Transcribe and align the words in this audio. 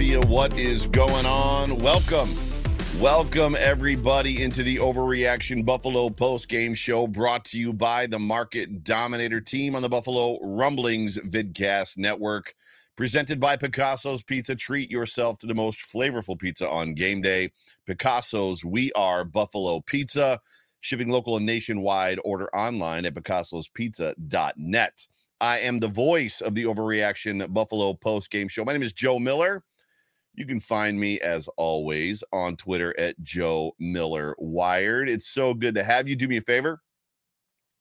What 0.00 0.58
is 0.58 0.86
going 0.86 1.26
on? 1.26 1.76
Welcome. 1.78 2.34
Welcome, 2.98 3.54
everybody, 3.58 4.42
into 4.42 4.62
the 4.62 4.76
Overreaction 4.76 5.62
Buffalo 5.66 6.08
Post 6.08 6.48
Game 6.48 6.72
Show 6.72 7.06
brought 7.06 7.44
to 7.46 7.58
you 7.58 7.74
by 7.74 8.06
the 8.06 8.18
Market 8.18 8.82
Dominator 8.82 9.42
team 9.42 9.76
on 9.76 9.82
the 9.82 9.90
Buffalo 9.90 10.38
Rumblings 10.40 11.18
Vidcast 11.18 11.98
Network. 11.98 12.54
Presented 12.96 13.40
by 13.40 13.58
Picasso's 13.58 14.22
Pizza. 14.22 14.54
Treat 14.54 14.90
yourself 14.90 15.36
to 15.40 15.46
the 15.46 15.54
most 15.54 15.80
flavorful 15.80 16.38
pizza 16.38 16.66
on 16.66 16.94
game 16.94 17.20
day. 17.20 17.52
Picasso's 17.86 18.64
We 18.64 18.90
Are 18.92 19.22
Buffalo 19.22 19.80
Pizza. 19.80 20.40
Shipping 20.80 21.10
local 21.10 21.36
and 21.36 21.44
nationwide. 21.44 22.18
Order 22.24 22.48
online 22.56 23.04
at 23.04 23.14
picassospizza.net. 23.14 25.06
I 25.42 25.58
am 25.58 25.78
the 25.78 25.88
voice 25.88 26.40
of 26.40 26.54
the 26.54 26.64
Overreaction 26.64 27.52
Buffalo 27.52 27.92
Post 27.92 28.30
Game 28.30 28.48
Show. 28.48 28.64
My 28.64 28.72
name 28.72 28.82
is 28.82 28.94
Joe 28.94 29.18
Miller. 29.18 29.62
You 30.40 30.46
can 30.46 30.58
find 30.58 30.98
me 30.98 31.20
as 31.20 31.48
always 31.58 32.24
on 32.32 32.56
Twitter 32.56 32.98
at 32.98 33.22
Joe 33.22 33.76
Miller 33.78 34.34
Wired. 34.38 35.10
It's 35.10 35.28
so 35.28 35.52
good 35.52 35.74
to 35.74 35.84
have 35.84 36.08
you. 36.08 36.16
Do 36.16 36.28
me 36.28 36.38
a 36.38 36.40
favor. 36.40 36.80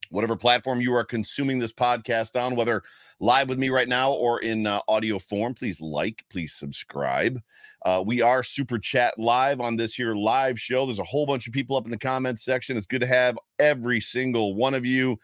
Whatever 0.09 0.35
platform 0.35 0.81
you 0.81 0.93
are 0.93 1.05
consuming 1.05 1.59
this 1.59 1.71
podcast 1.71 2.37
on, 2.37 2.57
whether 2.57 2.83
live 3.21 3.47
with 3.47 3.59
me 3.59 3.69
right 3.69 3.87
now 3.87 4.11
or 4.11 4.41
in 4.41 4.67
uh, 4.67 4.81
audio 4.89 5.19
form, 5.19 5.53
please 5.53 5.79
like, 5.79 6.25
please 6.29 6.53
subscribe. 6.53 7.39
Uh, 7.85 8.03
we 8.05 8.21
are 8.21 8.43
super 8.43 8.77
chat 8.77 9.17
live 9.17 9.61
on 9.61 9.77
this 9.77 9.93
here 9.93 10.13
live 10.13 10.59
show. 10.59 10.85
There's 10.85 10.99
a 10.99 11.03
whole 11.05 11.25
bunch 11.25 11.47
of 11.47 11.53
people 11.53 11.77
up 11.77 11.85
in 11.85 11.91
the 11.91 11.97
comments 11.97 12.43
section. 12.43 12.75
It's 12.75 12.85
good 12.85 12.99
to 12.99 13.07
have 13.07 13.37
every 13.59 14.01
single 14.01 14.53
one 14.53 14.73
of 14.73 14.85
you. 14.85 15.17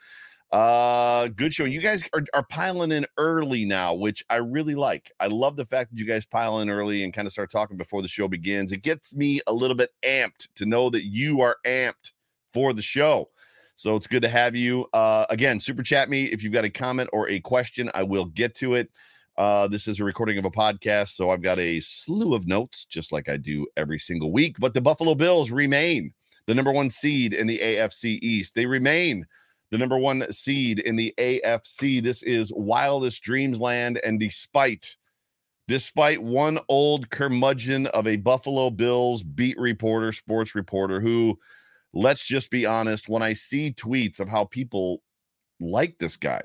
Uh, 0.56 1.28
good 1.36 1.53
show. 1.53 1.66
You 1.66 1.81
guys 1.81 2.02
are, 2.14 2.23
are 2.34 2.45
piling 2.45 2.93
in 2.93 3.05
early 3.17 3.66
now, 3.66 3.93
which 3.93 4.23
I 4.30 4.38
really 4.38 4.73
like. 4.73 5.11
I 5.20 5.27
love 5.27 5.58
the 5.58 5.66
fact 5.66 5.92
that 5.92 5.99
you 5.99 6.05
guys 6.05 6.26
pile 6.26 6.61
in 6.61 6.70
early 6.70 7.04
and 7.04 7.14
kind 7.14 7.26
of 7.26 7.33
start 7.33 7.52
talking 7.52 7.76
before 7.76 8.02
the 8.02 8.08
show 8.08 8.30
begins. 8.30 8.71
It 8.71 8.82
gets 8.82 9.14
me 9.14 9.42
a 9.48 9.54
little 9.54 9.76
bit 9.76 9.89
amped 10.04 10.48
to 10.55 10.65
know 10.65 10.89
that 10.92 11.04
you 11.04 11.42
are 11.42 11.58
amped 11.65 12.14
for 12.54 12.71
the 12.71 12.82
show. 12.82 13.27
So 13.76 13.98
it's 13.98 14.08
good 14.08 14.21
to 14.21 14.30
have 14.30 14.55
you. 14.55 14.88
Uh, 14.94 15.26
again, 15.30 15.60
super 15.60 15.83
chat 15.83 16.10
me 16.10 16.27
if 16.27 16.42
you've 16.42 16.54
got 16.54 16.64
a 16.64 16.70
comment 16.70 17.10
or 17.11 17.27
a 17.27 17.42
question. 17.42 17.92
I 17.94 18.04
will 18.04 18.23
get 18.23 18.55
to 18.55 18.76
it. 18.76 18.89
Uh, 19.38 19.67
this 19.67 19.89
is 19.89 19.99
a 19.99 20.05
recording 20.05 20.38
of 20.38 20.45
a 20.45 20.52
podcast, 20.52 21.10
so 21.10 21.32
I've 21.32 21.42
got 21.42 21.60
a 21.60 21.82
slew 21.82 22.33
of 22.33 22.48
notes, 22.48 22.86
just 22.86 23.11
like 23.11 23.27
I 23.27 23.36
do 23.36 23.67
every 23.76 23.99
single 23.99 24.32
week. 24.32 24.55
But 24.58 24.73
the 24.73 24.80
Buffalo 24.80 25.15
Bills 25.15 25.52
remain 25.52 26.14
the 26.48 26.55
number 26.55 26.71
one 26.71 26.89
seed 26.89 27.33
in 27.33 27.45
the 27.45 27.60
AFC 27.60 28.20
East. 28.21 28.55
They 28.55 28.65
remain 28.65 29.26
the 29.71 29.77
number 29.77 29.98
one 29.98 30.31
seed 30.31 30.80
in 30.80 30.95
the 30.95 31.14
AFC. 31.17 32.02
This 32.02 32.23
is 32.23 32.52
wildest 32.55 33.23
dreams 33.23 33.59
land. 33.59 33.99
And 34.03 34.20
despite, 34.20 34.95
despite 35.67 36.21
one 36.21 36.59
old 36.70 37.09
curmudgeon 37.09 37.87
of 37.87 38.08
a 38.08 38.17
Buffalo 38.17 38.70
Bills 38.70 39.23
beat 39.23 39.58
reporter, 39.58 40.11
sports 40.11 40.55
reporter, 40.55 40.99
who, 40.99 41.37
let's 41.93 42.26
just 42.26 42.49
be 42.49 42.65
honest, 42.65 43.09
when 43.09 43.23
I 43.23 43.33
see 43.33 43.71
tweets 43.73 44.20
of 44.20 44.30
how 44.30 44.45
people 44.45 45.02
like 45.59 45.97
this 45.97 46.17
guy, 46.17 46.42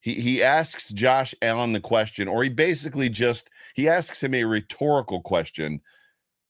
he, 0.00 0.14
he 0.14 0.42
asks 0.42 0.90
Josh 0.90 1.34
Allen 1.42 1.72
the 1.72 1.80
question, 1.80 2.26
or 2.26 2.42
he 2.42 2.48
basically 2.48 3.08
just 3.08 3.50
he 3.74 3.88
asks 3.88 4.22
him 4.22 4.34
a 4.34 4.44
rhetorical 4.44 5.20
question 5.20 5.80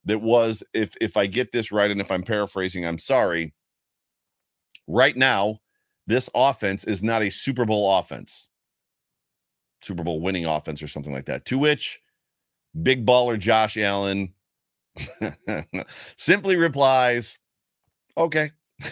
that 0.04 0.20
was, 0.20 0.62
if 0.72 0.94
if 1.00 1.16
I 1.16 1.26
get 1.26 1.52
this 1.52 1.72
right, 1.72 1.90
and 1.90 2.00
if 2.00 2.10
I'm 2.10 2.22
paraphrasing, 2.22 2.86
I'm 2.86 2.98
sorry. 2.98 3.52
Right 4.86 5.16
now, 5.16 5.58
this 6.06 6.28
offense 6.34 6.84
is 6.84 7.02
not 7.02 7.22
a 7.22 7.30
Super 7.30 7.64
Bowl 7.64 7.98
offense, 7.98 8.48
Super 9.82 10.02
Bowl 10.02 10.20
winning 10.20 10.44
offense, 10.46 10.82
or 10.82 10.88
something 10.88 11.12
like 11.12 11.26
that. 11.26 11.44
To 11.46 11.58
which 11.58 12.00
big 12.82 13.06
baller 13.06 13.38
Josh 13.38 13.76
Allen 13.76 14.32
simply 16.16 16.56
replies, 16.56 17.38
okay. 18.16 18.50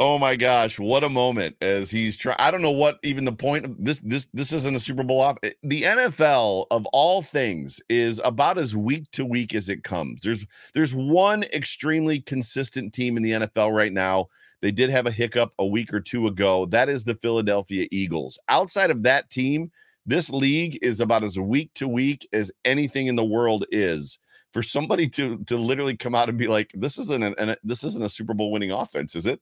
Oh 0.00 0.16
my 0.16 0.36
gosh, 0.36 0.78
what 0.78 1.02
a 1.02 1.08
moment 1.08 1.56
as 1.60 1.90
he's 1.90 2.16
trying. 2.16 2.36
I 2.38 2.52
don't 2.52 2.62
know 2.62 2.70
what 2.70 2.98
even 3.02 3.24
the 3.24 3.32
point 3.32 3.64
of 3.64 3.74
this 3.84 3.98
this 4.04 4.28
this 4.32 4.52
isn't 4.52 4.76
a 4.76 4.80
Super 4.80 5.02
Bowl 5.02 5.20
off. 5.20 5.38
Eh, 5.42 5.50
the 5.64 5.82
NFL 5.82 6.66
of 6.70 6.86
all 6.92 7.20
things 7.20 7.80
is 7.88 8.20
about 8.24 8.58
as 8.58 8.76
week 8.76 9.10
to 9.12 9.24
week 9.24 9.56
as 9.56 9.68
it 9.68 9.82
comes. 9.82 10.20
There's 10.22 10.46
there's 10.72 10.94
one 10.94 11.42
extremely 11.52 12.20
consistent 12.20 12.94
team 12.94 13.16
in 13.16 13.24
the 13.24 13.32
NFL 13.32 13.74
right 13.74 13.92
now. 13.92 14.28
They 14.62 14.70
did 14.70 14.90
have 14.90 15.06
a 15.06 15.10
hiccup 15.10 15.52
a 15.58 15.66
week 15.66 15.92
or 15.92 16.00
two 16.00 16.28
ago. 16.28 16.66
That 16.66 16.88
is 16.88 17.04
the 17.04 17.16
Philadelphia 17.16 17.88
Eagles. 17.90 18.38
Outside 18.48 18.90
of 18.92 19.02
that 19.02 19.30
team, 19.30 19.72
this 20.06 20.30
league 20.30 20.78
is 20.80 21.00
about 21.00 21.24
as 21.24 21.38
week 21.40 21.72
to 21.74 21.88
week 21.88 22.28
as 22.32 22.52
anything 22.64 23.08
in 23.08 23.16
the 23.16 23.24
world 23.24 23.64
is. 23.72 24.18
For 24.52 24.62
somebody 24.62 25.08
to 25.10 25.38
to 25.46 25.56
literally 25.56 25.96
come 25.96 26.14
out 26.14 26.28
and 26.28 26.38
be 26.38 26.46
like, 26.46 26.70
"This 26.74 26.98
isn't 26.98 27.22
an, 27.24 27.34
an 27.38 27.56
this 27.64 27.82
isn't 27.82 28.04
a 28.04 28.08
Super 28.08 28.32
Bowl 28.34 28.52
winning 28.52 28.70
offense, 28.70 29.16
is 29.16 29.26
it?" 29.26 29.40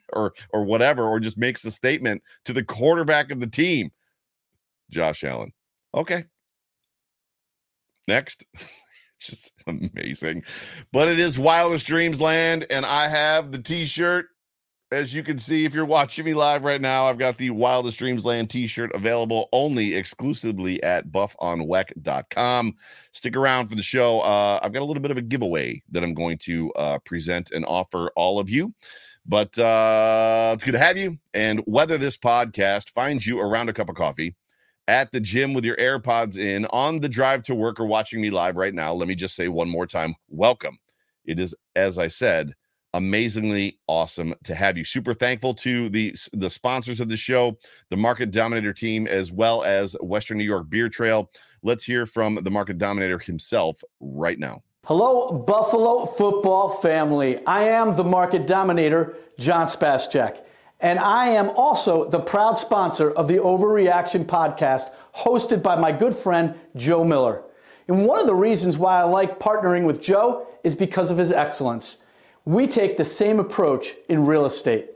or 0.12 0.32
or 0.50 0.64
whatever, 0.64 1.04
or 1.04 1.20
just 1.20 1.38
makes 1.38 1.64
a 1.64 1.70
statement 1.70 2.22
to 2.44 2.52
the 2.52 2.64
quarterback 2.64 3.30
of 3.30 3.40
the 3.40 3.46
team, 3.46 3.90
Josh 4.90 5.24
Allen. 5.24 5.52
Okay. 5.94 6.24
Next. 8.08 8.44
just 9.20 9.52
amazing. 9.66 10.42
But 10.92 11.08
it 11.08 11.18
is 11.18 11.38
Wildest 11.38 11.86
Dreams 11.86 12.20
Land, 12.20 12.66
and 12.70 12.84
I 12.84 13.08
have 13.08 13.52
the 13.52 13.62
t-shirt. 13.62 14.26
As 14.90 15.14
you 15.14 15.22
can 15.22 15.38
see, 15.38 15.64
if 15.64 15.72
you're 15.72 15.86
watching 15.86 16.26
me 16.26 16.34
live 16.34 16.64
right 16.64 16.80
now, 16.80 17.06
I've 17.06 17.16
got 17.16 17.38
the 17.38 17.48
Wildest 17.48 17.98
Dreams 17.98 18.26
Land 18.26 18.50
t-shirt 18.50 18.90
available 18.94 19.48
only 19.52 19.94
exclusively 19.94 20.82
at 20.82 21.10
buffonweck.com. 21.10 22.74
Stick 23.12 23.34
around 23.34 23.68
for 23.68 23.74
the 23.74 23.82
show. 23.82 24.20
Uh, 24.20 24.60
I've 24.62 24.74
got 24.74 24.82
a 24.82 24.84
little 24.84 25.00
bit 25.00 25.10
of 25.10 25.16
a 25.16 25.22
giveaway 25.22 25.82
that 25.92 26.04
I'm 26.04 26.12
going 26.12 26.36
to 26.38 26.70
uh, 26.72 26.98
present 27.06 27.52
and 27.52 27.64
offer 27.64 28.12
all 28.16 28.38
of 28.38 28.50
you. 28.50 28.70
But 29.26 29.56
uh, 29.58 30.52
it's 30.54 30.64
good 30.64 30.72
to 30.72 30.78
have 30.78 30.96
you. 30.96 31.16
And 31.32 31.60
whether 31.60 31.96
this 31.96 32.16
podcast 32.16 32.90
finds 32.90 33.26
you 33.26 33.40
around 33.40 33.68
a 33.68 33.72
cup 33.72 33.88
of 33.88 33.94
coffee, 33.94 34.34
at 34.88 35.12
the 35.12 35.20
gym 35.20 35.54
with 35.54 35.64
your 35.64 35.76
AirPods 35.76 36.36
in, 36.36 36.66
on 36.66 37.00
the 37.00 37.08
drive 37.08 37.42
to 37.44 37.54
work, 37.54 37.78
or 37.78 37.86
watching 37.86 38.20
me 38.20 38.30
live 38.30 38.56
right 38.56 38.74
now, 38.74 38.92
let 38.92 39.08
me 39.08 39.14
just 39.14 39.34
say 39.36 39.48
one 39.48 39.68
more 39.68 39.86
time 39.86 40.14
welcome. 40.28 40.78
It 41.24 41.38
is, 41.38 41.54
as 41.76 41.98
I 41.98 42.08
said, 42.08 42.52
amazingly 42.94 43.78
awesome 43.86 44.34
to 44.44 44.54
have 44.54 44.76
you. 44.76 44.84
Super 44.84 45.14
thankful 45.14 45.54
to 45.54 45.88
the 45.88 46.14
the 46.32 46.50
sponsors 46.50 47.00
of 47.00 47.08
the 47.08 47.16
show, 47.16 47.56
the 47.90 47.96
Market 47.96 48.32
Dominator 48.32 48.72
team, 48.72 49.06
as 49.06 49.32
well 49.32 49.62
as 49.62 49.96
Western 50.00 50.38
New 50.38 50.44
York 50.44 50.68
Beer 50.68 50.88
Trail. 50.88 51.30
Let's 51.62 51.84
hear 51.84 52.06
from 52.06 52.34
the 52.42 52.50
Market 52.50 52.78
Dominator 52.78 53.18
himself 53.18 53.80
right 54.00 54.38
now. 54.38 54.62
Hello, 54.86 55.30
Buffalo 55.30 56.04
football 56.04 56.68
family. 56.68 57.38
I 57.46 57.68
am 57.68 57.94
the 57.94 58.02
market 58.02 58.48
dominator, 58.48 59.16
John 59.38 59.68
Spascheck, 59.68 60.42
and 60.80 60.98
I 60.98 61.28
am 61.28 61.50
also 61.50 62.10
the 62.10 62.18
proud 62.18 62.58
sponsor 62.58 63.12
of 63.12 63.28
the 63.28 63.36
Overreaction 63.36 64.24
podcast 64.24 64.90
hosted 65.14 65.62
by 65.62 65.76
my 65.76 65.92
good 65.92 66.16
friend, 66.16 66.56
Joe 66.74 67.04
Miller. 67.04 67.44
And 67.86 68.04
one 68.04 68.18
of 68.18 68.26
the 68.26 68.34
reasons 68.34 68.76
why 68.76 68.98
I 68.98 69.04
like 69.04 69.38
partnering 69.38 69.86
with 69.86 70.02
Joe 70.02 70.48
is 70.64 70.74
because 70.74 71.12
of 71.12 71.18
his 71.18 71.30
excellence. 71.30 71.98
We 72.44 72.66
take 72.66 72.96
the 72.96 73.04
same 73.04 73.38
approach 73.38 73.94
in 74.08 74.26
real 74.26 74.46
estate. 74.46 74.90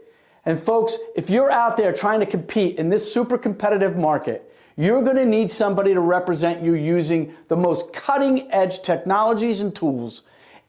And 0.45 0.59
folks, 0.59 0.99
if 1.15 1.31
you're 1.31 1.53
out 1.53 1.77
there 1.77 1.93
trying 1.93 2.19
to 2.19 2.27
compete 2.27 2.77
in 2.77 2.89
this 2.89 3.13
super 3.13 3.39
competitive 3.39 3.97
market, 3.97 4.46
you're 4.77 5.03
going 5.03 5.17
to 5.17 5.27
need 5.27 5.51
somebody 5.51 5.95
to 5.95 6.01
represent 6.01 6.63
you 6.63 6.75
using 6.75 7.35
the 7.49 7.57
most 7.57 7.93
cutting 7.93 8.51
edge 8.53 8.83
technologies 8.83 9.61
and 9.61 9.75
tools 9.75 10.23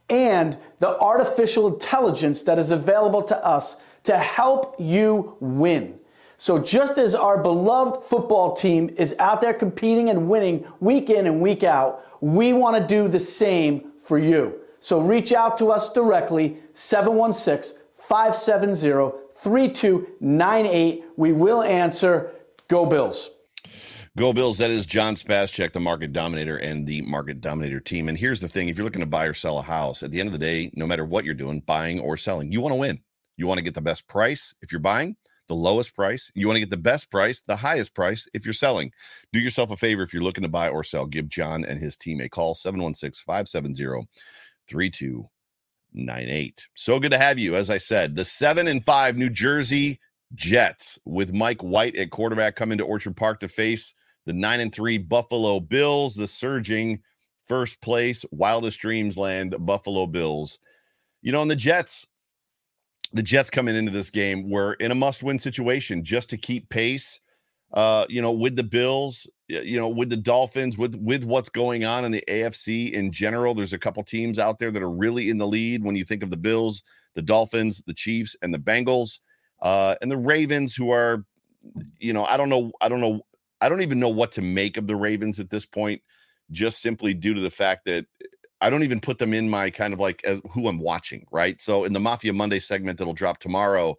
and 0.10 0.58
the 0.80 0.98
artificial 1.00 1.68
intelligence 1.68 2.44
that 2.44 2.58
is 2.58 2.72
available 2.72 3.22
to 3.24 3.46
us 3.46 3.76
to 4.04 4.18
help 4.18 4.76
you 4.80 5.36
win. 5.42 6.00
So, 6.38 6.60
just 6.60 6.98
as 6.98 7.16
our 7.16 7.42
beloved 7.42 8.04
football 8.04 8.56
team 8.56 8.94
is 8.96 9.16
out 9.18 9.42
there 9.42 9.54
competing 9.54 10.10
and 10.10 10.30
winning 10.30 10.66
week 10.80 11.10
in 11.10 11.26
and 11.26 11.42
week 11.42 11.64
out, 11.64 12.06
we 12.22 12.54
want 12.54 12.78
to 12.78 12.88
do 12.88 13.08
the 13.08 13.20
same 13.20 13.92
for 14.00 14.20
you. 14.20 14.60
So, 14.80 15.02
reach 15.02 15.34
out 15.34 15.58
to 15.58 15.72
us 15.72 15.92
directly, 15.92 16.58
716 16.74 17.80
570 17.96 19.18
3298. 19.34 21.04
We 21.18 21.34
will 21.34 21.64
answer. 21.64 22.32
Go 22.68 22.86
Bills. 22.86 23.32
Go 24.18 24.34
Bills. 24.34 24.58
That 24.58 24.72
is 24.72 24.88
John 24.88 25.14
Spascheck, 25.14 25.74
the 25.74 25.80
market 25.80 26.12
dominator 26.12 26.58
and 26.58 26.88
the 26.88 27.04
market 27.04 27.40
dominator 27.40 27.80
team. 27.80 28.10
And 28.10 28.18
here's 28.18 28.42
the 28.42 28.48
thing 28.48 28.68
if 28.68 28.76
you're 28.76 28.84
looking 28.84 29.02
to 29.02 29.06
buy 29.06 29.28
or 29.28 29.36
sell 29.36 29.60
a 29.60 29.62
house, 29.62 30.02
at 30.02 30.10
the 30.10 30.20
end 30.20 30.26
of 30.26 30.34
the 30.34 30.40
day, 30.40 30.72
no 30.74 30.88
matter 30.88 31.06
what 31.06 31.24
you're 31.24 31.36
doing, 31.36 31.60
buying 31.68 32.00
or 32.00 32.18
selling, 32.18 32.52
you 32.52 32.60
want 32.60 32.72
to 32.72 32.80
win. 32.80 33.00
You 33.36 33.46
want 33.46 33.60
to 33.60 33.64
get 33.64 33.76
the 33.76 33.82
best 33.82 34.08
price 34.08 34.56
if 34.64 34.72
you're 34.72 34.82
buying, 34.82 35.18
the 35.48 35.54
lowest 35.54 35.94
price. 35.94 36.32
You 36.34 36.48
want 36.48 36.56
to 36.56 36.62
get 36.62 36.72
the 36.72 36.78
best 36.78 37.12
price, 37.12 37.42
the 37.42 37.58
highest 37.58 37.94
price 37.94 38.28
if 38.34 38.44
you're 38.44 38.56
selling. 38.56 38.92
Do 39.34 39.40
yourself 39.40 39.70
a 39.70 39.78
favor 39.78 40.02
if 40.02 40.16
you're 40.16 40.24
looking 40.24 40.42
to 40.42 40.50
buy 40.50 40.70
or 40.70 40.84
sell. 40.84 41.06
Give 41.06 41.30
John 41.30 41.64
and 41.64 41.80
his 41.80 41.96
team 41.96 42.20
a 42.20 42.28
call 42.28 42.56
716 42.56 43.24
570 43.24 44.08
3298. 44.68 46.68
So 46.74 47.00
good 47.00 47.12
to 47.12 47.20
have 47.20 47.38
you. 47.38 47.56
As 47.56 47.70
I 47.70 47.78
said, 47.78 48.16
the 48.16 48.26
seven 48.26 48.68
and 48.68 48.84
five 48.84 49.16
New 49.16 49.30
Jersey 49.30 50.00
Jets 50.34 50.98
with 51.06 51.36
Mike 51.36 51.62
White 51.62 51.96
at 51.96 52.10
quarterback 52.10 52.56
coming 52.56 52.80
to 52.80 52.84
Orchard 52.84 53.16
Park 53.16 53.42
to 53.42 53.48
face 53.48 53.94
the 54.28 54.34
nine 54.34 54.60
and 54.60 54.76
three 54.76 54.98
Buffalo 54.98 55.62
Bills, 55.62 56.14
the 56.14 56.28
surging 56.28 57.02
first 57.46 57.80
place, 57.82 58.26
wildest 58.30 58.80
dreams 58.80 59.18
land 59.18 59.56
Buffalo 59.60 60.06
Bills. 60.06 60.60
You 61.22 61.32
know, 61.32 61.42
and 61.42 61.50
the 61.50 61.56
Jets, 61.56 62.06
the 63.14 63.24
Jets 63.24 63.50
coming 63.50 63.78
into 63.78 63.92
this 63.92 64.10
game 64.10 64.50
were 64.50 64.74
in 64.74 64.92
a 64.92 64.96
must-win 64.96 65.40
situation 65.40 66.04
just 66.04 66.30
to 66.30 66.38
keep 66.38 66.70
pace. 66.70 67.20
Uh, 67.74 68.06
you 68.10 68.22
know, 68.22 68.32
with 68.32 68.56
the 68.56 68.64
Bills, 68.64 69.28
you 69.48 69.78
know, 69.78 69.90
with 69.90 70.10
the 70.10 70.18
Dolphins, 70.18 70.78
with 70.78 70.96
with 70.96 71.24
what's 71.26 71.50
going 71.50 71.86
on 71.86 72.06
in 72.06 72.12
the 72.12 72.24
AFC 72.28 72.92
in 72.92 73.12
general. 73.12 73.54
There's 73.54 73.74
a 73.74 73.80
couple 73.80 74.04
teams 74.04 74.40
out 74.40 74.60
there 74.60 74.72
that 74.72 74.84
are 74.84 74.92
really 74.92 75.30
in 75.30 75.38
the 75.38 75.48
lead 75.48 75.84
when 75.84 75.96
you 75.96 76.04
think 76.04 76.24
of 76.24 76.30
the 76.30 76.38
Bills, 76.38 76.84
the 77.16 77.22
Dolphins, 77.22 77.82
the 77.86 77.94
Chiefs, 77.94 78.36
and 78.42 78.54
the 78.54 78.60
Bengals, 78.60 79.20
uh, 79.62 79.96
and 80.02 80.10
the 80.10 80.18
Ravens, 80.18 80.76
who 80.76 80.92
are, 80.92 81.26
you 82.00 82.14
know, 82.14 82.24
I 82.24 82.38
don't 82.38 82.50
know, 82.50 82.72
I 82.80 82.88
don't 82.88 83.02
know, 83.02 83.22
I 83.62 83.70
don't 83.70 83.82
even 83.82 84.00
know 84.00 84.10
what 84.10 84.32
to 84.34 84.42
make 84.42 84.78
of 84.78 84.88
the 84.88 84.96
Ravens 84.96 85.40
at 85.40 85.50
this 85.50 85.66
point, 85.66 86.02
just 86.52 86.82
simply 86.82 87.14
due 87.14 87.34
to 87.34 87.42
the 87.42 87.50
fact 87.50 87.86
that 87.86 88.06
I 88.62 88.70
don't 88.70 88.84
even 88.84 89.00
put 89.00 89.20
them 89.20 89.34
in 89.34 89.50
my 89.50 89.70
kind 89.70 89.94
of 89.94 90.00
like 90.00 90.24
as 90.26 90.42
who 90.52 90.68
I'm 90.68 90.80
watching, 90.80 91.26
right? 91.32 91.60
So 91.62 91.84
in 91.84 91.94
the 91.94 92.00
Mafia 92.00 92.34
Monday 92.34 92.60
segment 92.60 92.98
that'll 92.98 93.14
drop 93.14 93.40
tomorrow, 93.40 93.96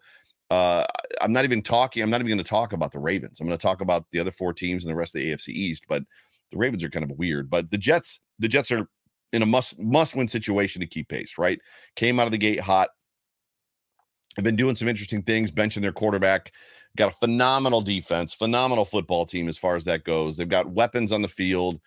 uh, 0.51 0.85
I'm 1.21 1.33
not 1.33 1.45
even 1.45 1.63
talking. 1.63 2.03
I'm 2.03 2.11
not 2.11 2.21
even 2.21 2.29
going 2.29 2.39
to 2.39 2.45
talk 2.45 2.73
about 2.73 2.91
the 2.91 2.99
Ravens. 2.99 3.39
I'm 3.39 3.47
going 3.47 3.59
to 3.59 3.63
talk 3.63 3.81
about 3.81 4.07
the 4.11 4.19
other 4.19 4.31
four 4.31 4.53
teams 4.53 4.85
and 4.85 4.91
the 4.91 4.97
rest 4.97 5.15
of 5.15 5.21
the 5.21 5.33
AFC 5.33 5.49
East. 5.49 5.85
But 5.89 6.03
the 6.51 6.59
Ravens 6.59 6.83
are 6.83 6.91
kind 6.91 7.09
of 7.09 7.17
weird. 7.19 7.51
But 7.51 7.71
the 7.71 7.79
Jets, 7.79 8.21
the 8.39 8.49
Jets 8.49 8.71
are 8.71 8.89
in 9.33 9.43
a 9.43 9.47
must 9.47 9.79
must 9.79 10.17
win 10.17 10.27
situation 10.27 10.81
to 10.81 10.87
keep 10.87 11.09
pace. 11.09 11.35
Right? 11.39 11.61
Came 11.97 12.19
out 12.19 12.27
of 12.27 12.33
the 12.33 12.39
gate 12.39 12.61
hot. 12.61 12.89
Have 14.37 14.45
been 14.45 14.57
doing 14.57 14.77
some 14.77 14.89
interesting 14.89 15.23
things, 15.23 15.51
benching 15.51 15.83
their 15.83 15.93
quarterback. 15.93 16.53
Got 16.99 17.13
a 17.13 17.17
phenomenal 17.17 17.81
defense, 17.81 18.35
phenomenal 18.35 18.85
football 18.85 19.25
team 19.25 19.49
as 19.49 19.57
far 19.57 19.77
as 19.77 19.85
that 19.85 20.03
goes. 20.03 20.37
They've 20.37 20.49
got 20.49 20.69
weapons 20.69 21.13
on 21.13 21.23
the 21.23 21.29
field. 21.29 21.81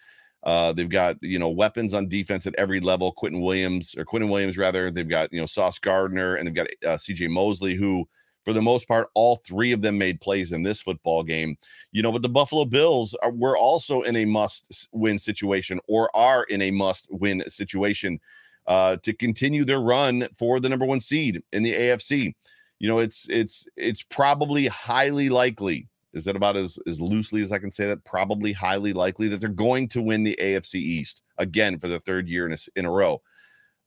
Uh, 0.43 0.71
they've 0.71 0.87
got 0.87 1.17
you 1.21 1.37
know 1.37 1.49
weapons 1.49 1.93
on 1.93 2.07
defense 2.07 2.47
at 2.47 2.55
every 2.55 2.79
level. 2.79 3.11
Quentin 3.11 3.41
Williams 3.41 3.93
or 3.97 4.05
Quinnen 4.05 4.31
Williams 4.31 4.57
rather. 4.57 4.89
They've 4.89 5.09
got 5.09 5.33
you 5.33 5.41
know 5.41 5.45
Sauce 5.45 5.79
Gardner 5.79 6.35
and 6.35 6.47
they've 6.47 6.55
got 6.55 6.67
uh, 6.87 6.97
C.J. 6.97 7.27
Mosley, 7.27 7.75
who 7.75 8.07
for 8.45 8.53
the 8.53 8.61
most 8.61 8.87
part, 8.87 9.09
all 9.13 9.41
three 9.45 9.73
of 9.73 9.81
them 9.81 9.97
made 9.97 10.21
plays 10.21 10.53
in 10.53 10.63
this 10.63 10.79
football 10.79 11.23
game. 11.23 11.57
You 11.91 12.03
know, 12.03 12.13
but 12.13 12.21
the 12.21 12.29
Buffalo 12.29 12.63
Bills 12.63 13.13
are 13.21 13.31
were 13.31 13.57
also 13.57 14.03
in 14.03 14.15
a 14.15 14.23
must-win 14.23 15.19
situation 15.19 15.81
or 15.89 16.09
are 16.15 16.43
in 16.45 16.61
a 16.61 16.71
must-win 16.71 17.43
situation 17.49 18.17
uh, 18.65 18.95
to 19.03 19.11
continue 19.11 19.65
their 19.65 19.81
run 19.81 20.25
for 20.39 20.61
the 20.61 20.69
number 20.69 20.85
one 20.85 21.01
seed 21.01 21.43
in 21.51 21.63
the 21.63 21.73
AFC. 21.73 22.33
You 22.81 22.87
know, 22.87 22.97
it's 22.97 23.27
it's 23.29 23.67
it's 23.77 24.01
probably 24.01 24.65
highly 24.65 25.29
likely 25.29 25.87
is 26.13 26.25
that 26.25 26.35
about 26.35 26.57
as, 26.57 26.79
as 26.87 26.99
loosely 26.99 27.43
as 27.43 27.51
I 27.51 27.59
can 27.59 27.71
say 27.71 27.85
that? 27.85 28.03
Probably 28.05 28.53
highly 28.53 28.91
likely 28.91 29.27
that 29.27 29.39
they're 29.39 29.49
going 29.49 29.87
to 29.89 30.01
win 30.01 30.23
the 30.23 30.35
AFC 30.41 30.75
East 30.75 31.21
again 31.37 31.77
for 31.77 31.87
the 31.87 31.99
third 31.99 32.27
year 32.27 32.47
in 32.47 32.53
a, 32.53 32.57
in 32.75 32.85
a 32.85 32.91
row. 32.91 33.21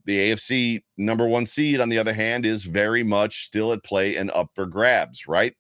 The 0.05 0.31
AFC 0.31 0.85
number 0.97 1.27
one 1.27 1.45
seed, 1.45 1.81
on 1.81 1.89
the 1.89 1.99
other 1.99 2.13
hand, 2.13 2.47
is 2.47 2.63
very 2.63 3.03
much 3.03 3.47
still 3.47 3.73
at 3.73 3.83
play 3.83 4.15
and 4.15 4.31
up 4.31 4.51
for 4.55 4.65
grabs, 4.65 5.27
right? 5.27 5.55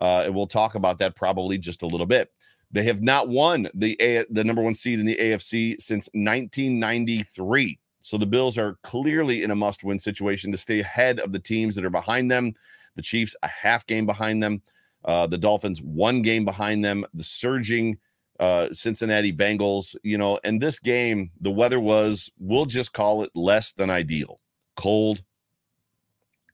Uh, 0.00 0.22
and 0.26 0.34
we'll 0.34 0.46
talk 0.46 0.76
about 0.76 0.98
that 1.00 1.16
probably 1.16 1.58
just 1.58 1.82
a 1.82 1.86
little 1.86 2.06
bit. 2.06 2.30
They 2.70 2.84
have 2.84 3.02
not 3.02 3.28
won 3.28 3.68
the 3.74 4.00
A- 4.00 4.26
the 4.30 4.44
number 4.44 4.62
one 4.62 4.76
seed 4.76 5.00
in 5.00 5.06
the 5.06 5.16
AFC 5.16 5.80
since 5.80 6.08
1993. 6.14 7.80
So 8.06 8.16
the 8.16 8.24
Bills 8.24 8.56
are 8.56 8.78
clearly 8.84 9.42
in 9.42 9.50
a 9.50 9.56
must-win 9.56 9.98
situation 9.98 10.52
to 10.52 10.58
stay 10.58 10.78
ahead 10.78 11.18
of 11.18 11.32
the 11.32 11.40
teams 11.40 11.74
that 11.74 11.84
are 11.84 11.90
behind 11.90 12.30
them. 12.30 12.54
The 12.94 13.02
Chiefs 13.02 13.34
a 13.42 13.48
half 13.48 13.84
game 13.84 14.06
behind 14.06 14.40
them. 14.40 14.62
Uh, 15.04 15.26
the 15.26 15.36
Dolphins 15.36 15.82
one 15.82 16.22
game 16.22 16.44
behind 16.44 16.84
them. 16.84 17.04
The 17.14 17.24
surging 17.24 17.98
uh, 18.38 18.68
Cincinnati 18.72 19.32
Bengals, 19.32 19.96
you 20.04 20.18
know, 20.18 20.38
and 20.44 20.60
this 20.60 20.78
game, 20.78 21.32
the 21.40 21.50
weather 21.50 21.80
was, 21.80 22.30
we'll 22.38 22.64
just 22.64 22.92
call 22.92 23.24
it 23.24 23.30
less 23.34 23.72
than 23.72 23.90
ideal. 23.90 24.38
Cold, 24.76 25.24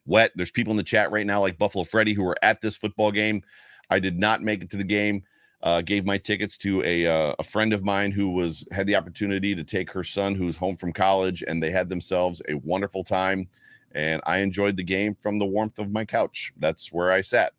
wet. 0.07 0.33
There's 0.35 0.51
people 0.51 0.71
in 0.71 0.79
the 0.79 0.83
chat 0.83 1.11
right 1.11 1.27
now, 1.27 1.43
like 1.43 1.59
Buffalo 1.59 1.85
Freddy, 1.85 2.15
who 2.15 2.23
were 2.23 2.39
at 2.41 2.63
this 2.63 2.79
football 2.79 3.13
game. 3.13 3.43
I 3.91 3.99
did 3.99 4.19
not 4.19 4.41
make 4.41 4.63
it 4.63 4.71
to 4.71 4.79
the 4.79 4.85
game. 4.85 5.23
Uh, 5.63 5.81
gave 5.81 6.05
my 6.05 6.19
tickets 6.19 6.57
to 6.57 6.83
a 6.85 7.07
uh, 7.07 7.35
a 7.39 7.43
friend 7.45 7.73
of 7.73 7.85
mine 7.85 8.11
who 8.11 8.31
was 8.31 8.67
had 8.73 8.87
the 8.87 8.97
opportunity 8.97 9.55
to 9.55 9.63
take 9.63 9.91
her 9.93 10.03
son 10.03 10.35
who's 10.35 10.57
home 10.57 10.75
from 10.75 10.93
college, 10.93 11.45
and 11.47 11.63
they 11.63 11.71
had 11.71 11.89
themselves 11.89 12.43
a 12.49 12.55
wonderful 12.55 13.05
time. 13.05 13.47
And 13.95 14.21
I 14.27 14.39
enjoyed 14.39 14.77
the 14.77 14.83
game 14.83 15.15
from 15.15 15.39
the 15.39 15.45
warmth 15.45 15.79
of 15.79 15.93
my 15.93 16.05
couch. 16.05 16.53
That's 16.59 16.93
where 16.93 17.13
I 17.13 17.21
sat. 17.21 17.53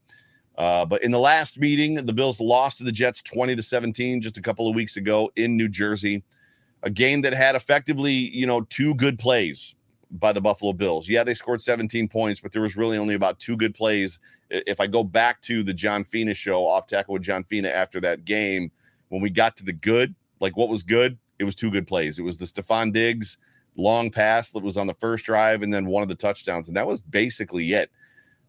Uh, 0.57 0.86
but 0.86 1.03
in 1.03 1.12
the 1.12 1.19
last 1.19 1.60
meeting, 1.60 1.95
the 1.95 2.13
Bills 2.13 2.39
lost 2.39 2.77
to 2.79 2.83
the 2.83 2.91
Jets 2.91 3.22
20 3.22 3.55
to 3.55 3.63
17 3.63 4.22
just 4.22 4.38
a 4.38 4.41
couple 4.41 4.67
of 4.67 4.75
weeks 4.75 4.98
ago 4.98 5.31
in 5.36 5.57
New 5.57 5.69
Jersey. 5.69 6.24
A 6.83 6.89
game 6.89 7.22
that 7.22 7.33
had 7.33 7.55
effectively, 7.55 8.12
you 8.12 8.45
know, 8.45 8.62
two 8.62 8.93
good 8.95 9.17
plays 9.17 9.75
by 10.13 10.32
the 10.32 10.41
Buffalo 10.41 10.74
Bills. 10.74 11.08
Yeah, 11.10 11.24
they 11.24 11.34
scored 11.34 11.62
17 11.62 12.08
points, 12.08 12.39
but 12.39 12.51
there 12.51 12.62
was 12.62 12.77
really 12.77 12.98
only 12.98 13.15
about 13.15 13.39
two 13.39 13.58
good 13.58 13.74
plays. 13.74 14.20
If 14.50 14.79
I 14.79 14.88
go 14.88 15.03
back 15.03 15.41
to 15.43 15.63
the 15.63 15.74
John 15.74 16.03
Fina 16.03 16.34
show, 16.34 16.65
off 16.65 16.86
tackle 16.86 17.13
with 17.13 17.24
John 17.24 17.43
Fina 17.43 17.70
after 17.70 18.00
that 18.01 18.25
game, 18.25 18.72
when 19.10 19.22
we 19.22 19.29
got 19.29 19.58
to 19.58 19.65
the 19.65 19.74
good, 19.74 20.13
like 20.39 20.55
what 20.55 20.70
was 20.70 20.84
good, 20.84 21.17
it 21.39 21.43
was 21.43 21.55
two 21.55 21.72
good 21.72 21.88
plays. 21.88 22.20
It 22.20 22.24
was 22.24 22.38
the 22.38 22.46
Stefon 22.46 22.93
Diggs 22.93 23.38
long 23.75 24.12
pass 24.12 24.51
that 24.51 24.63
was 24.63 24.77
on 24.77 24.86
the 24.86 24.93
first 24.96 25.25
drive 25.25 25.63
and 25.63 25.74
then 25.74 25.88
one 25.88 26.03
of 26.03 26.10
the 26.10 26.15
touchdowns. 26.15 26.67
And 26.67 26.77
that 26.77 26.86
was 26.86 27.00
basically 27.00 27.74
it 27.74 27.89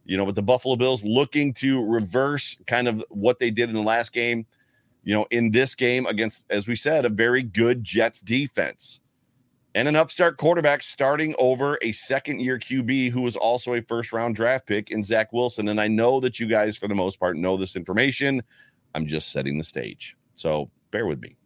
you 0.05 0.17
know, 0.17 0.25
with 0.25 0.35
the 0.35 0.43
Buffalo 0.43 0.77
Bills 0.77 1.03
looking 1.03 1.53
to 1.55 1.85
reverse 1.85 2.57
kind 2.67 2.89
of 2.89 3.03
what 3.09 3.39
they 3.39 3.51
did 3.51 3.69
in 3.69 3.75
the 3.75 3.83
last 3.83 4.13
game, 4.13 4.47
you 5.03 5.15
know, 5.15 5.27
in 5.31 5.51
this 5.51 5.75
game 5.75 6.07
against, 6.07 6.47
as 6.51 6.69
we 6.69 6.77
said, 6.77 7.05
a 7.05 7.09
very 7.09 7.43
good 7.43 7.83
Jets 7.83 8.21
defense 8.21 9.01
and 9.75 9.89
an 9.89 9.97
upstart 9.97 10.37
quarterback 10.37 10.83
starting 10.83 11.35
over 11.39 11.79
a 11.83 11.93
second 11.93 12.41
year 12.41 12.59
QB 12.59 13.11
who 13.11 13.23
was 13.23 13.37
also 13.37 13.75
a 13.75 13.83
first 13.83 14.13
round 14.13 14.37
draft 14.37 14.67
pick 14.67 14.91
in 14.91 15.03
Zach 15.03 15.33
Wilson. 15.33 15.69
And 15.69 15.81
I 15.81 15.89
know 15.89 16.21
that 16.21 16.39
you 16.39 16.47
guys, 16.47 16.77
for 16.77 16.89
the 16.89 16.95
most 16.95 17.19
part, 17.19 17.37
know 17.37 17.57
this 17.57 17.77
information. 17.77 18.43
I'm 18.95 19.07
just 19.07 19.33
setting 19.33 19.59
the 19.59 19.65
stage. 19.65 20.17
So 20.37 20.71
bear 20.91 21.07
with 21.07 21.21
me. 21.21 21.37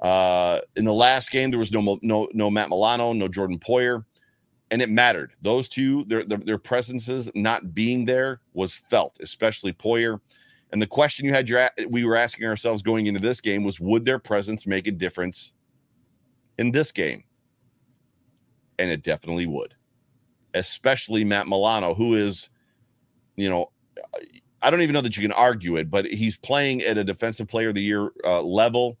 Uh, 0.00 0.60
in 0.76 0.84
the 0.84 0.92
last 0.92 1.30
game, 1.30 1.50
there 1.50 1.58
was 1.58 1.72
no 1.72 1.98
no 2.02 2.28
no 2.32 2.50
Matt 2.50 2.68
Milano, 2.68 3.12
no 3.12 3.28
Jordan 3.28 3.58
Poyer 3.58 4.04
and 4.70 4.82
it 4.82 4.90
mattered. 4.90 5.32
Those 5.42 5.68
two, 5.68 6.04
their, 6.04 6.24
their, 6.24 6.38
their 6.38 6.58
presences 6.58 7.30
not 7.34 7.74
being 7.74 8.04
there 8.04 8.40
was 8.52 8.74
felt, 8.74 9.16
especially 9.20 9.72
Poyer. 9.72 10.20
And 10.72 10.82
the 10.82 10.86
question 10.86 11.24
you 11.24 11.32
had 11.32 11.48
your 11.48 11.70
we 11.88 12.04
were 12.04 12.16
asking 12.16 12.46
ourselves 12.46 12.82
going 12.82 13.06
into 13.06 13.20
this 13.20 13.40
game 13.40 13.64
was 13.64 13.80
would 13.80 14.04
their 14.04 14.18
presence 14.18 14.66
make 14.66 14.86
a 14.86 14.92
difference 14.92 15.52
in 16.58 16.70
this 16.72 16.92
game? 16.92 17.24
And 18.78 18.90
it 18.90 19.02
definitely 19.02 19.46
would. 19.46 19.74
Especially 20.54 21.24
Matt 21.24 21.46
Milano, 21.46 21.94
who 21.94 22.14
is, 22.14 22.48
you 23.36 23.50
know, 23.50 23.70
I 24.62 24.70
don't 24.70 24.80
even 24.80 24.94
know 24.94 25.00
that 25.00 25.16
you 25.16 25.22
can 25.22 25.32
argue 25.32 25.76
it, 25.76 25.90
but 25.90 26.06
he's 26.06 26.36
playing 26.38 26.82
at 26.82 26.98
a 26.98 27.04
defensive 27.04 27.48
player 27.48 27.68
of 27.68 27.74
the 27.74 27.82
year 27.82 28.10
uh, 28.24 28.42
level 28.42 28.98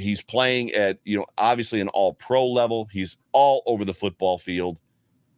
he's 0.00 0.22
playing 0.22 0.72
at, 0.72 0.98
you 1.04 1.18
know, 1.18 1.26
obviously 1.38 1.80
an 1.80 1.88
all 1.88 2.14
pro 2.14 2.46
level. 2.46 2.88
He's 2.90 3.16
all 3.32 3.62
over 3.66 3.84
the 3.84 3.94
football 3.94 4.38
field. 4.38 4.78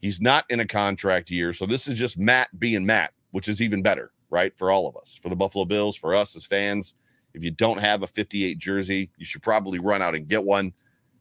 He's 0.01 0.21
not 0.21 0.45
in 0.49 0.61
a 0.61 0.67
contract 0.67 1.31
year. 1.31 1.53
So 1.53 1.67
this 1.67 1.87
is 1.87 1.99
just 1.99 2.19
Matt 2.19 2.49
being 2.59 2.85
Matt, 2.85 3.13
which 3.31 3.49
is 3.49 3.61
even 3.61 3.83
better, 3.83 4.13
right? 4.31 4.57
For 4.57 4.71
all 4.71 4.89
of 4.89 4.97
us, 4.97 5.19
for 5.23 5.29
the 5.29 5.37
Buffalo 5.37 5.65
Bills, 5.65 5.97
for 5.97 6.15
us 6.15 6.35
as 6.37 6.47
fans. 6.47 6.95
If 7.35 7.43
you 7.45 7.51
don't 7.51 7.79
have 7.79 8.03
a 8.03 8.07
58 8.07 8.59
jersey, 8.59 9.11
you 9.17 9.25
should 9.25 9.43
probably 9.43 9.79
run 9.79 10.03
out 10.03 10.15
and 10.15 10.29
get 10.29 10.45
one. 10.45 10.73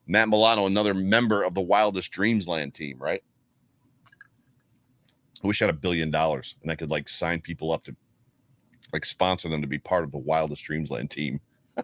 Matt 0.08 0.30
Milano, 0.30 0.66
another 0.66 0.94
member 0.94 1.44
of 1.44 1.54
the 1.54 1.62
Wildest 1.62 2.12
Dreamsland 2.12 2.74
team, 2.74 2.98
right? 3.00 3.24
I 5.44 5.48
wish 5.48 5.62
I 5.62 5.66
had 5.66 5.76
a 5.76 5.78
billion 5.78 6.12
dollars 6.12 6.56
and 6.62 6.72
I 6.72 6.76
could 6.76 6.92
like 6.92 7.10
sign 7.10 7.42
people 7.42 7.72
up 7.72 7.84
to 7.86 7.96
like 8.94 9.06
sponsor 9.06 9.50
them 9.50 9.62
to 9.62 9.68
be 9.68 9.80
part 9.80 10.04
of 10.04 10.12
the 10.12 10.18
Wildest 10.18 10.64
Dreamsland 10.66 11.10
team. 11.10 11.40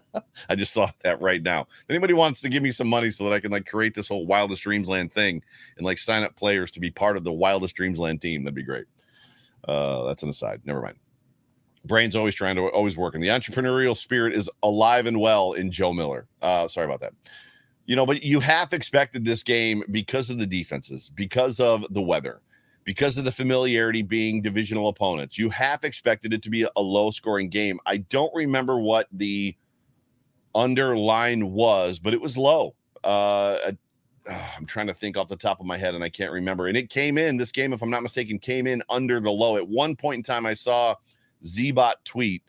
I 0.50 0.56
just 0.56 0.74
thought 0.74 0.96
that 1.04 1.22
right 1.22 1.42
now. 1.42 1.68
Anybody 1.90 2.14
wants 2.14 2.42
to 2.42 2.50
give 2.50 2.62
me 2.62 2.72
some 2.72 2.88
money 2.88 3.12
so 3.12 3.24
that 3.24 3.34
I 3.34 3.40
can 3.40 3.52
like 3.52 3.66
create 3.66 3.94
this 3.96 4.10
whole 4.10 4.26
Wildest 4.26 4.64
Dreamsland 4.64 5.12
thing 5.12 5.42
and 5.78 5.86
like 5.86 5.98
sign 5.98 6.24
up 6.24 6.36
players 6.36 6.72
to 6.72 6.80
be 6.80 6.92
part 6.92 7.18
of 7.18 7.24
the 7.24 7.34
Wildest 7.34 7.76
Dreamsland 7.76 8.22
team, 8.22 8.44
that'd 8.44 8.56
be 8.56 8.64
great. 8.64 8.86
Uh, 9.68 10.04
that's 10.04 10.24
an 10.24 10.30
aside. 10.30 10.62
Never 10.66 10.82
mind. 10.82 10.98
Brain's 11.86 12.16
always 12.16 12.36
trying 12.36 12.58
to 12.58 12.68
always 12.68 12.98
working. 12.98 13.22
The 13.22 13.30
entrepreneurial 13.30 13.96
spirit 13.96 14.34
is 14.34 14.50
alive 14.62 15.06
and 15.06 15.20
well 15.20 15.54
in 15.54 15.72
Joe 15.72 15.94
Miller. 15.94 16.28
Uh, 16.42 16.68
sorry 16.68 16.86
about 16.86 17.00
that. 17.00 17.14
You 17.88 17.96
know, 17.96 18.06
but 18.06 18.22
you 18.22 18.40
half 18.40 18.74
expected 18.74 19.26
this 19.26 19.42
game 19.42 19.82
because 19.92 20.30
of 20.30 20.38
the 20.38 20.46
defenses, 20.46 21.10
because 21.16 21.60
of 21.60 21.86
the 21.94 22.02
weather, 22.02 22.42
because 22.84 23.18
of 23.18 23.26
the 23.26 23.32
familiarity 23.32 24.02
being 24.02 24.42
divisional 24.42 24.90
opponents. 24.90 25.38
You 25.38 25.50
half 25.50 25.84
expected 25.84 26.34
it 26.34 26.44
to 26.44 26.50
be 26.50 26.68
a 26.76 26.82
low 26.82 27.12
scoring 27.12 27.50
game. 27.50 27.80
I 27.86 27.98
don't 27.98 28.34
remember 28.36 28.78
what 28.78 29.08
the 29.12 29.56
underline 30.54 31.52
was, 31.52 31.98
but 31.98 32.14
it 32.14 32.22
was 32.22 32.38
low. 32.38 32.76
Uh, 33.04 33.72
I'm 34.58 34.66
trying 34.66 34.88
to 34.88 34.94
think 34.94 35.18
off 35.18 35.28
the 35.28 35.36
top 35.36 35.60
of 35.60 35.66
my 35.66 35.78
head 35.78 35.96
and 35.96 36.04
I 36.04 36.10
can't 36.10 36.32
remember. 36.32 36.68
And 36.68 36.76
it 36.76 36.90
came 36.90 37.18
in 37.18 37.38
this 37.38 37.52
game, 37.52 37.74
if 37.74 37.82
I'm 37.82 37.90
not 37.90 38.04
mistaken, 38.04 38.40
came 38.40 38.68
in 38.68 38.84
under 38.90 39.20
the 39.20 39.32
low. 39.32 39.58
At 39.58 39.68
one 39.68 39.96
point 39.96 40.18
in 40.18 40.24
time, 40.24 40.46
I 40.46 40.54
saw 40.54 40.96
Zbot 41.44 41.94
tweet, 42.04 42.44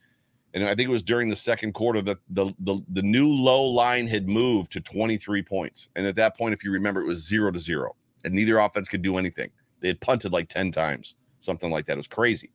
and 0.63 0.69
I 0.69 0.75
think 0.75 0.89
it 0.89 0.93
was 0.93 1.03
during 1.03 1.29
the 1.29 1.37
second 1.37 1.73
quarter 1.73 2.03
that 2.03 2.19
the, 2.31 2.53
the 2.61 2.81
the 2.89 3.03
new 3.03 3.29
low 3.29 3.65
line 3.65 4.07
had 4.07 4.29
moved 4.29 4.73
to 4.73 4.81
23 4.81 5.43
points. 5.43 5.89
And 5.97 6.07
at 6.07 6.17
that 6.17 6.37
point, 6.37 6.55
if 6.55 6.65
you 6.65 6.73
remember, 6.73 7.01
it 7.01 7.07
was 7.07 7.27
zero 7.27 7.51
to 7.51 7.59
zero, 7.59 7.97
and 8.25 8.35
neither 8.35 8.59
offense 8.59 8.89
could 8.89 9.03
do 9.03 9.19
anything. 9.19 9.51
They 9.81 9.89
had 9.89 10.01
punted 10.01 10.33
like 10.33 10.49
10 10.49 10.71
times, 10.73 11.15
something 11.41 11.71
like 11.71 11.87
that. 11.87 11.93
It 11.93 11.97
was 11.97 12.09
crazy. 12.09 12.51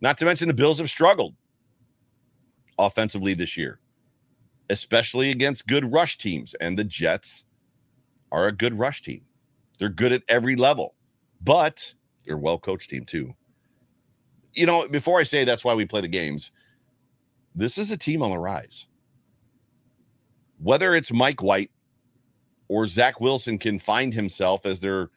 Not 0.00 0.18
to 0.18 0.24
mention 0.24 0.48
the 0.48 0.54
Bills 0.54 0.78
have 0.78 0.88
struggled 0.88 1.34
offensively 2.78 3.34
this 3.34 3.56
year, 3.56 3.80
especially 4.70 5.30
against 5.30 5.66
good 5.66 5.92
rush 5.92 6.18
teams. 6.18 6.54
And 6.60 6.78
the 6.78 6.84
Jets 6.84 7.44
are 8.30 8.46
a 8.46 8.52
good 8.52 8.78
rush 8.78 9.02
team. 9.02 9.22
They're 9.78 9.88
good 9.88 10.12
at 10.12 10.22
every 10.28 10.56
level, 10.56 10.94
but 11.42 11.94
they're 12.24 12.36
a 12.36 12.38
well 12.38 12.58
coached 12.58 12.90
team 12.90 13.04
too 13.04 13.34
you 14.54 14.66
know, 14.66 14.88
before 14.88 15.18
I 15.18 15.24
say 15.24 15.44
that's 15.44 15.64
why 15.64 15.74
we 15.74 15.84
play 15.84 16.00
the 16.00 16.08
games, 16.08 16.50
this 17.54 17.78
is 17.78 17.90
a 17.90 17.96
team 17.96 18.22
on 18.22 18.30
the 18.30 18.38
rise. 18.38 18.86
Whether 20.58 20.94
it's 20.94 21.12
Mike 21.12 21.42
White 21.42 21.70
or 22.68 22.86
Zach 22.86 23.20
Wilson 23.20 23.58
can 23.58 23.78
find 23.78 24.12
himself 24.14 24.66
as 24.66 24.80
they're 24.80 25.10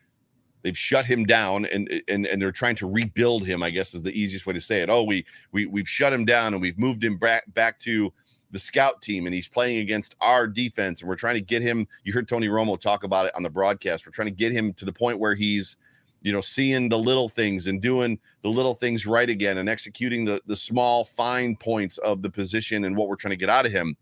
they've 0.63 0.77
shut 0.77 1.06
him 1.06 1.25
down 1.25 1.65
and 1.65 1.89
and 2.08 2.25
and 2.25 2.41
they're 2.41 2.51
trying 2.51 2.75
to 2.75 2.91
rebuild 2.91 3.46
him, 3.46 3.63
I 3.63 3.70
guess 3.70 3.94
is 3.94 4.03
the 4.03 4.20
easiest 4.20 4.46
way 4.46 4.53
to 4.53 4.62
say 4.62 4.82
it. 4.82 4.89
Oh, 4.89 5.03
we 5.03 5.25
we 5.51 5.65
we've 5.65 5.88
shut 5.88 6.13
him 6.13 6.25
down 6.25 6.53
and 6.53 6.62
we've 6.62 6.77
moved 6.77 7.03
him 7.03 7.17
back 7.17 7.44
back 7.53 7.79
to 7.79 8.12
the 8.51 8.60
scout 8.60 9.01
team 9.01 9.25
and 9.25 9.36
he's 9.36 9.48
playing 9.48 9.79
against 9.79 10.15
our 10.22 10.48
defense 10.48 11.01
and 11.01 11.10
we're 11.10 11.15
trying 11.15 11.36
to 11.36 11.41
get 11.41 11.62
him 11.62 11.86
you 12.06 12.13
heard 12.13 12.29
Tony 12.29 12.48
Romo 12.48 12.79
talk 12.79 13.03
about 13.03 13.25
it 13.25 13.36
on 13.36 13.44
the 13.44 13.50
broadcast. 13.50 14.06
We're 14.06 14.12
trying 14.12 14.29
to 14.29 14.34
get 14.34 14.51
him 14.51 14.74
to 14.74 14.86
the 14.86 14.94
point 14.94 15.20
where 15.20 15.36
he's 15.36 15.77
you 16.22 16.32
know, 16.32 16.42
seeing 16.42 16.90
the 16.90 16.98
little 16.98 17.30
things 17.30 17.68
and 17.68 17.82
doing 17.82 18.20
the 18.42 18.50
little 18.50 18.74
things 18.74 19.06
right 19.06 19.30
again 19.30 19.60
and 19.60 19.70
executing 19.70 20.26
the 20.26 20.42
the 20.46 20.56
small 20.56 21.06
fine 21.06 21.56
points 21.56 21.98
of 22.00 22.22
the 22.22 22.30
position 22.30 22.86
and 22.86 22.96
what 22.96 23.08
we're 23.08 23.16
trying 23.16 23.32
to 23.32 23.38
get 23.38 23.50
out 23.50 23.66
of 23.66 23.72
him. 23.72 23.96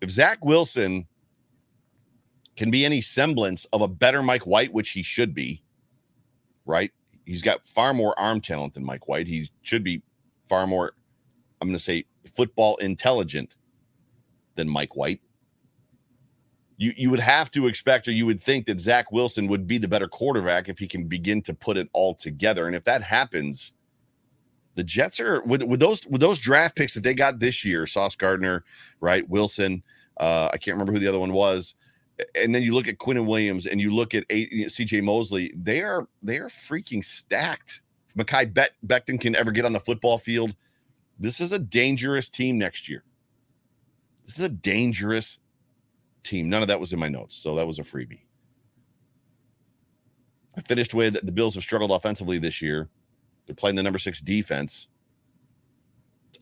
If 0.00 0.10
Zach 0.10 0.44
Wilson 0.44 1.06
can 2.56 2.70
be 2.70 2.84
any 2.84 3.00
semblance 3.00 3.66
of 3.66 3.82
a 3.82 3.88
better 3.88 4.22
Mike 4.22 4.46
White, 4.46 4.72
which 4.72 4.90
he 4.90 5.02
should 5.02 5.32
be, 5.32 5.62
right? 6.66 6.92
He's 7.24 7.42
got 7.42 7.64
far 7.64 7.94
more 7.94 8.18
arm 8.18 8.40
talent 8.40 8.74
than 8.74 8.84
Mike 8.84 9.06
White. 9.06 9.28
He 9.28 9.48
should 9.62 9.84
be 9.84 10.02
far 10.48 10.66
more, 10.66 10.92
I'm 11.60 11.68
going 11.68 11.78
to 11.78 11.82
say, 11.82 12.04
football 12.24 12.76
intelligent 12.78 13.54
than 14.56 14.68
Mike 14.68 14.96
White 14.96 15.20
you 16.78 16.92
you 16.96 17.10
would 17.10 17.20
have 17.20 17.50
to 17.50 17.66
expect 17.66 18.08
or 18.08 18.12
you 18.12 18.24
would 18.24 18.40
think 18.40 18.66
that 18.66 18.80
Zach 18.80 19.12
Wilson 19.12 19.48
would 19.48 19.66
be 19.66 19.76
the 19.78 19.88
better 19.88 20.08
quarterback 20.08 20.68
if 20.68 20.78
he 20.78 20.86
can 20.86 21.04
begin 21.04 21.42
to 21.42 21.52
put 21.52 21.76
it 21.76 21.88
all 21.92 22.14
together. 22.14 22.66
And 22.66 22.74
if 22.74 22.84
that 22.84 23.02
happens, 23.02 23.72
the 24.76 24.84
Jets 24.84 25.18
are 25.18 25.42
with, 25.42 25.64
with 25.64 25.80
those 25.80 26.06
with 26.06 26.20
those 26.20 26.38
draft 26.38 26.76
picks 26.76 26.94
that 26.94 27.02
they 27.02 27.14
got 27.14 27.40
this 27.40 27.64
year, 27.64 27.86
Sauce 27.86 28.14
Gardner, 28.14 28.64
right? 29.00 29.28
Wilson, 29.28 29.82
uh, 30.18 30.48
I 30.52 30.56
can't 30.56 30.76
remember 30.76 30.92
who 30.92 31.00
the 31.00 31.08
other 31.08 31.18
one 31.18 31.32
was. 31.32 31.74
And 32.36 32.54
then 32.54 32.62
you 32.62 32.74
look 32.74 32.88
at 32.88 32.98
Quinnen 32.98 33.26
Williams 33.26 33.66
and 33.66 33.80
you 33.80 33.94
look 33.94 34.14
at 34.14 34.28
CJ 34.28 35.02
Mosley, 35.02 35.52
they 35.56 35.82
are 35.82 36.08
they 36.22 36.38
are 36.38 36.48
freaking 36.48 37.04
stacked. 37.04 37.82
If 38.08 38.14
Mekhi 38.14 38.54
Bet- 38.54 38.74
Becton 38.86 39.20
can 39.20 39.34
ever 39.34 39.50
get 39.50 39.64
on 39.64 39.72
the 39.72 39.80
football 39.80 40.16
field, 40.16 40.54
this 41.18 41.40
is 41.40 41.52
a 41.52 41.58
dangerous 41.58 42.28
team 42.28 42.56
next 42.56 42.88
year. 42.88 43.02
This 44.24 44.38
is 44.38 44.44
a 44.44 44.48
dangerous 44.48 45.40
team. 46.28 46.48
None 46.48 46.62
of 46.62 46.68
that 46.68 46.80
was 46.80 46.92
in 46.92 46.98
my 46.98 47.08
notes, 47.08 47.34
so 47.34 47.54
that 47.56 47.66
was 47.66 47.78
a 47.78 47.82
freebie. 47.82 48.20
I 50.56 50.60
finished 50.60 50.94
with 50.94 51.24
the 51.24 51.32
Bills 51.32 51.54
have 51.54 51.62
struggled 51.62 51.90
offensively 51.90 52.38
this 52.38 52.60
year. 52.60 52.88
They're 53.46 53.54
playing 53.54 53.76
the 53.76 53.82
number 53.82 53.98
six 53.98 54.20
defense, 54.20 54.88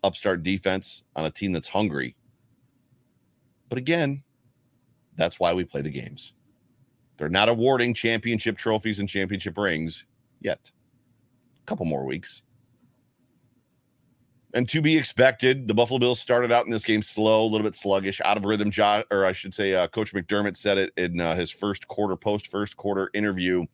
upstart 0.03 0.43
defense 0.43 1.05
on 1.15 1.27
a 1.27 1.31
team 1.31 1.53
that's 1.53 1.69
hungry. 1.69 2.17
But 3.69 3.79
again, 3.79 4.23
that's 5.17 5.39
why 5.39 5.55
we 5.55 5.65
play 5.65 5.83
the 5.83 5.91
games. 5.91 6.33
They're 7.17 7.29
not 7.29 7.49
awarding 7.49 7.95
championship 7.95 8.57
trophies 8.57 9.01
and 9.01 9.09
championship 9.09 9.57
rings 9.57 10.05
yet. 10.41 10.71
A 11.63 11.65
couple 11.67 11.87
more 11.87 12.05
weeks. 12.05 12.43
And 14.57 14.67
to 14.71 14.81
be 14.81 14.97
expected, 14.97 15.69
the 15.69 15.75
Buffalo 15.75 15.99
Bills 15.99 16.19
started 16.19 16.51
out 16.51 16.65
in 16.65 16.71
this 16.71 16.83
game 16.83 17.03
slow, 17.03 17.45
a 17.45 17.47
little 17.47 17.63
bit 17.63 17.75
sluggish, 17.75 18.23
out 18.25 18.39
of 18.39 18.47
rhythm. 18.47 18.71
Jo- 18.71 19.05
or 19.11 19.27
I 19.27 19.33
should 19.33 19.53
say, 19.53 19.75
uh, 19.75 19.87
Coach 19.87 20.15
McDermott 20.15 20.57
said 20.57 20.79
it 20.79 20.95
in 20.97 21.21
uh, 21.21 21.35
his 21.35 21.51
first 21.51 21.87
quarter, 21.89 22.17
post 22.17 22.47
first 22.47 22.75
quarter 22.75 23.11
interview. 23.13 23.67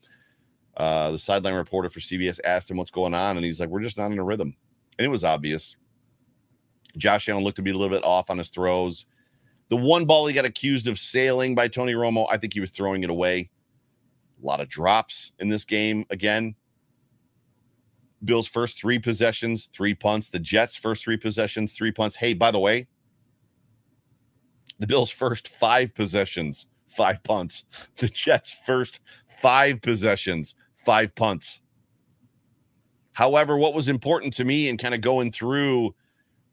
Uh, 0.77 1.13
the 1.13 1.21
sideline 1.21 1.55
reporter 1.55 1.89
for 1.89 2.01
CBS 2.01 2.41
asked 2.43 2.69
him 2.69 2.79
what's 2.79 2.91
going 2.91 3.15
on, 3.15 3.37
and 3.37 3.47
he's 3.47 3.61
like, 3.61 3.69
"We're 3.69 3.81
just 3.81 3.97
not 3.97 4.11
in 4.11 4.19
a 4.19 4.25
rhythm," 4.25 4.57
and 4.99 5.07
it 5.07 5.09
was 5.09 5.23
obvious. 5.23 5.77
Josh 6.97 7.29
Allen 7.29 7.45
looked 7.45 7.57
to 7.57 7.63
be 7.63 7.71
a 7.71 7.79
little 7.79 7.97
bit 7.97 8.05
off 8.05 8.29
on 8.29 8.39
his 8.39 8.49
throws. 8.49 9.07
The 9.69 9.77
one 9.77 10.05
ball 10.05 10.27
he 10.27 10.35
got 10.35 10.47
accused 10.47 10.89
of 10.89 10.99
sailing 10.99 11.55
by 11.55 11.69
Tony 11.69 11.93
Romo, 11.93 12.27
I 12.29 12.39
think 12.39 12.55
he 12.55 12.61
was 12.61 12.73
throwing 12.73 13.05
it 13.05 13.11
away. 13.11 13.51
A 14.43 14.45
lot 14.45 14.61
of 14.61 14.69
drops 14.69 15.31
in 15.39 15.49
this 15.49 15.65
game 15.65 16.07
again. 16.11 16.57
Bills' 18.25 18.47
first 18.47 18.79
three 18.79 18.99
possessions, 18.99 19.69
three 19.73 19.95
punts. 19.95 20.31
The 20.31 20.39
Jets' 20.39 20.77
first 20.77 21.03
three 21.03 21.17
possessions, 21.17 21.73
three 21.73 21.93
punts. 21.93 22.17
Hey, 22.17 22.35
by 22.35 22.51
the 22.51 22.61
way, 22.61 22.87
the 24.79 24.87
Bills' 24.87 25.11
first 25.11 25.49
five 25.49 25.95
possessions, 25.95 26.67
five 26.87 27.23
punts. 27.23 27.65
The 27.97 28.09
Jets' 28.09 28.57
first 28.65 29.01
five 29.29 29.81
possessions, 29.83 30.55
five 30.75 31.15
punts. 31.15 31.61
However, 33.13 33.59
what 33.59 33.75
was 33.75 33.89
important 33.89 34.33
to 34.35 34.45
me 34.45 34.69
and 34.69 34.79
kind 34.79 34.95
of 34.95 35.01
going 35.01 35.33
through 35.33 35.95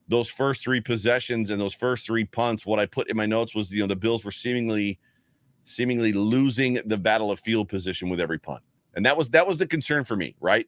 those 0.08 0.30
first 0.30 0.64
three 0.64 0.82
possessions 0.82 1.52
and 1.52 1.62
those 1.62 1.74
first 1.74 2.06
three 2.06 2.26
punts, 2.26 2.66
what 2.66 2.80
I 2.80 2.86
put 2.86 3.10
in 3.10 3.16
my 3.16 3.26
notes 3.26 3.56
was 3.56 3.72
you 3.72 3.82
know 3.82 3.88
the 3.88 3.96
Bills 3.96 4.26
were 4.26 4.32
seemingly 4.32 5.00
seemingly 5.66 6.12
losing 6.12 6.80
the 6.86 6.98
battle 6.98 7.30
of 7.30 7.40
field 7.40 7.70
position 7.70 8.10
with 8.10 8.20
every 8.20 8.40
punt. 8.40 8.64
And 8.96 9.06
that 9.06 9.16
was 9.16 9.30
that 9.30 9.48
was 9.48 9.58
the 9.58 9.68
concern 9.68 10.04
for 10.04 10.16
me, 10.16 10.36
right? 10.42 10.68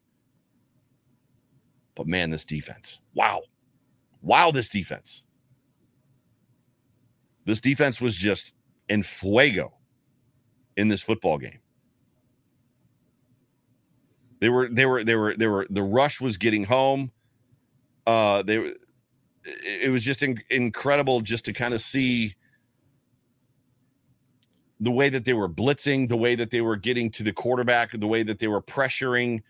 But 1.95 2.07
man, 2.07 2.29
this 2.29 2.45
defense. 2.45 3.01
Wow. 3.13 3.41
Wow, 4.21 4.51
this 4.51 4.69
defense. 4.69 5.23
This 7.45 7.61
defense 7.61 7.99
was 7.99 8.15
just 8.15 8.53
in 8.89 9.03
fuego 9.03 9.73
in 10.77 10.87
this 10.87 11.01
football 11.01 11.37
game. 11.37 11.59
They 14.39 14.49
were, 14.49 14.69
they 14.69 14.85
were, 14.85 15.03
they 15.03 15.15
were, 15.15 15.35
they 15.35 15.47
were, 15.47 15.67
the 15.69 15.83
rush 15.83 16.21
was 16.21 16.37
getting 16.37 16.63
home. 16.63 17.11
Uh, 18.07 18.41
they 18.43 18.57
were, 18.57 18.71
it 19.45 19.91
was 19.91 20.03
just 20.03 20.23
in, 20.23 20.39
incredible 20.49 21.21
just 21.21 21.45
to 21.45 21.53
kind 21.53 21.73
of 21.73 21.81
see 21.81 22.35
the 24.79 24.91
way 24.91 25.09
that 25.09 25.25
they 25.25 25.33
were 25.33 25.49
blitzing, 25.49 26.07
the 26.07 26.17
way 26.17 26.35
that 26.35 26.49
they 26.49 26.61
were 26.61 26.75
getting 26.75 27.09
to 27.11 27.23
the 27.23 27.33
quarterback, 27.33 27.91
the 27.91 28.07
way 28.07 28.23
that 28.23 28.39
they 28.39 28.47
were 28.47 28.61
pressuring. 28.61 29.41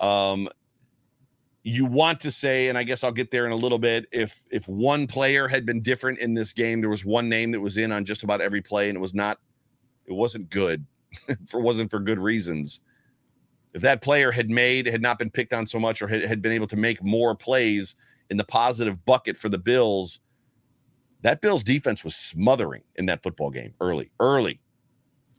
Um, 0.00 0.48
you 1.64 1.84
want 1.84 2.18
to 2.20 2.30
say, 2.30 2.68
and 2.68 2.76
I 2.76 2.82
guess 2.82 3.04
I'll 3.04 3.12
get 3.12 3.30
there 3.30 3.46
in 3.46 3.52
a 3.52 3.56
little 3.56 3.78
bit. 3.78 4.06
If 4.10 4.42
if 4.50 4.66
one 4.66 5.06
player 5.06 5.46
had 5.46 5.64
been 5.64 5.80
different 5.80 6.18
in 6.18 6.34
this 6.34 6.52
game, 6.52 6.80
there 6.80 6.90
was 6.90 7.04
one 7.04 7.28
name 7.28 7.52
that 7.52 7.60
was 7.60 7.76
in 7.76 7.92
on 7.92 8.04
just 8.04 8.24
about 8.24 8.40
every 8.40 8.60
play, 8.60 8.88
and 8.88 8.96
it 8.96 9.00
was 9.00 9.14
not, 9.14 9.38
it 10.06 10.12
wasn't 10.12 10.50
good. 10.50 10.84
for 11.48 11.60
wasn't 11.60 11.90
for 11.90 12.00
good 12.00 12.18
reasons. 12.18 12.80
If 13.74 13.82
that 13.82 14.02
player 14.02 14.30
had 14.30 14.50
made, 14.50 14.86
had 14.86 15.02
not 15.02 15.18
been 15.18 15.30
picked 15.30 15.52
on 15.52 15.66
so 15.66 15.78
much, 15.78 16.02
or 16.02 16.08
had, 16.08 16.22
had 16.22 16.42
been 16.42 16.52
able 16.52 16.66
to 16.68 16.76
make 16.76 17.02
more 17.02 17.34
plays 17.34 17.96
in 18.30 18.36
the 18.36 18.44
positive 18.44 19.04
bucket 19.04 19.38
for 19.38 19.48
the 19.48 19.58
Bills, 19.58 20.20
that 21.22 21.40
Bills 21.40 21.62
defense 21.62 22.04
was 22.04 22.16
smothering 22.16 22.82
in 22.96 23.06
that 23.06 23.22
football 23.22 23.50
game 23.50 23.74
early, 23.80 24.10
early, 24.20 24.60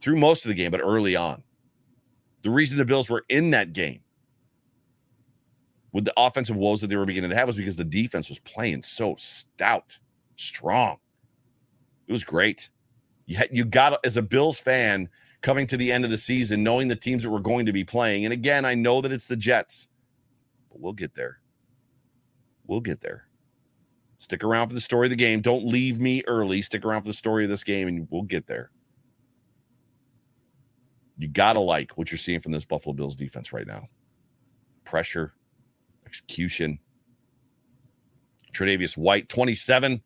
through 0.00 0.16
most 0.16 0.44
of 0.44 0.48
the 0.48 0.54
game, 0.54 0.70
but 0.70 0.80
early 0.80 1.14
on. 1.14 1.42
The 2.42 2.50
reason 2.50 2.78
the 2.78 2.84
Bills 2.84 3.08
were 3.08 3.24
in 3.28 3.50
that 3.50 3.72
game 3.72 4.00
with 5.94 6.04
the 6.04 6.12
offensive 6.16 6.56
woes 6.56 6.80
that 6.80 6.88
they 6.88 6.96
were 6.96 7.06
beginning 7.06 7.30
to 7.30 7.36
have 7.36 7.46
was 7.46 7.56
because 7.56 7.76
the 7.76 7.84
defense 7.84 8.28
was 8.28 8.40
playing 8.40 8.82
so 8.82 9.14
stout, 9.16 9.96
strong. 10.34 10.98
It 12.08 12.12
was 12.12 12.24
great. 12.24 12.68
You 13.26 13.36
had, 13.36 13.48
you 13.52 13.64
got 13.64 14.04
as 14.04 14.16
a 14.16 14.22
Bills 14.22 14.58
fan 14.58 15.08
coming 15.40 15.68
to 15.68 15.76
the 15.76 15.92
end 15.92 16.04
of 16.04 16.10
the 16.10 16.18
season, 16.18 16.64
knowing 16.64 16.88
the 16.88 16.96
teams 16.96 17.22
that 17.22 17.30
we're 17.30 17.38
going 17.38 17.64
to 17.66 17.72
be 17.72 17.84
playing. 17.84 18.24
And 18.24 18.32
again, 18.34 18.64
I 18.64 18.74
know 18.74 19.00
that 19.00 19.12
it's 19.12 19.28
the 19.28 19.36
Jets, 19.36 19.88
but 20.68 20.80
we'll 20.80 20.92
get 20.92 21.14
there. 21.14 21.38
We'll 22.66 22.80
get 22.80 23.00
there. 23.00 23.28
Stick 24.18 24.42
around 24.42 24.68
for 24.68 24.74
the 24.74 24.80
story 24.80 25.06
of 25.06 25.10
the 25.10 25.16
game. 25.16 25.40
Don't 25.40 25.64
leave 25.64 26.00
me 26.00 26.24
early. 26.26 26.60
Stick 26.60 26.84
around 26.84 27.02
for 27.02 27.08
the 27.08 27.14
story 27.14 27.44
of 27.44 27.50
this 27.50 27.62
game, 27.62 27.86
and 27.86 28.08
we'll 28.10 28.22
get 28.22 28.48
there. 28.48 28.72
You 31.18 31.28
got 31.28 31.52
to 31.52 31.60
like 31.60 31.92
what 31.92 32.10
you're 32.10 32.18
seeing 32.18 32.40
from 32.40 32.50
this 32.50 32.64
Buffalo 32.64 32.94
Bills 32.94 33.14
defense 33.14 33.52
right 33.52 33.66
now 33.66 33.88
pressure, 34.84 35.34
execution. 36.14 36.78
Tre'Davious 38.52 38.96
White, 38.96 39.28
27, 39.28 40.00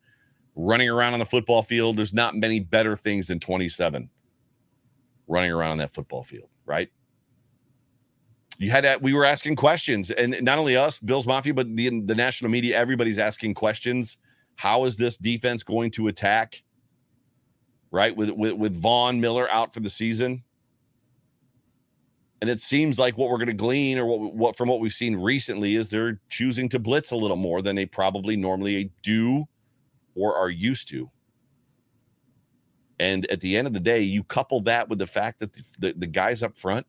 running 0.55 0.89
around 0.89 1.13
on 1.13 1.19
the 1.19 1.25
football 1.25 1.61
field. 1.61 1.97
There's 1.97 2.13
not 2.13 2.35
many 2.35 2.59
better 2.59 2.95
things 2.95 3.27
than 3.27 3.39
27 3.39 4.09
running 5.27 5.51
around 5.51 5.71
on 5.71 5.77
that 5.77 5.93
football 5.93 6.23
field, 6.23 6.49
right? 6.65 6.89
You 8.57 8.71
had 8.71 8.83
that. 8.83 9.01
We 9.01 9.13
were 9.13 9.23
asking 9.23 9.55
questions, 9.55 10.09
and 10.09 10.35
not 10.41 10.57
only 10.57 10.75
us, 10.75 10.99
Bills 10.99 11.27
Mafia, 11.27 11.53
but 11.53 11.73
the 11.77 12.01
the 12.01 12.15
national 12.15 12.51
media. 12.51 12.77
Everybody's 12.77 13.19
asking 13.19 13.53
questions. 13.53 14.17
How 14.55 14.83
is 14.83 14.97
this 14.97 15.15
defense 15.15 15.63
going 15.63 15.91
to 15.91 16.07
attack? 16.07 16.61
Right 17.91 18.13
with 18.17 18.31
with 18.31 18.53
with 18.53 18.75
Von 18.75 19.21
Miller 19.21 19.49
out 19.49 19.73
for 19.73 19.79
the 19.79 19.89
season, 19.89 20.43
and 22.41 22.49
it 22.49 22.61
seems 22.61 22.97
like 22.97 23.17
what 23.17 23.29
we're 23.29 23.37
going 23.37 23.47
to 23.47 23.53
glean, 23.53 23.97
or 23.97 24.05
what 24.05 24.33
what 24.33 24.57
from 24.57 24.69
what 24.69 24.79
we've 24.79 24.93
seen 24.93 25.15
recently, 25.15 25.75
is 25.75 25.89
they're 25.89 26.19
choosing 26.29 26.69
to 26.69 26.79
blitz 26.79 27.11
a 27.11 27.15
little 27.15 27.37
more 27.37 27.61
than 27.61 27.75
they 27.75 27.85
probably 27.85 28.35
normally 28.35 28.91
do 29.03 29.45
or 30.15 30.35
are 30.35 30.49
used 30.49 30.87
to. 30.89 31.09
And 32.99 33.29
at 33.31 33.39
the 33.39 33.57
end 33.57 33.67
of 33.67 33.73
the 33.73 33.79
day, 33.79 34.01
you 34.01 34.23
couple 34.23 34.59
that 34.61 34.89
with 34.89 34.99
the 34.99 35.07
fact 35.07 35.39
that 35.39 35.53
the, 35.53 35.63
the, 35.79 35.93
the 35.99 36.07
guys 36.07 36.43
up 36.43 36.57
front, 36.57 36.85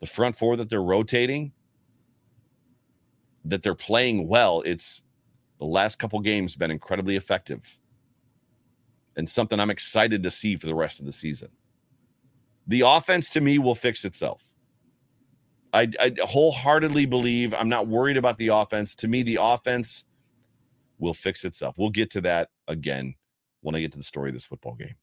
the 0.00 0.06
front 0.06 0.34
four 0.34 0.56
that 0.56 0.70
they're 0.70 0.82
rotating, 0.82 1.52
that 3.44 3.62
they're 3.62 3.74
playing 3.74 4.28
well. 4.28 4.62
It's 4.64 5.02
the 5.58 5.66
last 5.66 5.98
couple 5.98 6.18
games 6.20 6.56
been 6.56 6.70
incredibly 6.70 7.16
effective 7.16 7.78
and 9.16 9.28
something 9.28 9.60
I'm 9.60 9.70
excited 9.70 10.22
to 10.22 10.30
see 10.30 10.56
for 10.56 10.66
the 10.66 10.74
rest 10.74 11.00
of 11.00 11.06
the 11.06 11.12
season. 11.12 11.48
The 12.66 12.82
offense 12.82 13.28
to 13.30 13.40
me 13.40 13.58
will 13.58 13.74
fix 13.74 14.04
itself. 14.04 14.52
I, 15.72 15.88
I, 15.98 16.14
wholeheartedly 16.22 17.06
believe 17.06 17.54
I'm 17.54 17.68
not 17.68 17.88
worried 17.88 18.16
about 18.16 18.38
the 18.38 18.48
offense. 18.48 18.94
To 18.96 19.08
me, 19.08 19.22
the 19.22 19.38
offense 19.40 20.04
will 20.98 21.14
fix 21.14 21.44
itself. 21.44 21.76
We'll 21.78 21.90
get 21.90 22.10
to 22.10 22.20
that 22.22 22.50
again 22.68 23.14
when 23.62 23.74
I 23.74 23.80
get 23.80 23.92
to 23.92 23.98
the 23.98 24.04
story 24.04 24.30
of 24.30 24.34
this 24.34 24.44
football 24.44 24.74
game. 24.74 24.94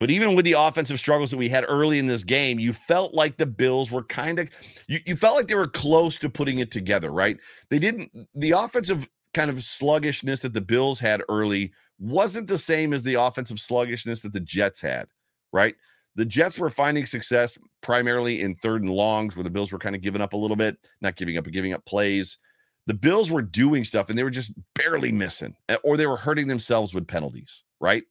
But 0.00 0.10
even 0.10 0.34
with 0.34 0.44
the 0.44 0.56
offensive 0.58 0.98
struggles 0.98 1.30
that 1.30 1.36
we 1.36 1.48
had 1.48 1.64
early 1.68 1.98
in 1.98 2.06
this 2.06 2.24
game, 2.24 2.58
you 2.58 2.72
felt 2.72 3.14
like 3.14 3.38
the 3.38 3.46
Bills 3.46 3.90
were 3.90 4.02
kind 4.02 4.38
of 4.38 4.50
you, 4.88 4.98
you 5.06 5.16
felt 5.16 5.36
like 5.36 5.48
they 5.48 5.54
were 5.54 5.66
close 5.66 6.18
to 6.18 6.28
putting 6.28 6.58
it 6.58 6.70
together, 6.70 7.10
right? 7.10 7.38
They 7.70 7.78
didn't 7.78 8.10
the 8.34 8.50
offensive 8.50 9.08
kind 9.32 9.50
of 9.50 9.62
sluggishness 9.62 10.40
that 10.40 10.52
the 10.52 10.60
Bills 10.60 11.00
had 11.00 11.22
early 11.28 11.72
wasn't 11.98 12.48
the 12.48 12.58
same 12.58 12.92
as 12.92 13.02
the 13.02 13.14
offensive 13.14 13.60
sluggishness 13.60 14.22
that 14.22 14.32
the 14.32 14.40
Jets 14.40 14.80
had, 14.80 15.06
right? 15.54 15.74
The 16.16 16.26
Jets 16.26 16.58
were 16.58 16.70
finding 16.70 17.06
success 17.06 17.58
primarily 17.80 18.42
in 18.42 18.54
third 18.54 18.82
and 18.82 18.92
longs 18.92 19.34
where 19.34 19.42
the 19.44 19.50
Bills 19.50 19.72
were 19.72 19.78
kind 19.78 19.96
of 19.96 20.02
giving 20.02 20.20
up 20.20 20.34
a 20.34 20.36
little 20.36 20.56
bit, 20.56 20.76
not 21.00 21.16
giving 21.16 21.38
up, 21.38 21.44
but 21.44 21.54
giving 21.54 21.72
up 21.72 21.84
plays 21.86 22.38
the 22.86 22.94
Bills 22.94 23.30
were 23.30 23.42
doing 23.42 23.84
stuff 23.84 24.08
and 24.08 24.18
they 24.18 24.24
were 24.24 24.30
just 24.30 24.52
barely 24.74 25.12
missing, 25.12 25.54
or 25.82 25.96
they 25.96 26.06
were 26.06 26.16
hurting 26.16 26.46
themselves 26.46 26.92
with 26.94 27.06
penalties, 27.06 27.62
right? 27.80 28.04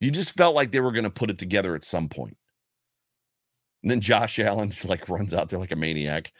You 0.00 0.10
just 0.10 0.34
felt 0.34 0.56
like 0.56 0.72
they 0.72 0.80
were 0.80 0.92
going 0.92 1.04
to 1.04 1.10
put 1.10 1.30
it 1.30 1.38
together 1.38 1.76
at 1.76 1.84
some 1.84 2.08
point. 2.08 2.36
And 3.82 3.90
then 3.90 4.00
Josh 4.00 4.38
Allen 4.38 4.72
like 4.84 5.08
runs 5.08 5.32
out 5.32 5.48
there 5.48 5.58
like 5.58 5.72
a 5.72 5.76
maniac. 5.76 6.32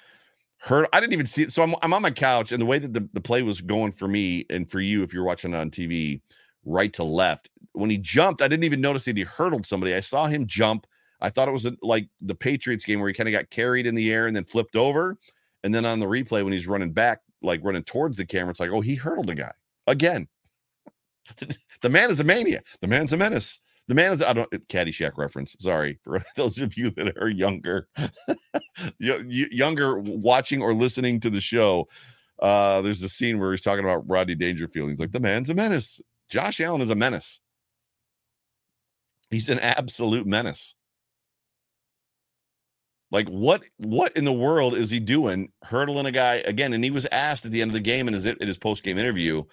Hurt. 0.59 0.89
I 0.93 1.01
didn't 1.01 1.13
even 1.13 1.27
see 1.27 1.43
it. 1.43 1.53
So 1.53 1.63
I'm, 1.63 1.75
I'm 1.83 1.93
on 1.93 2.03
my 2.03 2.11
couch, 2.11 2.53
and 2.53 2.61
the 2.61 2.67
way 2.67 2.79
that 2.79 2.93
the, 2.93 3.09
the 3.15 3.21
play 3.21 3.43
was 3.43 3.61
going 3.61 3.91
for 3.91 4.07
me 4.07 4.47
and 4.49 4.71
for 4.71 4.79
you, 4.79 5.03
if 5.03 5.13
you're 5.13 5.25
watching 5.25 5.55
on 5.55 5.71
TV, 5.71 6.21
right 6.65 6.93
to 6.95 7.05
left, 7.05 7.49
when 7.73 7.91
he 7.91 7.99
jumped, 7.99 8.43
I 8.43 8.49
didn't 8.49 8.65
even 8.65 8.81
notice 8.81 9.05
that 9.07 9.17
he 9.17 9.23
hurdled 9.23 9.67
somebody. 9.67 9.95
I 9.95 10.01
saw 10.01 10.27
him 10.27 10.47
jump. 10.47 10.87
I 11.21 11.31
thought 11.31 11.49
it 11.49 11.53
was 11.53 11.67
a, 11.67 11.77
like 11.83 12.09
the 12.21 12.35
Patriots 12.35 12.85
game 12.85 13.01
where 13.01 13.09
he 13.09 13.15
kind 13.15 13.29
of 13.29 13.33
got 13.33 13.51
carried 13.51 13.87
in 13.87 13.95
the 13.95 14.13
air 14.13 14.27
and 14.27 14.37
then 14.37 14.45
flipped 14.45 14.77
over. 14.77 15.17
And 15.65 15.75
then 15.75 15.87
on 15.87 16.01
the 16.01 16.07
replay, 16.07 16.43
when 16.43 16.53
he's 16.53 16.67
running 16.67 16.93
back, 16.93 17.21
like 17.43 17.61
running 17.63 17.85
towards 17.85 18.17
the 18.17 18.27
camera, 18.27 18.51
it's 18.51 18.61
like, 18.61 18.71
oh, 18.71 18.81
he 18.81 18.95
hurdled 18.95 19.31
a 19.31 19.35
guy 19.35 19.53
again. 19.87 20.29
the 21.83 21.89
man 21.89 22.11
is 22.11 22.21
a 22.21 22.25
mania. 22.25 22.63
The 22.81 22.89
man's 22.89 23.13
a 23.13 23.17
menace. 23.17 23.61
The 23.89 23.95
man 23.95 24.13
is 24.13 24.23
I 24.23 24.33
don't 24.33 24.51
Caddyshack 24.69 25.17
reference. 25.17 25.57
Sorry 25.59 25.99
for 26.03 26.21
those 26.37 26.59
of 26.59 26.77
you 26.77 26.91
that 26.91 27.17
are 27.19 27.29
younger, 27.29 27.89
younger 28.99 29.99
watching 29.99 30.63
or 30.63 30.75
listening 30.75 31.21
to 31.21 31.31
the 31.31 31.41
show. 31.41 31.89
Uh, 32.41 32.81
there's 32.81 33.03
a 33.03 33.09
scene 33.09 33.39
where 33.39 33.53
he's 33.53 33.61
talking 33.61 33.85
about 33.85 34.09
Rodney 34.09 34.35
Dangerfield. 34.35 34.91
He's 34.91 34.99
like, 34.99 35.13
the 35.13 35.21
man's 35.21 35.51
a 35.51 35.55
menace. 35.55 36.01
Josh 36.33 36.63
Allen 36.63 36.81
is 36.81 36.89
a 36.89 36.95
menace. 36.95 37.41
He's 39.31 39.51
an 39.51 39.59
absolute 39.59 40.27
menace. 40.27 40.75
Like 43.11 43.29
what 43.29 43.65
what 43.77 44.17
in 44.17 44.25
the 44.25 44.33
world 44.33 44.75
is 44.75 44.89
he 44.89 44.99
doing 44.99 45.53
hurdling 45.63 46.07
a 46.07 46.11
guy 46.11 46.37
again? 46.37 46.73
And 46.73 46.83
he 46.83 46.91
was 46.91 47.07
asked 47.13 47.45
at 47.45 47.53
the 47.53 47.61
end 47.61 47.71
of 47.71 47.75
the 47.75 47.81
game 47.81 48.09
in 48.09 48.15
his 48.15 48.25
in 48.25 48.49
his 48.49 48.57
post 48.57 48.83
game 48.83 48.97
interview, 48.97 49.45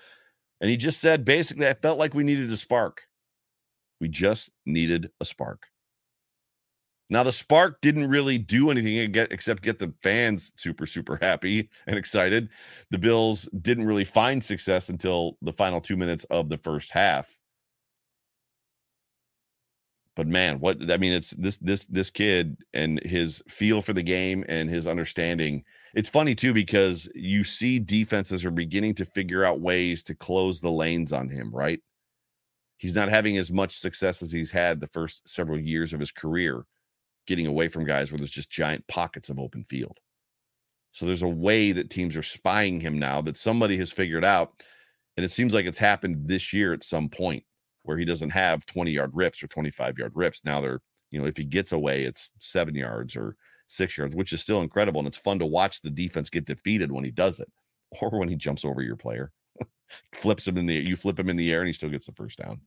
and 0.62 0.70
he 0.70 0.78
just 0.78 1.02
said 1.02 1.26
basically, 1.26 1.68
I 1.68 1.74
felt 1.74 2.00
like 2.00 2.14
we 2.14 2.24
needed 2.24 2.50
a 2.50 2.56
spark. 2.56 3.02
We 4.00 4.08
just 4.08 4.50
needed 4.66 5.12
a 5.20 5.26
spark. 5.26 5.64
Now 7.10 7.24
the 7.24 7.32
spark 7.32 7.82
didn't 7.82 8.08
really 8.08 8.38
do 8.38 8.70
anything 8.70 9.16
except 9.32 9.64
get 9.64 9.80
the 9.80 9.94
fans 10.02 10.52
super 10.56 10.86
super 10.86 11.18
happy 11.22 11.70
and 11.88 11.98
excited. 11.98 12.50
The 12.92 13.00
Bills 13.00 13.50
didn't 13.62 13.86
really 13.86 14.06
find 14.06 14.44
success 14.44 14.90
until 14.90 15.38
the 15.42 15.54
final 15.54 15.82
2 15.82 15.98
minutes 15.98 16.26
of 16.26 16.50
the 16.50 16.58
first 16.58 16.92
half 16.92 17.40
but 20.20 20.28
man, 20.28 20.60
what 20.60 20.92
I 20.92 20.98
mean, 20.98 21.14
it's 21.14 21.30
this 21.38 21.58
this 21.60 21.86
this 21.86 22.10
kid 22.10 22.58
and 22.74 23.02
his 23.06 23.42
feel 23.48 23.82
for 23.82 23.94
the 23.94 24.04
game 24.04 24.44
and 24.50 24.70
his 24.70 24.86
understanding. 24.86 25.64
It's 25.94 26.10
funny 26.10 26.36
too 26.36 26.54
because 26.54 27.08
you 27.16 27.46
see 27.46 27.80
defenses 27.80 28.44
are 28.44 28.52
beginning 28.52 28.96
to 28.96 29.06
figure 29.06 29.46
out 29.46 29.62
ways 29.62 30.04
to 30.04 30.16
close 30.16 30.60
the 30.60 30.72
lanes 30.72 31.14
on 31.14 31.30
him. 31.30 31.50
Right? 31.56 31.80
He's 32.76 32.96
not 32.96 33.08
having 33.08 33.38
as 33.38 33.50
much 33.50 33.78
success 33.80 34.22
as 34.22 34.30
he's 34.30 34.52
had 34.52 34.82
the 34.82 34.88
first 34.88 35.22
several 35.26 35.58
years 35.58 35.94
of 35.94 36.02
his 36.02 36.12
career, 36.12 36.66
getting 37.30 37.46
away 37.46 37.70
from 37.70 37.86
guys 37.86 38.12
where 38.12 38.18
there's 38.18 38.32
just 38.32 38.50
giant 38.50 38.86
pockets 38.88 39.30
of 39.30 39.40
open 39.40 39.64
field. 39.64 40.00
So 40.92 41.06
there's 41.06 41.22
a 41.22 41.28
way 41.28 41.72
that 41.72 41.92
teams 41.92 42.18
are 42.18 42.24
spying 42.24 42.80
him 42.82 42.98
now 42.98 43.22
that 43.22 43.38
somebody 43.38 43.78
has 43.78 43.92
figured 43.92 44.26
out, 44.26 44.64
and 45.16 45.24
it 45.24 45.30
seems 45.30 45.54
like 45.54 45.68
it's 45.68 45.78
happened 45.78 46.28
this 46.28 46.52
year 46.52 46.74
at 46.74 46.84
some 46.84 47.08
point 47.08 47.44
where 47.84 47.98
he 47.98 48.04
doesn't 48.04 48.32
have 48.32 48.66
20 48.66 48.90
yard 48.92 49.12
rips 49.14 49.44
or 49.44 49.48
25 49.48 50.00
yard 50.00 50.12
rips. 50.16 50.44
Now 50.44 50.60
they're, 50.60 50.82
you 51.12 51.20
know, 51.20 51.28
if 51.28 51.38
he 51.38 51.46
gets 51.46 51.72
away, 51.72 52.04
it's 52.04 52.32
seven 52.40 52.74
yards 52.74 53.16
or 53.16 53.36
six 53.68 53.96
yards, 53.96 54.16
which 54.16 54.34
is 54.34 54.42
still 54.42 54.64
incredible. 54.64 55.00
And 55.00 55.08
it's 55.08 55.18
fun 55.18 55.38
to 55.38 55.46
watch 55.46 55.82
the 55.82 55.92
defense 55.92 56.32
get 56.32 56.46
defeated 56.46 56.92
when 56.92 57.04
he 57.04 57.12
does 57.12 57.40
it 57.40 57.48
or 58.02 58.18
when 58.18 58.28
he 58.28 58.36
jumps 58.36 58.66
over 58.66 58.82
your 58.82 58.96
player, 58.96 59.32
flips 60.16 60.48
him 60.48 60.58
in 60.58 60.66
the, 60.66 60.74
you 60.74 60.96
flip 60.96 61.20
him 61.20 61.30
in 61.30 61.38
the 61.38 61.54
air 61.54 61.60
and 61.60 61.68
he 61.68 61.74
still 61.74 61.90
gets 61.90 62.08
the 62.08 62.12
first 62.14 62.40
down. 62.40 62.60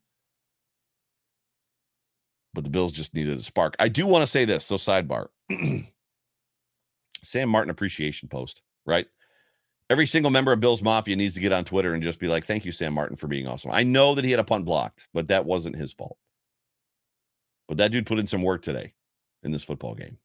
But 2.55 2.65
the 2.65 2.71
Bills 2.71 2.93
just 2.93 3.15
needed 3.15 3.39
a 3.39 3.43
spark. 3.43 3.75
I 3.79 3.89
do 3.89 4.07
want 4.07 4.23
to 4.23 4.27
say 4.27 4.45
this. 4.45 4.65
So, 4.65 4.77
sidebar 4.77 5.29
Sam 7.23 7.49
Martin 7.49 7.71
appreciation 7.71 8.29
post, 8.29 8.63
right? 8.85 9.07
Every 9.89 10.07
single 10.07 10.31
member 10.31 10.53
of 10.53 10.61
Bills 10.61 10.83
Mafia 10.83 11.17
needs 11.17 11.35
to 11.35 11.41
get 11.41 11.53
on 11.53 11.65
Twitter 11.65 11.95
and 11.95 12.03
just 12.03 12.19
be 12.19 12.29
like, 12.29 12.45
thank 12.45 12.65
you, 12.65 12.73
Sam 12.73 12.95
Martin, 12.95 13.17
for 13.17 13.27
being 13.27 13.47
awesome. 13.47 13.71
I 13.73 13.83
know 13.83 14.15
that 14.15 14.25
he 14.25 14.31
had 14.31 14.41
a 14.41 14.45
punt 14.45 14.65
blocked, 14.65 15.09
but 15.13 15.29
that 15.29 15.45
wasn't 15.45 15.77
his 15.77 15.93
fault. 15.93 16.17
But 17.69 17.77
that 17.79 17.93
dude 17.93 18.07
put 18.07 18.19
in 18.19 18.27
some 18.27 18.43
work 18.43 18.63
today 18.63 18.95
in 19.43 19.53
this 19.53 19.65
football 19.65 19.95
game. 19.95 20.19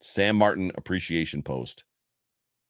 Sam 0.00 0.36
Martin 0.36 0.70
appreciation 0.76 1.42
post. 1.42 1.84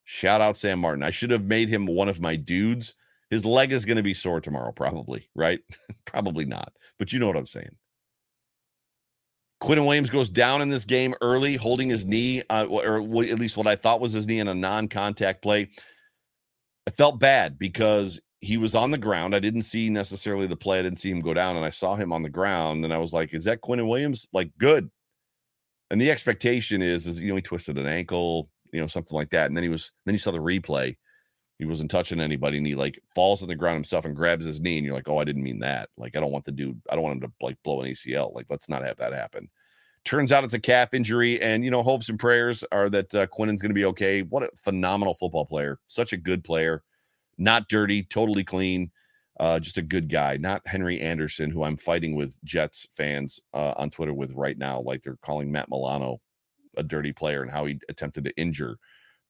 Shout 0.04 0.40
out 0.40 0.56
Sam 0.56 0.78
Martin. 0.78 1.02
I 1.02 1.10
should 1.10 1.30
have 1.30 1.44
made 1.44 1.68
him 1.68 1.86
one 1.86 2.08
of 2.08 2.20
my 2.20 2.36
dudes. 2.36 2.94
His 3.30 3.44
leg 3.44 3.72
is 3.72 3.84
going 3.84 3.96
to 3.96 4.02
be 4.02 4.14
sore 4.14 4.40
tomorrow, 4.40 4.70
probably, 4.72 5.28
right? 5.34 5.60
probably 6.04 6.44
not. 6.44 6.72
But 6.98 7.12
you 7.12 7.18
know 7.18 7.26
what 7.26 7.36
I'm 7.36 7.46
saying. 7.46 7.74
Quinnen 9.62 9.86
Williams 9.86 10.10
goes 10.10 10.28
down 10.28 10.60
in 10.60 10.68
this 10.68 10.84
game 10.84 11.14
early, 11.22 11.56
holding 11.56 11.88
his 11.88 12.04
knee, 12.04 12.42
uh, 12.50 12.66
or 12.66 12.98
at 12.98 13.38
least 13.38 13.56
what 13.56 13.66
I 13.66 13.74
thought 13.76 14.00
was 14.00 14.12
his 14.12 14.26
knee 14.26 14.38
in 14.38 14.48
a 14.48 14.54
non 14.54 14.88
contact 14.88 15.42
play. 15.42 15.70
I 16.86 16.90
felt 16.90 17.18
bad 17.18 17.58
because 17.58 18.20
he 18.40 18.58
was 18.58 18.74
on 18.74 18.90
the 18.90 18.98
ground. 18.98 19.34
I 19.34 19.40
didn't 19.40 19.62
see 19.62 19.88
necessarily 19.88 20.46
the 20.46 20.56
play. 20.56 20.78
I 20.78 20.82
didn't 20.82 20.98
see 20.98 21.10
him 21.10 21.20
go 21.20 21.34
down, 21.34 21.56
and 21.56 21.64
I 21.64 21.70
saw 21.70 21.96
him 21.96 22.12
on 22.12 22.22
the 22.22 22.28
ground, 22.28 22.84
and 22.84 22.92
I 22.92 22.98
was 22.98 23.12
like, 23.12 23.32
"Is 23.34 23.44
that 23.44 23.62
Quinnen 23.62 23.88
Williams? 23.88 24.26
Like, 24.32 24.50
good." 24.58 24.90
And 25.90 26.00
the 26.00 26.10
expectation 26.10 26.82
is, 26.82 27.06
is 27.06 27.18
you 27.18 27.28
know, 27.28 27.36
he 27.36 27.42
twisted 27.42 27.78
an 27.78 27.86
ankle, 27.86 28.50
you 28.72 28.80
know, 28.80 28.88
something 28.88 29.16
like 29.16 29.30
that, 29.30 29.46
and 29.46 29.56
then 29.56 29.64
he 29.64 29.70
was, 29.70 29.92
then 30.04 30.14
you 30.14 30.18
saw 30.18 30.32
the 30.32 30.38
replay. 30.38 30.96
He 31.58 31.64
wasn't 31.64 31.90
touching 31.90 32.20
anybody, 32.20 32.58
and 32.58 32.66
he 32.66 32.74
like 32.74 32.98
falls 33.14 33.42
on 33.42 33.48
the 33.48 33.54
ground 33.54 33.76
himself 33.76 34.04
and 34.04 34.14
grabs 34.14 34.44
his 34.44 34.60
knee, 34.60 34.76
and 34.76 34.84
you're 34.84 34.94
like, 34.94 35.08
"Oh, 35.08 35.18
I 35.18 35.24
didn't 35.24 35.42
mean 35.42 35.60
that. 35.60 35.88
Like, 35.96 36.16
I 36.16 36.20
don't 36.20 36.32
want 36.32 36.44
the 36.44 36.52
dude. 36.52 36.80
I 36.90 36.94
don't 36.94 37.04
want 37.04 37.22
him 37.22 37.28
to 37.28 37.32
like 37.44 37.62
blow 37.62 37.80
an 37.80 37.90
ACL. 37.90 38.34
Like, 38.34 38.46
let's 38.50 38.68
not 38.68 38.84
have 38.84 38.98
that 38.98 39.12
happen." 39.12 39.48
Turns 40.04 40.30
out 40.30 40.44
it's 40.44 40.54
a 40.54 40.60
calf 40.60 40.94
injury, 40.94 41.40
and 41.40 41.64
you 41.64 41.70
know, 41.70 41.82
hopes 41.82 42.08
and 42.08 42.18
prayers 42.18 42.62
are 42.72 42.88
that 42.90 43.14
uh, 43.14 43.26
Quinnen's 43.26 43.62
going 43.62 43.70
to 43.70 43.74
be 43.74 43.86
okay. 43.86 44.22
What 44.22 44.42
a 44.42 44.50
phenomenal 44.56 45.14
football 45.14 45.46
player! 45.46 45.78
Such 45.86 46.12
a 46.12 46.18
good 46.18 46.44
player 46.44 46.82
not 47.38 47.68
dirty, 47.68 48.02
totally 48.02 48.44
clean. 48.44 48.90
Uh, 49.38 49.60
just 49.60 49.76
a 49.76 49.82
good 49.82 50.08
guy, 50.08 50.38
not 50.38 50.66
Henry 50.66 50.98
Anderson, 50.98 51.50
who 51.50 51.62
I'm 51.62 51.76
fighting 51.76 52.16
with 52.16 52.42
Jets 52.42 52.88
fans 52.92 53.38
uh, 53.52 53.74
on 53.76 53.90
Twitter 53.90 54.14
with 54.14 54.32
right 54.32 54.56
now. 54.56 54.80
Like 54.80 55.02
they're 55.02 55.18
calling 55.20 55.52
Matt 55.52 55.68
Milano 55.68 56.22
a 56.78 56.82
dirty 56.82 57.12
player 57.12 57.42
and 57.42 57.50
how 57.50 57.66
he 57.66 57.78
attempted 57.90 58.24
to 58.24 58.36
injure 58.38 58.78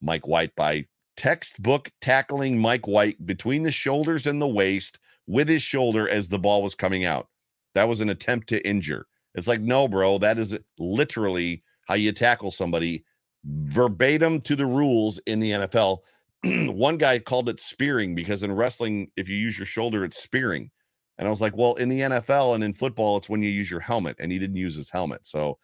Mike 0.00 0.28
White 0.28 0.54
by 0.54 0.86
textbook 1.16 1.90
tackling 2.00 2.58
Mike 2.58 2.86
White 2.86 3.24
between 3.26 3.62
the 3.62 3.72
shoulders 3.72 4.26
and 4.26 4.40
the 4.40 4.48
waist 4.48 4.98
with 5.26 5.48
his 5.48 5.62
shoulder 5.62 6.08
as 6.08 6.28
the 6.28 6.38
ball 6.38 6.62
was 6.62 6.74
coming 6.74 7.04
out. 7.04 7.28
That 7.74 7.88
was 7.88 8.00
an 8.00 8.08
attempt 8.08 8.48
to 8.48 8.66
injure. 8.66 9.06
It's 9.34 9.48
like, 9.48 9.60
no, 9.60 9.86
bro, 9.86 10.18
that 10.18 10.38
is 10.38 10.58
literally 10.78 11.62
how 11.86 11.94
you 11.94 12.12
tackle 12.12 12.50
somebody 12.50 13.04
verbatim 13.44 14.40
to 14.42 14.56
the 14.56 14.66
rules 14.66 15.18
in 15.26 15.40
the 15.40 15.50
NFL. 15.52 15.98
one 16.44 16.96
guy 16.96 17.18
called 17.18 17.48
it 17.48 17.60
spearing 17.60 18.14
because 18.14 18.42
in 18.42 18.52
wrestling, 18.52 19.10
if 19.16 19.28
you 19.28 19.36
use 19.36 19.58
your 19.58 19.66
shoulder, 19.66 20.04
it's 20.04 20.22
spearing. 20.22 20.70
And 21.18 21.26
I 21.26 21.30
was 21.30 21.40
like, 21.40 21.56
well, 21.56 21.74
in 21.74 21.88
the 21.88 22.00
NFL 22.00 22.54
and 22.54 22.64
in 22.64 22.72
football, 22.72 23.16
it's 23.16 23.28
when 23.28 23.42
you 23.42 23.48
use 23.48 23.70
your 23.70 23.80
helmet, 23.80 24.16
and 24.18 24.30
he 24.30 24.38
didn't 24.38 24.56
use 24.56 24.74
his 24.74 24.90
helmet. 24.90 25.26
So 25.26 25.58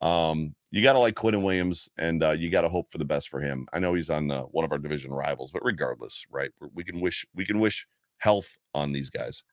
um, 0.00 0.54
you 0.72 0.82
got 0.82 0.94
to 0.94 0.98
like 0.98 1.14
Quinnen 1.14 1.44
Williams, 1.44 1.88
and 1.98 2.24
uh, 2.24 2.30
you 2.32 2.50
got 2.50 2.62
to 2.62 2.68
hope 2.68 2.90
for 2.90 2.98
the 2.98 3.04
best 3.04 3.28
for 3.28 3.38
him. 3.38 3.68
I 3.72 3.78
know 3.78 3.94
he's 3.94 4.10
on 4.10 4.30
uh, 4.30 4.42
one 4.42 4.64
of 4.64 4.72
our 4.72 4.78
division 4.78 5.12
rivals, 5.12 5.52
but 5.52 5.64
regardless, 5.64 6.24
right? 6.30 6.50
We 6.74 6.82
can 6.82 7.00
wish 7.00 7.24
we 7.34 7.44
can 7.44 7.60
wish 7.60 7.86
health 8.18 8.58
on 8.74 8.90
these 8.90 9.10
guys. 9.10 9.44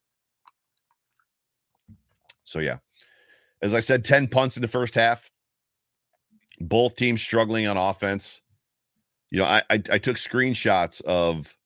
So 2.42 2.58
yeah, 2.58 2.78
as 3.62 3.74
I 3.74 3.80
said, 3.80 4.04
ten 4.04 4.26
punts 4.26 4.56
in 4.56 4.62
the 4.62 4.68
first 4.68 4.96
half. 4.96 5.30
Both 6.62 6.96
teams 6.96 7.22
struggling 7.22 7.66
on 7.68 7.78
offense 7.78 8.42
you 9.30 9.38
know, 9.38 9.44
I, 9.44 9.62
I, 9.70 9.82
I 9.92 9.98
took 9.98 10.16
screenshots 10.16 11.00
of 11.02 11.56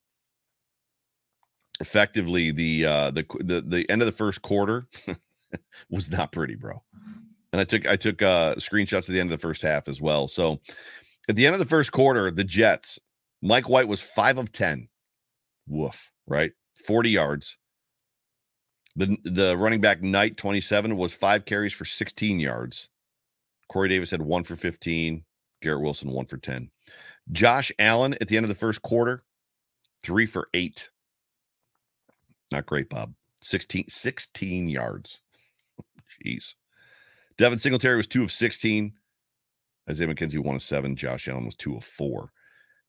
effectively 1.81 2.53
the 2.53 2.87
uh 2.87 3.11
the 3.11 3.27
the 3.41 3.61
the 3.61 3.91
end 3.91 4.01
of 4.01 4.07
the 4.07 4.13
first 4.13 4.43
quarter 4.43 4.87
was 5.91 6.11
not 6.11 6.31
pretty, 6.31 6.55
bro. 6.55 6.75
And 7.55 7.61
I 7.61 7.65
took 7.65 7.87
I 7.87 7.95
took 7.95 8.21
uh 8.21 8.57
screenshots 8.57 9.09
at 9.09 9.13
the 9.13 9.21
end 9.21 9.31
of 9.31 9.39
the 9.39 9.47
first 9.47 9.63
half 9.63 9.87
as 9.87 10.01
well. 10.01 10.27
So 10.27 10.61
at 11.29 11.37
the 11.37 11.47
end 11.47 11.55
of 11.55 11.61
the 11.61 11.65
first 11.65 11.93
quarter, 11.93 12.33
the 12.33 12.43
Jets, 12.43 12.99
Mike 13.43 13.69
White 13.69 13.87
was 13.87 14.03
five 14.03 14.39
of 14.39 14.51
ten. 14.51 14.89
Woof, 15.69 16.11
right? 16.27 16.51
40 16.85 17.11
yards. 17.11 17.57
The 18.97 19.17
the 19.23 19.57
running 19.57 19.81
back 19.81 20.03
Knight 20.03 20.37
27 20.37 20.97
was 20.97 21.15
five 21.15 21.45
carries 21.45 21.73
for 21.73 21.85
16 21.85 22.41
yards. 22.41 22.89
Corey 23.69 23.89
Davis 23.89 24.11
had 24.11 24.23
one 24.23 24.43
for 24.43 24.57
15. 24.57 25.23
Garrett 25.63 25.81
Wilson 25.81 26.11
one 26.11 26.27
for 26.27 26.39
10. 26.39 26.73
Josh 27.31 27.71
Allen 27.79 28.15
at 28.21 28.27
the 28.27 28.37
end 28.37 28.43
of 28.43 28.49
the 28.49 28.57
first 28.57 28.83
quarter, 28.83 29.23
three 30.03 30.27
for 30.27 30.49
eight. 30.55 30.91
Not 32.51 32.67
great, 32.67 32.89
Bob. 32.89 33.15
16, 33.43 33.85
16 33.89 34.69
yards. 34.69 35.21
Jeez. 36.27 36.55
Devin 37.39 37.59
Singletary 37.59 37.97
was 37.97 38.07
two 38.07 38.25
of 38.25 38.33
16. 38.33 38.93
Isaiah 39.91 40.09
McKenzie, 40.09 40.39
one 40.39 40.57
of 40.57 40.63
seven. 40.63 40.97
Josh 40.97 41.29
Allen 41.29 41.45
was 41.45 41.57
two 41.57 41.77
of 41.77 41.85
four. 41.85 42.31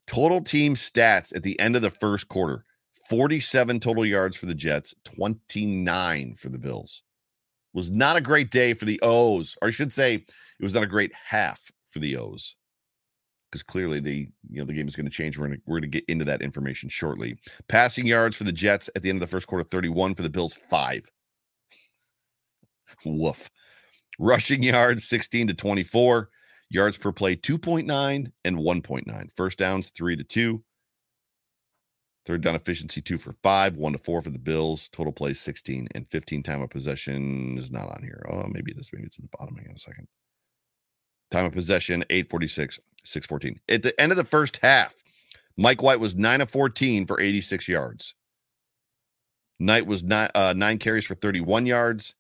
Total 0.08 0.42
team 0.42 0.76
stats 0.76 1.36
at 1.36 1.44
the 1.44 1.60
end 1.60 1.76
of 1.76 1.82
the 1.82 1.90
first 1.90 2.28
quarter 2.28 2.64
47 3.10 3.80
total 3.80 4.06
yards 4.06 4.36
for 4.36 4.48
the 4.48 4.56
Jets, 4.56 4.94
29 5.04 6.36
for 6.36 6.50
the 6.50 6.58
Bills. 6.58 7.04
Was 7.74 7.92
not 7.92 8.16
a 8.16 8.22
great 8.22 8.52
day 8.52 8.74
for 8.74 8.86
the 8.86 9.00
O's, 9.04 9.58
or 9.62 9.68
I 9.68 9.72
should 9.72 9.92
say, 9.92 10.16
it 10.16 10.64
was 10.64 10.74
not 10.74 10.84
a 10.84 10.88
great 10.88 11.14
half 11.14 11.72
for 11.90 12.00
the 12.00 12.16
O's 12.18 12.56
because 13.56 13.64
clearly 13.64 14.02
the 14.02 14.28
you 14.50 14.60
know 14.60 14.66
the 14.66 14.74
game 14.74 14.88
is 14.88 14.98
going 14.98 15.06
to 15.06 15.12
change. 15.12 15.38
We're 15.38 15.48
going 15.48 15.58
to 15.58 15.64
we're 15.66 15.80
going 15.80 15.90
to 15.90 16.00
get 16.00 16.06
into 16.10 16.26
that 16.26 16.42
information 16.42 16.90
shortly. 16.90 17.38
Passing 17.70 18.06
yards 18.06 18.36
for 18.36 18.44
the 18.44 18.52
Jets 18.52 18.90
at 18.96 19.02
the 19.02 19.10
end 19.10 19.18
of 19.18 19.22
the 19.22 19.32
first 19.32 19.48
quarter, 19.48 19.64
31 19.64 20.14
for 20.14 20.24
the 20.24 20.30
Bills, 20.30 20.54
five. 20.54 21.10
Woof. 23.06 23.50
Rushing 24.20 24.64
yards, 24.64 25.08
16 25.08 25.48
to 25.48 25.54
24. 25.54 26.30
Yards 26.70 26.98
per 26.98 27.12
play, 27.12 27.36
2.9 27.36 28.32
and 28.44 28.58
1.9. 28.58 29.30
First 29.36 29.60
downs, 29.60 29.92
three 29.92 30.16
to 30.16 30.24
two. 30.24 30.64
Third 32.26 32.42
down 32.42 32.56
efficiency, 32.56 33.02
two 33.02 33.20
for 33.20 33.36
five, 33.44 33.76
one 33.78 33.92
to 33.92 34.00
four 34.00 34.20
for 34.22 34.32
the 34.32 34.40
Bills. 34.40 34.90
Total 34.90 35.14
plays, 35.14 35.40
16 35.40 35.88
and 35.94 36.10
15. 36.10 36.42
Time 36.42 36.62
of 36.64 36.72
possession 36.72 37.56
is 37.58 37.72
not 37.72 37.88
on 37.88 38.02
here. 38.02 38.26
Oh, 38.32 38.48
maybe 38.50 38.74
this 38.74 38.92
maybe 38.92 39.06
it's 39.06 39.20
at 39.20 39.24
the 39.24 39.38
bottom. 39.38 39.56
Hang 39.56 39.70
on 39.70 39.76
a 39.76 39.80
second. 39.80 40.08
Time 41.30 41.46
of 41.46 41.54
possession, 41.54 42.04
846, 42.10 42.80
614. 43.04 43.60
At 43.70 43.84
the 43.84 44.00
end 44.02 44.12
of 44.12 44.18
the 44.18 44.24
first 44.24 44.58
half, 44.58 44.96
Mike 45.56 45.84
White 45.84 46.00
was 46.00 46.16
9 46.16 46.42
of 46.42 46.50
14 46.50 47.06
for 47.06 47.22
86 47.22 47.68
yards. 47.68 48.16
Knight 49.60 49.86
was 49.86 50.04
nine, 50.04 50.30
uh, 50.36 50.54
nine 50.56 50.78
carries 50.80 51.06
for 51.06 51.16
31 51.16 51.66
yards. 51.66 52.16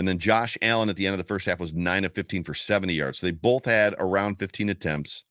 And 0.00 0.08
then 0.08 0.18
Josh 0.18 0.56
Allen 0.62 0.88
at 0.88 0.96
the 0.96 1.06
end 1.06 1.12
of 1.12 1.18
the 1.18 1.24
first 1.24 1.44
half 1.44 1.60
was 1.60 1.74
9 1.74 2.06
of 2.06 2.14
15 2.14 2.42
for 2.42 2.54
70 2.54 2.94
yards. 2.94 3.18
So 3.18 3.26
they 3.26 3.32
both 3.32 3.66
had 3.66 3.94
around 3.98 4.36
15 4.38 4.70
attempts. 4.70 5.24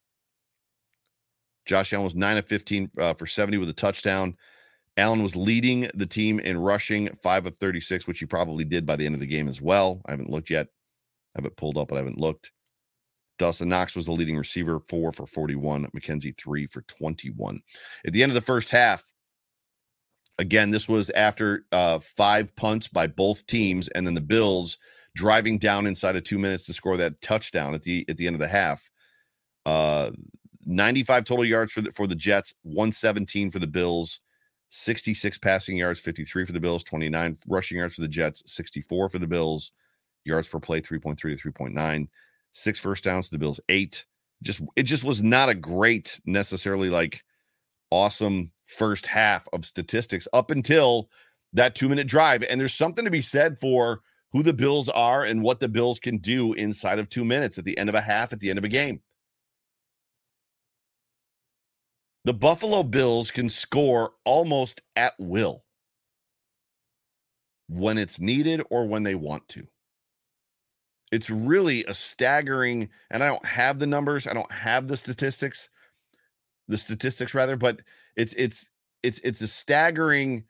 Josh 1.65 1.91
Allen 1.91 2.03
was 2.03 2.13
9 2.13 2.37
of 2.37 2.47
15 2.47 2.91
uh, 2.99 3.15
for 3.15 3.25
70 3.25 3.57
with 3.57 3.69
a 3.69 3.73
touchdown. 3.73 4.37
Allen 4.95 5.23
was 5.23 5.35
leading 5.35 5.89
the 5.95 6.05
team 6.05 6.39
in 6.41 6.55
rushing, 6.55 7.09
5 7.23 7.47
of 7.47 7.55
36, 7.55 8.05
which 8.05 8.19
he 8.19 8.27
probably 8.27 8.63
did 8.63 8.85
by 8.85 8.95
the 8.95 9.07
end 9.07 9.15
of 9.15 9.21
the 9.21 9.25
game 9.25 9.47
as 9.47 9.59
well. 9.59 10.03
I 10.05 10.11
haven't 10.11 10.29
looked 10.29 10.51
yet 10.51 10.67
I 11.35 11.39
have 11.39 11.45
it 11.45 11.57
pulled 11.57 11.79
up, 11.79 11.87
but 11.87 11.95
I 11.95 11.99
haven't 11.99 12.19
looked. 12.19 12.51
Dawson 13.39 13.69
Knox 13.69 13.95
was 13.95 14.05
the 14.05 14.11
leading 14.11 14.37
receiver, 14.37 14.79
four 14.87 15.11
for 15.11 15.25
41. 15.25 15.87
McKenzie, 15.95 16.37
three 16.37 16.67
for 16.67 16.83
21. 16.83 17.59
At 18.05 18.13
the 18.13 18.21
end 18.21 18.29
of 18.29 18.35
the 18.35 18.41
first 18.41 18.69
half, 18.69 19.03
again, 20.39 20.71
this 20.71 20.89
was 20.89 21.09
after 21.11 21.65
uh, 21.71 21.99
five 21.99 22.55
punts 22.55 22.87
by 22.87 23.07
both 23.07 23.45
teams, 23.45 23.87
and 23.89 24.07
then 24.07 24.15
the 24.15 24.21
Bills 24.21 24.77
driving 25.15 25.57
down 25.57 25.85
inside 25.85 26.15
of 26.15 26.23
two 26.23 26.39
minutes 26.39 26.65
to 26.65 26.73
score 26.73 26.97
that 26.97 27.21
touchdown 27.21 27.73
at 27.73 27.83
the 27.83 28.05
at 28.09 28.17
the 28.17 28.25
end 28.25 28.35
of 28.35 28.39
the 28.39 28.47
half. 28.47 28.89
Uh, 29.65 30.11
95 30.65 31.25
total 31.25 31.45
yards 31.45 31.71
for 31.71 31.81
the 31.81 31.91
for 31.91 32.07
the 32.07 32.15
Jets, 32.15 32.53
117 32.63 33.51
for 33.51 33.59
the 33.59 33.67
Bills, 33.67 34.19
66 34.69 35.37
passing 35.39 35.77
yards, 35.77 35.99
53 35.99 36.45
for 36.45 36.53
the 36.53 36.59
Bills, 36.59 36.83
29 36.83 37.37
rushing 37.47 37.77
yards 37.77 37.95
for 37.95 38.01
the 38.01 38.07
Jets, 38.07 38.41
64 38.45 39.09
for 39.09 39.19
the 39.19 39.27
Bills, 39.27 39.71
yards 40.25 40.47
per 40.49 40.59
play 40.59 40.81
3.3 40.81 41.17
to 41.17 41.27
3.9 41.51 42.07
six 42.51 42.79
first 42.79 43.03
downs 43.03 43.25
to 43.25 43.31
the 43.31 43.39
bills 43.39 43.59
eight. 43.69 44.05
Just 44.41 44.61
it 44.75 44.83
just 44.83 45.03
was 45.03 45.21
not 45.21 45.49
a 45.49 45.55
great 45.55 46.19
necessarily 46.25 46.89
like 46.89 47.23
awesome 47.91 48.51
first 48.65 49.05
half 49.05 49.47
of 49.53 49.65
statistics 49.65 50.27
up 50.33 50.51
until 50.51 51.09
that 51.53 51.75
two 51.75 51.89
minute 51.89 52.07
drive. 52.07 52.43
And 52.43 52.59
there's 52.59 52.73
something 52.73 53.05
to 53.05 53.11
be 53.11 53.21
said 53.21 53.57
for 53.59 54.01
who 54.31 54.43
the 54.43 54.53
bills 54.53 54.89
are 54.89 55.23
and 55.23 55.41
what 55.41 55.59
the 55.59 55.67
bills 55.67 55.99
can 55.99 56.17
do 56.17 56.53
inside 56.53 56.99
of 56.99 57.09
two 57.09 57.25
minutes 57.25 57.57
at 57.57 57.65
the 57.65 57.77
end 57.77 57.89
of 57.89 57.95
a 57.95 58.01
half 58.01 58.31
at 58.31 58.39
the 58.39 58.49
end 58.49 58.59
of 58.59 58.65
a 58.65 58.69
game. 58.69 59.01
The 62.25 62.33
buffalo 62.33 62.83
bills 62.83 63.31
can 63.31 63.49
score 63.49 64.11
almost 64.25 64.81
at 64.95 65.13
will 65.17 65.63
when 67.67 67.97
it's 67.97 68.19
needed 68.19 68.61
or 68.69 68.87
when 68.87 69.03
they 69.03 69.15
want 69.15 69.47
to. 69.49 69.67
It's 71.11 71.29
really 71.29 71.85
a 71.85 71.93
staggering 71.95 72.89
and 73.09 73.23
i 73.23 73.27
don't 73.27 73.45
have 73.45 73.79
the 73.79 73.87
numbers 73.87 74.27
i 74.27 74.33
don't 74.33 74.51
have 74.51 74.87
the 74.87 74.95
statistics 74.97 75.69
the 76.69 76.77
statistics 76.77 77.33
rather 77.33 77.57
but 77.57 77.81
it's 78.15 78.33
it's 78.37 78.69
it's 79.03 79.19
it's 79.19 79.41
a 79.41 79.47
staggering 79.47 80.45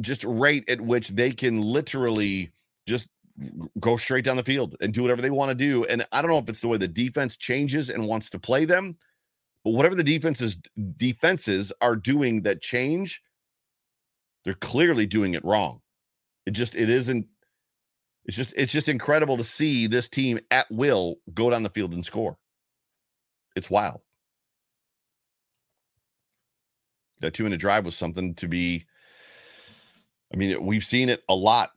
just 0.00 0.24
rate 0.24 0.68
at 0.68 0.80
which 0.80 1.08
they 1.10 1.30
can 1.30 1.60
literally 1.60 2.50
just 2.86 3.08
go 3.80 3.96
straight 3.96 4.24
down 4.24 4.36
the 4.36 4.44
field 4.44 4.76
and 4.80 4.92
do 4.92 5.02
whatever 5.02 5.22
they 5.22 5.30
want 5.30 5.50
to 5.50 5.54
do. 5.54 5.84
And 5.84 6.04
I 6.12 6.20
don't 6.20 6.30
know 6.30 6.38
if 6.38 6.48
it's 6.48 6.60
the 6.60 6.68
way 6.68 6.76
the 6.76 6.88
defense 6.88 7.36
changes 7.36 7.88
and 7.90 8.06
wants 8.06 8.30
to 8.30 8.38
play 8.38 8.64
them, 8.64 8.96
but 9.64 9.72
whatever 9.72 9.94
the 9.94 10.04
defenses 10.04 10.56
defenses 10.96 11.72
are 11.80 11.96
doing 11.96 12.42
that 12.42 12.60
change, 12.60 13.22
they're 14.44 14.54
clearly 14.54 15.06
doing 15.06 15.34
it 15.34 15.44
wrong. 15.44 15.80
It 16.46 16.52
just 16.52 16.74
it 16.74 16.90
isn't 16.90 17.26
it's 18.24 18.36
just 18.36 18.52
it's 18.56 18.72
just 18.72 18.88
incredible 18.88 19.36
to 19.36 19.44
see 19.44 19.86
this 19.86 20.08
team 20.08 20.38
at 20.50 20.66
will 20.70 21.16
go 21.32 21.50
down 21.50 21.62
the 21.62 21.70
field 21.70 21.94
and 21.94 22.04
score. 22.04 22.36
It's 23.56 23.70
wild. 23.70 24.00
That 27.22 27.34
two 27.34 27.44
minute 27.44 27.60
drive 27.60 27.84
was 27.84 27.96
something 27.96 28.34
to 28.36 28.48
be. 28.48 28.84
I 30.32 30.36
mean, 30.36 30.64
we've 30.64 30.84
seen 30.84 31.08
it 31.08 31.22
a 31.28 31.34
lot 31.34 31.72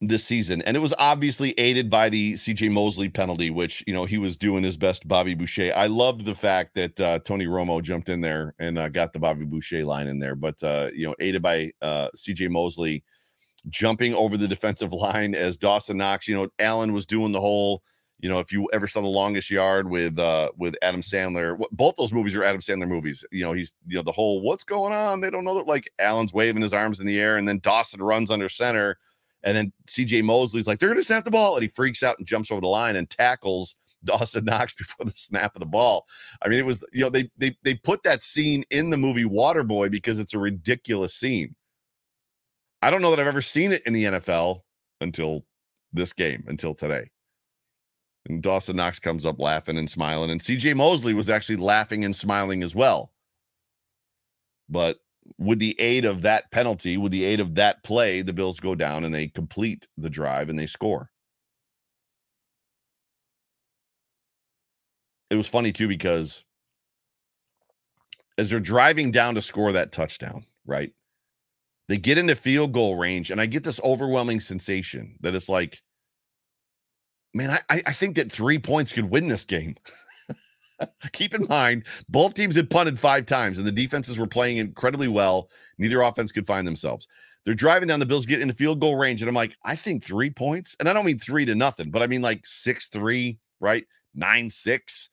this 0.00 0.24
season, 0.24 0.62
and 0.62 0.76
it 0.76 0.80
was 0.80 0.92
obviously 0.98 1.52
aided 1.58 1.88
by 1.88 2.08
the 2.08 2.34
CJ 2.34 2.70
Mosley 2.70 3.08
penalty, 3.08 3.50
which 3.50 3.84
you 3.86 3.94
know 3.94 4.04
he 4.04 4.18
was 4.18 4.36
doing 4.36 4.64
his 4.64 4.76
best. 4.76 5.06
Bobby 5.06 5.34
Boucher. 5.34 5.72
I 5.76 5.86
loved 5.86 6.24
the 6.24 6.34
fact 6.34 6.74
that 6.74 7.00
uh, 7.00 7.18
Tony 7.20 7.46
Romo 7.46 7.82
jumped 7.82 8.08
in 8.08 8.20
there 8.20 8.54
and 8.58 8.78
uh, 8.78 8.88
got 8.88 9.12
the 9.12 9.18
Bobby 9.18 9.44
Boucher 9.44 9.84
line 9.84 10.08
in 10.08 10.18
there, 10.18 10.34
but 10.34 10.62
uh, 10.62 10.90
you 10.94 11.06
know, 11.06 11.14
aided 11.20 11.42
by 11.42 11.70
uh, 11.80 12.08
CJ 12.16 12.50
Mosley 12.50 13.04
jumping 13.68 14.14
over 14.14 14.36
the 14.36 14.48
defensive 14.48 14.92
line 14.92 15.34
as 15.34 15.56
Dawson 15.56 15.98
Knox. 15.98 16.26
You 16.26 16.34
know, 16.34 16.48
Allen 16.58 16.92
was 16.92 17.06
doing 17.06 17.32
the 17.32 17.40
whole. 17.40 17.82
You 18.22 18.28
know, 18.28 18.38
if 18.38 18.52
you 18.52 18.70
ever 18.72 18.86
saw 18.86 19.00
the 19.00 19.08
longest 19.08 19.50
yard 19.50 19.90
with 19.90 20.16
uh 20.18 20.52
with 20.56 20.76
Adam 20.80 21.02
Sandler, 21.02 21.60
both 21.72 21.96
those 21.96 22.12
movies 22.12 22.36
are 22.36 22.44
Adam 22.44 22.60
Sandler 22.60 22.86
movies. 22.86 23.24
You 23.32 23.42
know, 23.42 23.52
he's 23.52 23.74
you 23.86 23.96
know 23.96 24.02
the 24.02 24.12
whole 24.12 24.40
what's 24.42 24.62
going 24.62 24.92
on. 24.92 25.20
They 25.20 25.28
don't 25.28 25.42
know 25.42 25.56
that 25.56 25.66
like 25.66 25.90
Allen's 25.98 26.32
waving 26.32 26.62
his 26.62 26.72
arms 26.72 27.00
in 27.00 27.06
the 27.06 27.18
air, 27.18 27.36
and 27.36 27.48
then 27.48 27.58
Dawson 27.58 28.00
runs 28.00 28.30
under 28.30 28.48
center, 28.48 28.96
and 29.42 29.56
then 29.56 29.72
C.J. 29.88 30.22
Mosley's 30.22 30.68
like 30.68 30.78
they're 30.78 30.88
gonna 30.88 31.02
snap 31.02 31.24
the 31.24 31.32
ball, 31.32 31.56
and 31.56 31.64
he 31.64 31.68
freaks 31.68 32.04
out 32.04 32.16
and 32.18 32.26
jumps 32.26 32.52
over 32.52 32.60
the 32.60 32.68
line 32.68 32.94
and 32.94 33.10
tackles 33.10 33.74
Dawson 34.04 34.44
Knox 34.44 34.72
before 34.72 35.04
the 35.04 35.12
snap 35.12 35.56
of 35.56 35.60
the 35.60 35.66
ball. 35.66 36.06
I 36.42 36.48
mean, 36.48 36.60
it 36.60 36.66
was 36.66 36.84
you 36.92 37.02
know 37.02 37.10
they 37.10 37.28
they 37.36 37.56
they 37.64 37.74
put 37.74 38.04
that 38.04 38.22
scene 38.22 38.64
in 38.70 38.90
the 38.90 38.96
movie 38.96 39.24
Waterboy 39.24 39.90
because 39.90 40.20
it's 40.20 40.34
a 40.34 40.38
ridiculous 40.38 41.14
scene. 41.14 41.56
I 42.82 42.90
don't 42.90 43.02
know 43.02 43.10
that 43.10 43.18
I've 43.18 43.26
ever 43.26 43.42
seen 43.42 43.72
it 43.72 43.82
in 43.84 43.92
the 43.92 44.04
NFL 44.04 44.60
until 45.00 45.44
this 45.92 46.12
game, 46.12 46.44
until 46.46 46.74
today. 46.74 47.11
And 48.26 48.42
Dawson 48.42 48.76
Knox 48.76 48.98
comes 48.98 49.24
up 49.24 49.40
laughing 49.40 49.76
and 49.76 49.90
smiling, 49.90 50.30
and 50.30 50.40
CJ 50.40 50.76
Mosley 50.76 51.14
was 51.14 51.28
actually 51.28 51.56
laughing 51.56 52.04
and 52.04 52.14
smiling 52.14 52.62
as 52.62 52.74
well. 52.74 53.12
But 54.68 55.00
with 55.38 55.58
the 55.58 55.78
aid 55.80 56.04
of 56.04 56.22
that 56.22 56.50
penalty, 56.50 56.96
with 56.96 57.12
the 57.12 57.24
aid 57.24 57.40
of 57.40 57.54
that 57.56 57.82
play, 57.82 58.22
the 58.22 58.32
Bills 58.32 58.60
go 58.60 58.74
down 58.74 59.04
and 59.04 59.14
they 59.14 59.28
complete 59.28 59.88
the 59.96 60.10
drive 60.10 60.48
and 60.48 60.58
they 60.58 60.66
score. 60.66 61.10
It 65.30 65.36
was 65.36 65.48
funny 65.48 65.72
too 65.72 65.88
because 65.88 66.44
as 68.38 68.50
they're 68.50 68.60
driving 68.60 69.10
down 69.10 69.34
to 69.34 69.42
score 69.42 69.72
that 69.72 69.92
touchdown, 69.92 70.44
right? 70.66 70.92
They 71.88 71.98
get 71.98 72.18
into 72.18 72.34
field 72.36 72.72
goal 72.72 72.96
range, 72.96 73.30
and 73.30 73.40
I 73.40 73.46
get 73.46 73.64
this 73.64 73.80
overwhelming 73.82 74.40
sensation 74.40 75.16
that 75.20 75.34
it's 75.34 75.48
like, 75.48 75.82
man, 77.34 77.50
I, 77.70 77.82
I 77.86 77.92
think 77.92 78.16
that 78.16 78.30
three 78.30 78.58
points 78.58 78.92
could 78.92 79.10
win 79.10 79.28
this 79.28 79.44
game. 79.44 79.76
Keep 81.12 81.34
in 81.34 81.46
mind, 81.48 81.86
both 82.08 82.34
teams 82.34 82.56
had 82.56 82.70
punted 82.70 82.98
five 82.98 83.26
times, 83.26 83.58
and 83.58 83.66
the 83.66 83.72
defenses 83.72 84.18
were 84.18 84.26
playing 84.26 84.58
incredibly 84.58 85.08
well. 85.08 85.48
Neither 85.78 86.02
offense 86.02 86.32
could 86.32 86.46
find 86.46 86.66
themselves. 86.66 87.06
They're 87.44 87.54
driving 87.54 87.88
down 87.88 88.00
the 88.00 88.06
Bills, 88.06 88.26
get 88.26 88.40
into 88.40 88.54
field 88.54 88.80
goal 88.80 88.96
range, 88.96 89.22
and 89.22 89.28
I'm 89.28 89.34
like, 89.34 89.56
I 89.64 89.74
think 89.74 90.04
three 90.04 90.30
points, 90.30 90.76
and 90.78 90.88
I 90.88 90.92
don't 90.92 91.06
mean 91.06 91.18
three 91.18 91.44
to 91.44 91.54
nothing, 91.54 91.90
but 91.90 92.02
I 92.02 92.06
mean 92.06 92.22
like 92.22 92.46
six 92.46 92.88
three, 92.88 93.38
right? 93.60 93.84
Nine 94.14 94.48
six, 94.48 95.10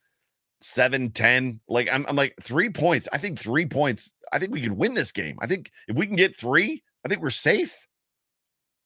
seven 0.61 1.09
ten. 1.11 1.59
Like 1.67 1.89
I'm, 1.91 2.05
I'm 2.07 2.15
like 2.15 2.35
three 2.41 2.69
points. 2.69 3.07
I 3.11 3.17
think 3.17 3.39
three 3.39 3.65
points 3.65 4.13
I 4.31 4.39
think 4.39 4.51
we 4.51 4.61
could 4.61 4.73
win 4.73 4.93
this 4.93 5.11
game. 5.11 5.37
I 5.41 5.47
think 5.47 5.71
if 5.87 5.95
we 5.95 6.05
can 6.05 6.15
get 6.15 6.39
three, 6.39 6.83
I 7.05 7.09
think 7.09 7.21
we're 7.21 7.29
safe. 7.29 7.87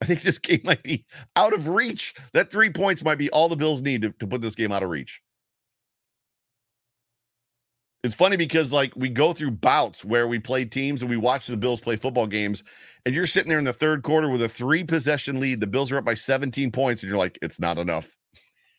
I 0.04 0.06
think 0.06 0.22
this 0.22 0.38
game 0.38 0.60
might 0.66 0.84
be 0.84 1.06
out 1.38 1.54
of 1.54 1.70
reach. 1.70 2.14
That 2.34 2.52
three 2.52 2.70
points 2.70 3.06
might 3.06 3.18
be 3.18 3.30
all 3.30 3.48
the 3.48 3.56
Bills 3.56 3.82
need 3.82 4.02
to, 4.02 4.10
to 4.12 4.28
put 4.28 4.42
this 4.42 4.54
game 4.54 4.74
out 4.74 4.84
of 4.84 4.90
reach. 4.90 5.22
It's 8.04 8.14
funny 8.14 8.36
because 8.36 8.74
like 8.74 8.92
we 8.98 9.08
go 9.08 9.32
through 9.32 9.52
bouts 9.52 10.04
where 10.04 10.28
we 10.28 10.40
play 10.40 10.66
teams 10.66 11.02
and 11.02 11.10
we 11.10 11.16
watch 11.16 11.48
the 11.48 11.56
Bills 11.56 11.80
play 11.80 11.96
football 11.96 12.28
games, 12.28 12.66
and 13.06 13.16
you're 13.16 13.26
sitting 13.26 13.48
there 13.48 13.60
in 13.60 13.64
the 13.64 13.72
third 13.72 14.04
quarter 14.04 14.28
with 14.28 14.42
a 14.42 14.50
three 14.50 14.84
possession 14.84 15.40
lead. 15.40 15.62
The 15.62 15.68
Bills 15.68 15.90
are 15.90 15.98
up 15.98 16.04
by 16.04 16.16
17 16.16 16.70
points, 16.72 17.02
and 17.02 17.10
you're 17.10 17.18
like, 17.18 17.40
it's 17.42 17.62
not 17.62 17.78
enough. 17.78 18.14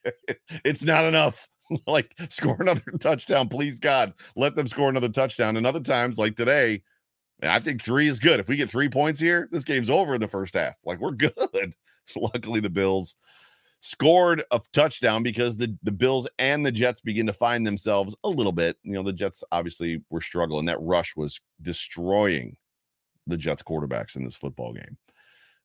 it's 0.62 0.84
not 0.84 1.06
enough. 1.06 1.48
like 1.86 2.14
score 2.28 2.58
another 2.60 2.82
touchdown, 3.00 3.48
please 3.48 3.78
God. 3.78 4.12
Let 4.36 4.56
them 4.56 4.68
score 4.68 4.90
another 4.90 5.08
touchdown. 5.08 5.56
And 5.56 5.66
other 5.66 5.80
times, 5.80 6.18
like 6.18 6.36
today, 6.36 6.82
I 7.42 7.60
think 7.60 7.82
three 7.82 8.06
is 8.06 8.20
good. 8.20 8.40
If 8.40 8.48
we 8.48 8.56
get 8.56 8.70
three 8.70 8.88
points 8.88 9.20
here, 9.20 9.48
this 9.50 9.64
game's 9.64 9.90
over 9.90 10.14
in 10.14 10.20
the 10.20 10.28
first 10.28 10.54
half. 10.54 10.74
Like 10.84 11.00
we're 11.00 11.10
good. 11.12 11.74
Luckily, 12.16 12.60
the 12.60 12.70
Bills 12.70 13.16
scored 13.80 14.42
a 14.50 14.60
touchdown 14.72 15.22
because 15.22 15.56
the, 15.56 15.76
the 15.82 15.92
Bills 15.92 16.28
and 16.38 16.64
the 16.64 16.72
Jets 16.72 17.02
begin 17.02 17.26
to 17.26 17.32
find 17.32 17.66
themselves 17.66 18.16
a 18.24 18.28
little 18.28 18.52
bit. 18.52 18.78
You 18.82 18.92
know, 18.92 19.02
the 19.02 19.12
Jets 19.12 19.44
obviously 19.52 20.02
were 20.10 20.20
struggling. 20.20 20.64
That 20.66 20.80
rush 20.80 21.16
was 21.16 21.40
destroying 21.60 22.56
the 23.26 23.36
Jets 23.36 23.62
quarterbacks 23.62 24.16
in 24.16 24.24
this 24.24 24.36
football 24.36 24.72
game. 24.72 24.96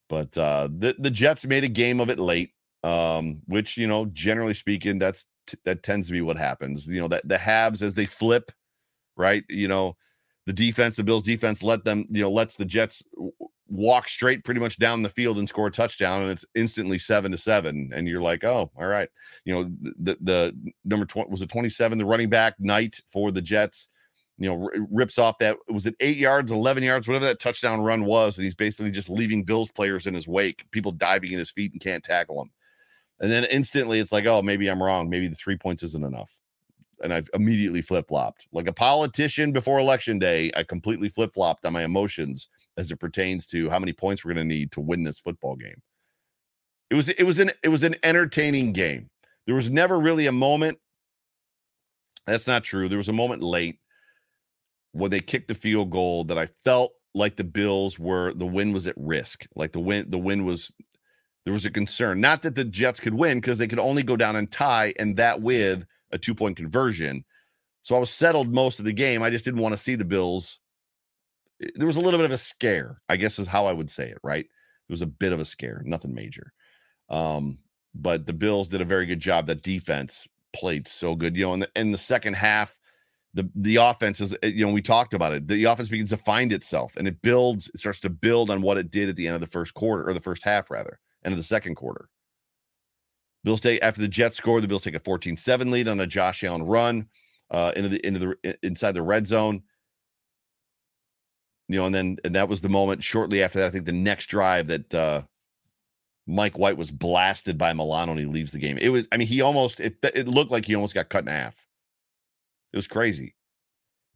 But 0.08 0.36
uh 0.38 0.70
the, 0.78 0.96
the 0.98 1.12
Jets 1.12 1.46
made 1.46 1.64
a 1.64 1.70
game 1.70 2.00
of 2.00 2.10
it 2.10 2.20
late. 2.20 2.52
Um, 2.82 3.42
which 3.48 3.76
you 3.76 3.88
know, 3.88 4.06
generally 4.06 4.54
speaking, 4.54 5.00
that's 5.00 5.26
that 5.66 5.84
tends 5.84 6.08
to 6.08 6.14
be 6.14 6.22
what 6.22 6.38
happens. 6.38 6.88
You 6.88 7.02
know 7.02 7.10
that 7.10 7.28
the 7.28 7.38
halves 7.38 7.82
as 7.82 7.94
they 7.94 8.06
flip, 8.06 8.52
right? 9.18 9.44
You 9.50 9.68
know, 9.68 9.98
the 10.50 10.54
defense, 10.54 10.96
the 10.96 11.04
Bills 11.04 11.22
defense, 11.22 11.62
let 11.62 11.86
them 11.86 12.08
you 12.10 12.24
know 12.24 12.32
lets 12.32 12.56
the 12.56 12.66
Jets 12.66 13.04
walk 13.68 14.10
straight 14.10 14.44
pretty 14.44 14.60
much 14.60 14.80
down 14.80 15.04
the 15.04 15.10
field 15.10 15.38
and 15.38 15.48
score 15.48 15.68
a 15.68 15.72
touchdown, 15.72 16.24
and 16.24 16.32
it's 16.32 16.44
instantly 16.56 16.98
seven 16.98 17.32
to 17.32 17.38
seven, 17.38 17.92
and 17.94 18.08
you're 18.08 18.20
like, 18.20 18.44
oh, 18.44 18.72
all 18.76 18.88
right. 18.88 19.10
You 19.46 19.54
know, 19.54 19.72
the 20.00 20.18
the 20.22 20.74
number 20.86 21.06
twenty 21.06 21.30
was 21.30 21.44
it 21.44 21.50
twenty 21.50 21.70
seven, 21.70 22.00
the 22.00 22.06
running 22.06 22.32
back 22.32 22.56
Knight 22.58 23.00
for 23.06 23.30
the 23.30 23.44
Jets. 23.44 23.90
You 24.40 24.50
know, 24.50 24.72
rips 24.90 25.20
off 25.20 25.38
that 25.38 25.56
was 25.68 25.86
it 25.86 25.96
eight 26.00 26.18
yards, 26.18 26.52
eleven 26.52 26.82
yards, 26.82 27.08
whatever 27.08 27.26
that 27.26 27.40
touchdown 27.40 27.82
run 27.82 28.06
was, 28.06 28.36
and 28.36 28.44
he's 28.44 28.56
basically 28.56 28.90
just 28.90 29.08
leaving 29.08 29.44
Bills 29.44 29.70
players 29.70 30.08
in 30.08 30.16
his 30.16 30.28
wake, 30.28 30.66
people 30.72 30.92
diving 30.92 31.32
in 31.32 31.38
his 31.38 31.52
feet 31.52 31.74
and 31.74 31.82
can't 31.82 32.04
tackle 32.04 32.42
him. 32.42 32.50
And 33.20 33.30
then 33.30 33.44
instantly 33.52 34.00
it's 34.00 34.12
like, 34.12 34.26
oh, 34.26 34.42
maybe 34.42 34.68
I'm 34.68 34.82
wrong. 34.82 35.12
Maybe 35.12 35.28
the 35.28 35.36
three 35.36 35.58
points 35.58 35.84
isn't 35.84 36.04
enough. 36.04 36.42
And 37.04 37.14
I've 37.14 37.30
immediately 37.34 37.82
flip 37.82 38.08
flopped. 38.08 38.48
Like 38.52 38.68
a 38.68 38.74
politician 38.74 39.52
before 39.52 39.80
election 39.80 40.20
day, 40.20 40.52
I 40.56 40.64
completely 40.64 41.10
flip 41.10 41.34
flopped 41.34 41.66
on 41.66 41.74
my 41.74 41.84
emotions 41.84 42.50
as 42.78 42.92
it 42.92 43.00
pertains 43.00 43.48
to 43.48 43.70
how 43.70 43.80
many 43.80 43.94
points 43.94 44.24
we're 44.24 44.34
going 44.34 44.48
to 44.48 44.56
need 44.56 44.72
to 44.74 44.82
win 44.82 45.04
this 45.04 45.20
football 45.20 45.56
game. 45.56 45.82
It 46.90 46.96
was 46.96 47.10
it 47.10 47.24
was 47.24 47.40
an 47.40 47.52
it 47.64 47.70
was 47.70 47.84
an 47.84 47.96
entertaining 48.04 48.74
game. 48.74 49.10
There 49.46 49.56
was 49.56 49.70
never 49.70 50.00
really 50.00 50.28
a 50.28 50.32
moment. 50.32 50.80
That's 52.26 52.48
not 52.48 52.64
true. 52.64 52.90
There 52.90 52.98
was 52.98 53.10
a 53.10 53.14
moment 53.14 53.44
late 53.44 53.80
when 54.92 55.12
they 55.12 55.20
kicked 55.20 55.48
the 55.48 55.56
field 55.56 55.92
goal 55.92 56.24
that 56.26 56.38
I 56.38 56.48
felt 56.64 56.94
like 57.14 57.36
the 57.36 57.44
Bills 57.44 58.00
were 58.00 58.34
the 58.34 58.46
win 58.46 58.74
was 58.74 58.88
at 58.88 58.96
risk. 58.98 59.46
Like 59.56 59.72
the 59.72 59.80
win 59.80 60.10
the 60.10 60.18
win 60.18 60.46
was 60.46 60.74
there 61.46 61.54
was 61.54 61.66
a 61.66 61.72
concern. 61.72 62.22
Not 62.22 62.42
that 62.44 62.56
the 62.56 62.66
Jets 62.66 63.00
could 63.00 63.14
win 63.14 63.38
because 63.38 63.58
they 63.58 63.68
could 63.68 63.80
only 63.80 64.04
go 64.04 64.16
down 64.16 64.36
and 64.36 64.52
tie, 64.52 64.94
and 65.00 65.16
that 65.18 65.42
with 65.42 65.86
a 66.12 66.18
two 66.18 66.36
point 66.36 66.58
conversion. 66.58 67.24
So 67.84 67.96
I 67.96 68.00
was 68.00 68.10
settled 68.10 68.54
most 68.54 68.80
of 68.80 68.86
the 68.86 68.94
game. 68.94 69.24
I 69.24 69.30
just 69.30 69.46
didn't 69.46 69.62
want 69.62 69.74
to 69.74 69.80
see 69.80 69.96
the 69.96 70.06
Bills. 70.06 70.60
There 71.76 71.88
was 71.88 71.96
a 71.96 72.02
little 72.02 72.20
bit 72.20 72.26
of 72.26 72.32
a 72.32 72.38
scare, 72.38 73.02
I 73.10 73.18
guess 73.18 73.40
is 73.40 73.48
how 73.48 73.66
I 73.66 73.74
would 73.74 73.90
say 73.90 74.10
it, 74.10 74.20
right? 74.24 74.46
It 74.46 74.92
was 74.92 75.02
a 75.02 75.08
bit 75.08 75.34
of 75.34 75.40
a 75.40 75.46
scare, 75.46 75.82
nothing 75.86 76.14
major. 76.14 76.54
Um, 77.10 77.60
but 77.96 78.26
the 78.26 78.34
Bills 78.34 78.68
did 78.68 78.82
a 78.82 78.86
very 78.86 79.06
good 79.06 79.20
job. 79.20 79.48
That 79.48 79.64
defense 79.64 80.28
played 80.54 80.88
so 80.88 81.16
good. 81.16 81.36
You 81.36 81.46
know, 81.46 81.54
in 81.54 81.60
the, 81.62 81.70
in 81.76 81.92
the 81.92 81.98
second 81.98 82.36
half, 82.36 82.80
the 83.34 83.50
the 83.56 83.76
offense 83.76 84.22
is 84.22 84.36
you 84.44 84.66
know 84.66 84.74
we 84.74 84.82
talked 84.82 85.14
about 85.14 85.32
it 85.32 85.48
the 85.48 85.64
offense 85.66 85.88
begins 85.90 86.10
to 86.10 86.18
find 86.18 86.52
itself 86.52 86.96
and 86.98 87.08
it 87.08 87.22
builds 87.22 87.70
it 87.74 87.80
starts 87.80 88.00
to 88.00 88.10
build 88.10 88.50
on 88.50 88.62
what 88.62 88.78
it 88.78 88.90
did 88.90 89.08
at 89.08 89.16
the 89.16 89.28
end 89.28 89.36
of 89.36 89.42
the 89.42 89.48
first 89.48 89.74
quarter 89.76 90.08
or 90.08 90.14
the 90.14 90.20
first 90.20 90.44
half 90.44 90.72
rather 90.72 91.00
end 91.24 91.34
of 91.34 91.38
the 91.38 91.44
second 91.44 91.76
quarter. 91.76 92.10
Bills 93.44 93.62
take 93.62 93.82
after 93.84 94.02
the 94.02 94.08
Jets 94.08 94.38
score, 94.38 94.60
the 94.62 94.68
Bills 94.68 94.84
take 94.84 94.96
a 94.96 95.00
14-7 95.00 95.72
lead 95.72 95.88
on 95.88 96.00
a 96.00 96.08
Josh 96.08 96.44
Allen 96.44 96.64
run 96.64 97.08
uh, 97.52 97.72
into 97.76 97.90
the 97.90 98.06
into 98.06 98.20
the 98.20 98.58
inside 98.64 98.94
the 98.94 99.02
red 99.02 99.26
zone. 99.26 99.64
You 101.68 101.78
know, 101.78 101.86
and 101.86 101.96
then 101.96 102.18
and 102.26 102.36
that 102.36 102.50
was 102.50 102.62
the 102.62 102.70
moment 102.70 103.04
shortly 103.04 103.44
after 103.44 103.60
that. 103.60 103.68
I 103.68 103.72
think 103.72 103.86
the 103.86 103.92
next 103.92 104.26
drive 104.26 104.68
that 104.68 104.94
uh, 104.94 105.22
Mike 106.28 106.58
White 106.58 106.78
was 106.78 106.92
blasted 106.92 107.58
by 107.58 107.74
Milano 107.74 108.12
and 108.12 108.20
he 108.20 108.26
leaves 108.26 108.52
the 108.52 108.60
game. 108.60 108.78
It 108.78 108.90
was, 108.90 109.08
I 109.12 109.18
mean, 109.18 109.28
he 109.28 109.42
almost 109.42 109.80
it 109.80 109.98
it 110.04 110.28
looked 110.28 110.52
like 110.52 110.66
he 110.66 110.76
almost 110.76 110.94
got 110.94 111.10
cut 111.10 111.24
in 111.24 111.28
half. 111.28 111.68
It 112.74 112.78
was 112.78 112.88
crazy. 112.88 113.36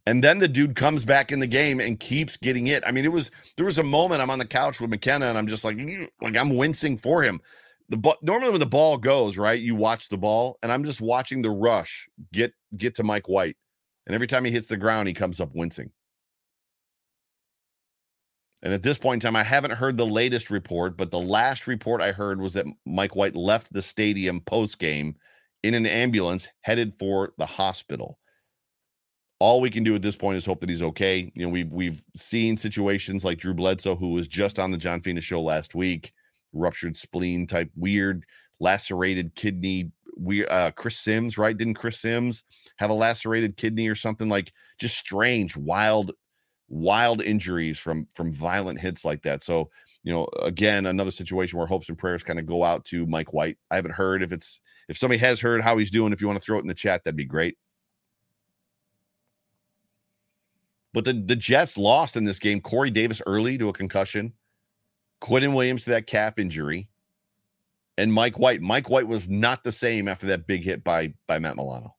And 0.06 0.22
then 0.22 0.38
the 0.38 0.48
dude 0.48 0.76
comes 0.76 1.04
back 1.04 1.32
in 1.32 1.40
the 1.40 1.46
game 1.46 1.80
and 1.80 1.98
keeps 1.98 2.36
getting 2.36 2.66
it. 2.66 2.84
I 2.86 2.92
mean, 2.92 3.04
it 3.04 3.12
was 3.12 3.30
there 3.56 3.64
was 3.64 3.78
a 3.78 3.82
moment 3.82 4.20
I'm 4.20 4.30
on 4.30 4.38
the 4.38 4.46
couch 4.46 4.80
with 4.80 4.90
McKenna 4.90 5.26
and 5.26 5.38
I'm 5.38 5.46
just 5.46 5.64
like, 5.64 5.78
like 6.20 6.36
I'm 6.36 6.56
wincing 6.56 6.96
for 6.96 7.22
him. 7.22 7.40
The 7.88 7.96
ball 7.96 8.16
normally 8.22 8.50
when 8.50 8.60
the 8.60 8.66
ball 8.66 8.96
goes 8.96 9.36
right, 9.36 9.60
you 9.60 9.74
watch 9.74 10.08
the 10.08 10.18
ball, 10.18 10.58
and 10.62 10.72
I'm 10.72 10.84
just 10.84 11.00
watching 11.00 11.42
the 11.42 11.50
rush 11.50 12.08
get 12.32 12.52
get 12.76 12.94
to 12.96 13.04
Mike 13.04 13.28
White, 13.28 13.56
and 14.06 14.14
every 14.14 14.26
time 14.26 14.44
he 14.44 14.50
hits 14.50 14.68
the 14.68 14.76
ground, 14.76 15.08
he 15.08 15.14
comes 15.14 15.40
up 15.40 15.50
wincing. 15.54 15.90
And 18.62 18.72
at 18.72 18.82
this 18.82 18.96
point 18.96 19.22
in 19.22 19.26
time, 19.28 19.36
I 19.36 19.42
haven't 19.42 19.72
heard 19.72 19.98
the 19.98 20.06
latest 20.06 20.48
report, 20.48 20.96
but 20.96 21.10
the 21.10 21.20
last 21.20 21.66
report 21.66 22.00
I 22.00 22.12
heard 22.12 22.40
was 22.40 22.54
that 22.54 22.66
Mike 22.86 23.14
White 23.14 23.36
left 23.36 23.70
the 23.72 23.82
stadium 23.82 24.40
post 24.40 24.78
game 24.78 25.16
in 25.62 25.74
an 25.74 25.84
ambulance 25.84 26.48
headed 26.62 26.94
for 26.98 27.34
the 27.36 27.44
hospital. 27.44 28.18
All 29.38 29.60
we 29.60 29.68
can 29.68 29.84
do 29.84 29.94
at 29.94 30.00
this 30.00 30.16
point 30.16 30.38
is 30.38 30.46
hope 30.46 30.60
that 30.60 30.70
he's 30.70 30.80
okay. 30.80 31.30
You 31.34 31.44
know, 31.44 31.52
we've 31.52 31.70
we've 31.70 32.02
seen 32.16 32.56
situations 32.56 33.22
like 33.22 33.36
Drew 33.36 33.52
Bledsoe, 33.52 33.96
who 33.96 34.12
was 34.12 34.28
just 34.28 34.58
on 34.58 34.70
the 34.70 34.78
John 34.78 35.02
Fina 35.02 35.20
show 35.20 35.42
last 35.42 35.74
week, 35.74 36.14
ruptured 36.54 36.96
spleen 36.96 37.46
type 37.46 37.70
weird, 37.76 38.24
lacerated 38.60 39.34
kidney. 39.34 39.90
We 40.16 40.46
uh 40.46 40.70
Chris 40.72 40.96
Simms, 40.96 41.36
right? 41.36 41.56
Didn't 41.56 41.74
Chris 41.74 42.00
Simms 42.00 42.44
have 42.78 42.90
a 42.90 42.94
lacerated 42.94 43.56
kidney 43.56 43.88
or 43.88 43.96
something 43.96 44.28
like 44.28 44.52
just 44.78 44.96
strange, 44.96 45.56
wild 45.56 46.12
wild 46.68 47.22
injuries 47.22 47.78
from 47.78 48.06
from 48.14 48.32
violent 48.32 48.80
hits 48.80 49.04
like 49.04 49.22
that. 49.22 49.44
So, 49.44 49.70
you 50.02 50.12
know, 50.12 50.28
again, 50.42 50.86
another 50.86 51.10
situation 51.10 51.58
where 51.58 51.66
hopes 51.66 51.88
and 51.88 51.98
prayers 51.98 52.22
kind 52.22 52.38
of 52.38 52.46
go 52.46 52.64
out 52.64 52.84
to 52.86 53.06
Mike 53.06 53.32
White. 53.32 53.58
I 53.70 53.76
haven't 53.76 53.92
heard 53.94 54.22
if 54.22 54.32
it's 54.32 54.60
if 54.88 54.98
somebody 54.98 55.18
has 55.18 55.40
heard 55.40 55.60
how 55.62 55.76
he's 55.78 55.90
doing. 55.90 56.12
If 56.12 56.20
you 56.20 56.26
want 56.26 56.38
to 56.38 56.44
throw 56.44 56.58
it 56.58 56.62
in 56.62 56.68
the 56.68 56.74
chat, 56.74 57.02
that'd 57.04 57.16
be 57.16 57.24
great. 57.24 57.56
But 60.92 61.04
the 61.04 61.12
the 61.12 61.36
Jets 61.36 61.76
lost 61.76 62.16
in 62.16 62.24
this 62.24 62.38
game. 62.38 62.60
Corey 62.60 62.90
Davis 62.90 63.22
early 63.26 63.58
to 63.58 63.68
a 63.68 63.72
concussion, 63.72 64.32
Quinnen 65.20 65.54
Williams 65.54 65.84
to 65.84 65.90
that 65.90 66.06
calf 66.06 66.38
injury, 66.38 66.88
and 67.98 68.12
Mike 68.12 68.38
White. 68.38 68.60
Mike 68.60 68.90
White 68.90 69.08
was 69.08 69.28
not 69.28 69.64
the 69.64 69.72
same 69.72 70.08
after 70.08 70.26
that 70.26 70.46
big 70.46 70.64
hit 70.64 70.84
by 70.84 71.14
by 71.26 71.38
Matt 71.38 71.56
Milano. 71.56 71.94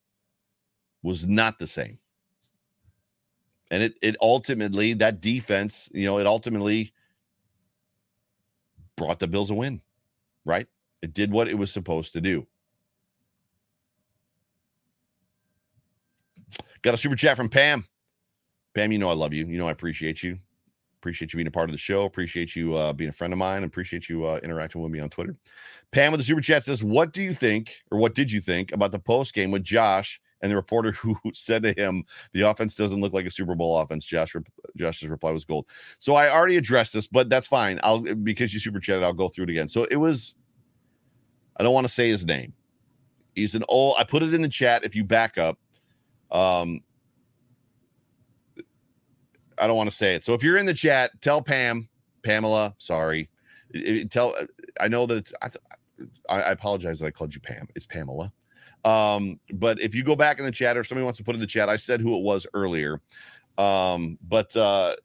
Was 1.03 1.27
not 1.27 1.59
the 1.59 1.67
same 1.67 1.99
and 3.71 3.83
it 3.83 3.95
it 4.01 4.15
ultimately 4.21 4.93
that 4.93 5.21
defense, 5.21 5.89
you 5.93 6.05
know, 6.05 6.19
it 6.19 6.27
ultimately 6.27 6.93
brought 8.95 9.19
the 9.19 9.27
Bills 9.27 9.49
a 9.49 9.53
win, 9.53 9.81
right? 10.45 10.67
It 11.01 11.13
did 11.13 11.31
what 11.31 11.47
it 11.47 11.57
was 11.57 11.71
supposed 11.71 12.13
to 12.13 12.21
do. 12.21 12.47
Got 16.81 16.93
a 16.93 16.97
super 16.97 17.15
chat 17.15 17.35
from 17.35 17.49
Pam. 17.49 17.85
Pam, 18.75 18.91
you 18.91 18.99
know 18.99 19.09
I 19.09 19.13
love 19.13 19.33
you. 19.33 19.45
You 19.45 19.57
know 19.57 19.67
I 19.67 19.71
appreciate 19.71 20.21
you. 20.21 20.39
Appreciate 21.05 21.33
you 21.33 21.37
being 21.37 21.45
a 21.45 21.51
part 21.51 21.69
of 21.69 21.71
the 21.71 21.77
show. 21.77 22.05
Appreciate 22.05 22.55
you 22.55 22.73
uh, 22.73 22.91
being 22.91 23.11
a 23.11 23.13
friend 23.13 23.31
of 23.31 23.37
mine. 23.37 23.63
Appreciate 23.63 24.09
you 24.09 24.25
uh, 24.25 24.39
interacting 24.41 24.81
with 24.81 24.91
me 24.91 24.99
on 24.99 25.07
Twitter. 25.07 25.35
Pam 25.91 26.11
with 26.11 26.19
the 26.19 26.23
super 26.23 26.41
chat 26.41 26.63
says, 26.63 26.83
"What 26.83 27.13
do 27.13 27.21
you 27.21 27.31
think, 27.31 27.83
or 27.91 27.99
what 27.99 28.15
did 28.15 28.31
you 28.31 28.41
think 28.41 28.71
about 28.71 28.91
the 28.91 28.97
post 28.97 29.35
game 29.35 29.51
with 29.51 29.63
Josh 29.63 30.19
and 30.41 30.51
the 30.51 30.55
reporter 30.55 30.91
who 30.93 31.15
said 31.31 31.61
to 31.61 31.73
him, 31.73 32.05
"The 32.33 32.41
offense 32.41 32.73
doesn't 32.73 32.99
look 33.01 33.13
like 33.13 33.27
a 33.27 33.29
Super 33.29 33.53
Bowl 33.53 33.77
offense." 33.77 34.03
Josh, 34.03 34.35
Josh's 34.75 35.07
reply 35.07 35.29
was 35.29 35.45
gold. 35.45 35.67
So 35.99 36.15
I 36.15 36.33
already 36.33 36.57
addressed 36.57 36.93
this, 36.93 37.05
but 37.05 37.29
that's 37.29 37.45
fine. 37.45 37.79
I'll 37.83 37.99
because 37.99 38.51
you 38.51 38.59
super 38.59 38.79
chatted, 38.79 39.03
I'll 39.03 39.13
go 39.13 39.29
through 39.29 39.43
it 39.43 39.49
again. 39.51 39.69
So 39.69 39.83
it 39.91 39.97
was. 39.97 40.33
I 41.57 41.61
don't 41.63 41.73
want 41.75 41.85
to 41.85 41.93
say 41.93 42.09
his 42.09 42.25
name. 42.25 42.51
He's 43.35 43.53
an 43.53 43.63
old. 43.69 43.97
I 43.99 44.05
put 44.05 44.23
it 44.23 44.33
in 44.33 44.41
the 44.41 44.49
chat. 44.49 44.83
If 44.83 44.95
you 44.95 45.03
back 45.03 45.37
up, 45.37 45.59
um, 46.31 46.81
I 49.57 49.67
don't 49.67 49.77
want 49.77 49.89
to 49.89 49.95
say 49.95 50.15
it. 50.15 50.23
So 50.23 50.33
if 50.33 50.43
you're 50.43 50.57
in 50.57 50.65
the 50.65 50.73
chat, 50.73 51.11
tell 51.21 51.41
Pam, 51.41 51.87
Pamela, 52.23 52.73
sorry. 52.77 53.29
Tell. 54.09 54.35
I 54.79 54.87
know 54.87 55.05
that 55.05 55.31
I, 55.41 55.49
I 56.29 56.51
apologize 56.51 56.99
that 56.99 57.07
I 57.07 57.11
called 57.11 57.33
you 57.33 57.41
Pam. 57.41 57.67
It's 57.75 57.85
Pamela. 57.85 58.31
Um, 58.83 59.39
but 59.53 59.81
if 59.81 59.95
you 59.95 60.03
go 60.03 60.15
back 60.15 60.39
in 60.39 60.45
the 60.45 60.51
chat 60.51 60.77
or 60.77 60.83
somebody 60.83 61.03
wants 61.03 61.17
to 61.17 61.23
put 61.23 61.35
in 61.35 61.41
the 61.41 61.47
chat, 61.47 61.69
I 61.69 61.77
said 61.77 62.01
who 62.01 62.17
it 62.17 62.23
was 62.23 62.45
earlier. 62.53 63.01
Um, 63.57 64.17
but 64.27 64.55
uh, 64.55 64.95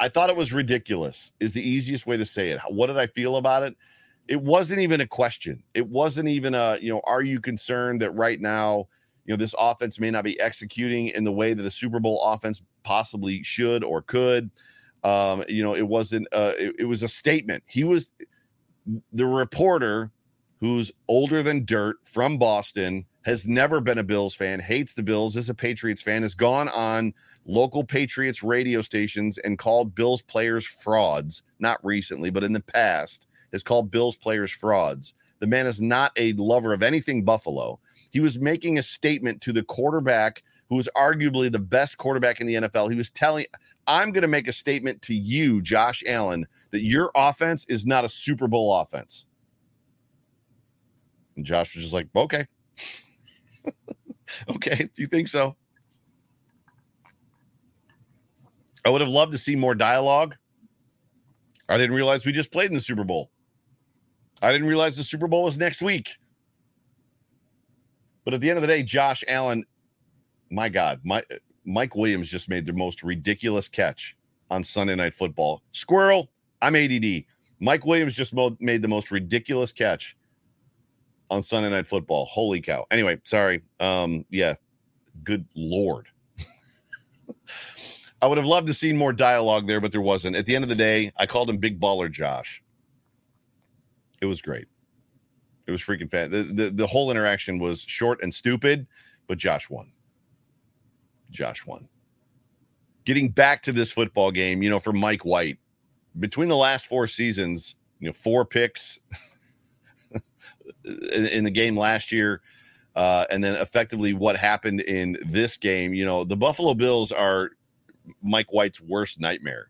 I 0.00 0.08
thought 0.08 0.30
it 0.30 0.36
was 0.36 0.52
ridiculous, 0.52 1.32
is 1.38 1.54
the 1.54 1.66
easiest 1.66 2.06
way 2.06 2.16
to 2.16 2.24
say 2.24 2.50
it. 2.50 2.60
What 2.68 2.88
did 2.88 2.98
I 2.98 3.06
feel 3.06 3.36
about 3.36 3.62
it? 3.62 3.76
It 4.26 4.42
wasn't 4.42 4.80
even 4.80 5.00
a 5.00 5.06
question. 5.06 5.62
It 5.74 5.86
wasn't 5.86 6.28
even 6.28 6.54
a, 6.54 6.78
you 6.80 6.92
know, 6.92 7.02
are 7.04 7.22
you 7.22 7.40
concerned 7.40 8.02
that 8.02 8.10
right 8.12 8.40
now, 8.40 8.88
you 9.24 9.32
know, 9.32 9.36
this 9.36 9.54
offense 9.58 9.98
may 9.98 10.10
not 10.10 10.24
be 10.24 10.38
executing 10.40 11.08
in 11.08 11.24
the 11.24 11.32
way 11.32 11.54
that 11.54 11.62
the 11.62 11.70
Super 11.70 12.00
Bowl 12.00 12.22
offense 12.22 12.62
possibly 12.82 13.42
should 13.42 13.82
or 13.84 14.02
could? 14.02 14.50
Um, 15.02 15.44
you 15.48 15.62
know, 15.62 15.74
it 15.74 15.86
wasn't, 15.86 16.26
uh, 16.32 16.52
it, 16.58 16.74
it 16.80 16.84
was 16.84 17.02
a 17.02 17.08
statement. 17.08 17.62
He 17.66 17.84
was, 17.84 18.10
the 19.12 19.26
reporter 19.26 20.10
who's 20.60 20.92
older 21.08 21.42
than 21.42 21.64
dirt 21.64 21.96
from 22.04 22.38
Boston, 22.38 23.04
has 23.24 23.46
never 23.46 23.80
been 23.80 23.98
a 23.98 24.04
Bills 24.04 24.34
fan, 24.34 24.60
hates 24.60 24.94
the 24.94 25.02
Bills, 25.02 25.36
is 25.36 25.48
a 25.48 25.54
Patriots 25.54 26.02
fan, 26.02 26.22
has 26.22 26.34
gone 26.34 26.68
on 26.68 27.12
local 27.46 27.82
Patriots 27.82 28.42
radio 28.42 28.82
stations 28.82 29.38
and 29.38 29.58
called 29.58 29.94
Bills 29.94 30.22
players 30.22 30.66
frauds, 30.66 31.42
not 31.58 31.82
recently, 31.82 32.30
but 32.30 32.44
in 32.44 32.52
the 32.52 32.62
past, 32.62 33.26
has 33.52 33.62
called 33.62 33.90
Bills 33.90 34.16
players 34.16 34.50
frauds. 34.50 35.14
The 35.40 35.46
man 35.46 35.66
is 35.66 35.80
not 35.80 36.12
a 36.16 36.32
lover 36.34 36.72
of 36.72 36.82
anything 36.82 37.24
Buffalo. 37.24 37.78
He 38.14 38.20
was 38.20 38.38
making 38.38 38.78
a 38.78 38.82
statement 38.82 39.40
to 39.40 39.52
the 39.52 39.64
quarterback 39.64 40.44
who 40.68 40.76
was 40.76 40.88
arguably 40.96 41.50
the 41.50 41.58
best 41.58 41.98
quarterback 41.98 42.40
in 42.40 42.46
the 42.46 42.54
NFL. 42.54 42.88
He 42.88 42.96
was 42.96 43.10
telling, 43.10 43.44
I'm 43.88 44.12
going 44.12 44.22
to 44.22 44.28
make 44.28 44.46
a 44.46 44.52
statement 44.52 45.02
to 45.02 45.14
you, 45.14 45.60
Josh 45.60 46.04
Allen, 46.06 46.46
that 46.70 46.82
your 46.82 47.10
offense 47.16 47.66
is 47.68 47.84
not 47.84 48.04
a 48.04 48.08
Super 48.08 48.46
Bowl 48.46 48.72
offense. 48.72 49.26
And 51.34 51.44
Josh 51.44 51.74
was 51.74 51.82
just 51.82 51.92
like, 51.92 52.06
okay. 52.14 52.46
okay, 54.48 54.88
you 54.94 55.06
think 55.06 55.26
so? 55.26 55.56
I 58.84 58.90
would 58.90 59.00
have 59.00 59.10
loved 59.10 59.32
to 59.32 59.38
see 59.38 59.56
more 59.56 59.74
dialogue. 59.74 60.36
I 61.68 61.78
didn't 61.78 61.96
realize 61.96 62.24
we 62.24 62.30
just 62.30 62.52
played 62.52 62.70
in 62.70 62.74
the 62.74 62.80
Super 62.80 63.02
Bowl. 63.02 63.32
I 64.40 64.52
didn't 64.52 64.68
realize 64.68 64.96
the 64.96 65.02
Super 65.02 65.26
Bowl 65.26 65.42
was 65.42 65.58
next 65.58 65.82
week. 65.82 66.16
But 68.24 68.34
at 68.34 68.40
the 68.40 68.48
end 68.48 68.56
of 68.56 68.62
the 68.62 68.68
day, 68.68 68.82
Josh 68.82 69.22
Allen, 69.28 69.64
my 70.50 70.68
God, 70.68 71.00
my 71.04 71.22
Mike 71.64 71.94
Williams 71.94 72.28
just 72.28 72.48
made 72.48 72.66
the 72.66 72.72
most 72.72 73.02
ridiculous 73.02 73.68
catch 73.68 74.16
on 74.50 74.64
Sunday 74.64 74.94
Night 74.94 75.14
Football. 75.14 75.62
Squirrel, 75.72 76.30
I'm 76.60 76.76
ADD. 76.76 77.24
Mike 77.60 77.86
Williams 77.86 78.14
just 78.14 78.34
made 78.60 78.82
the 78.82 78.88
most 78.88 79.10
ridiculous 79.10 79.72
catch 79.72 80.16
on 81.30 81.42
Sunday 81.42 81.70
Night 81.70 81.86
Football. 81.86 82.26
Holy 82.26 82.60
cow. 82.60 82.86
Anyway, 82.90 83.18
sorry. 83.24 83.62
Um, 83.80 84.24
yeah, 84.30 84.54
good 85.22 85.44
lord. 85.54 86.08
I 88.22 88.26
would 88.26 88.38
have 88.38 88.46
loved 88.46 88.66
to 88.66 88.74
see 88.74 88.92
more 88.92 89.12
dialogue 89.12 89.66
there, 89.66 89.80
but 89.80 89.92
there 89.92 90.00
wasn't. 90.00 90.36
At 90.36 90.46
the 90.46 90.54
end 90.54 90.64
of 90.64 90.68
the 90.68 90.74
day, 90.74 91.12
I 91.18 91.26
called 91.26 91.48
him 91.48 91.58
Big 91.58 91.80
Baller 91.80 92.10
Josh. 92.10 92.62
It 94.20 94.26
was 94.26 94.40
great. 94.40 94.66
It 95.66 95.70
was 95.70 95.80
freaking 95.80 96.10
fan. 96.10 96.30
The, 96.30 96.42
the, 96.42 96.70
the 96.70 96.86
whole 96.86 97.10
interaction 97.10 97.58
was 97.58 97.82
short 97.82 98.22
and 98.22 98.32
stupid, 98.32 98.86
but 99.26 99.38
Josh 99.38 99.70
won. 99.70 99.90
Josh 101.30 101.66
won. 101.66 101.88
Getting 103.04 103.28
back 103.28 103.62
to 103.62 103.72
this 103.72 103.92
football 103.92 104.30
game, 104.30 104.62
you 104.62 104.70
know, 104.70 104.78
for 104.78 104.92
Mike 104.92 105.24
White, 105.24 105.58
between 106.20 106.48
the 106.48 106.56
last 106.56 106.86
four 106.86 107.06
seasons, 107.06 107.76
you 107.98 108.08
know, 108.08 108.12
four 108.12 108.44
picks, 108.44 108.98
in, 110.84 111.26
in 111.26 111.44
the 111.44 111.50
game 111.50 111.76
last 111.76 112.12
year. 112.12 112.40
Uh, 112.96 113.24
and 113.30 113.42
then 113.42 113.54
effectively 113.56 114.12
what 114.12 114.36
happened 114.36 114.80
in 114.82 115.18
this 115.26 115.56
game, 115.56 115.92
you 115.92 116.04
know, 116.04 116.22
the 116.24 116.36
Buffalo 116.36 116.74
Bills 116.74 117.10
are 117.10 117.50
Mike 118.22 118.52
White's 118.52 118.80
worst 118.80 119.20
nightmare. 119.20 119.68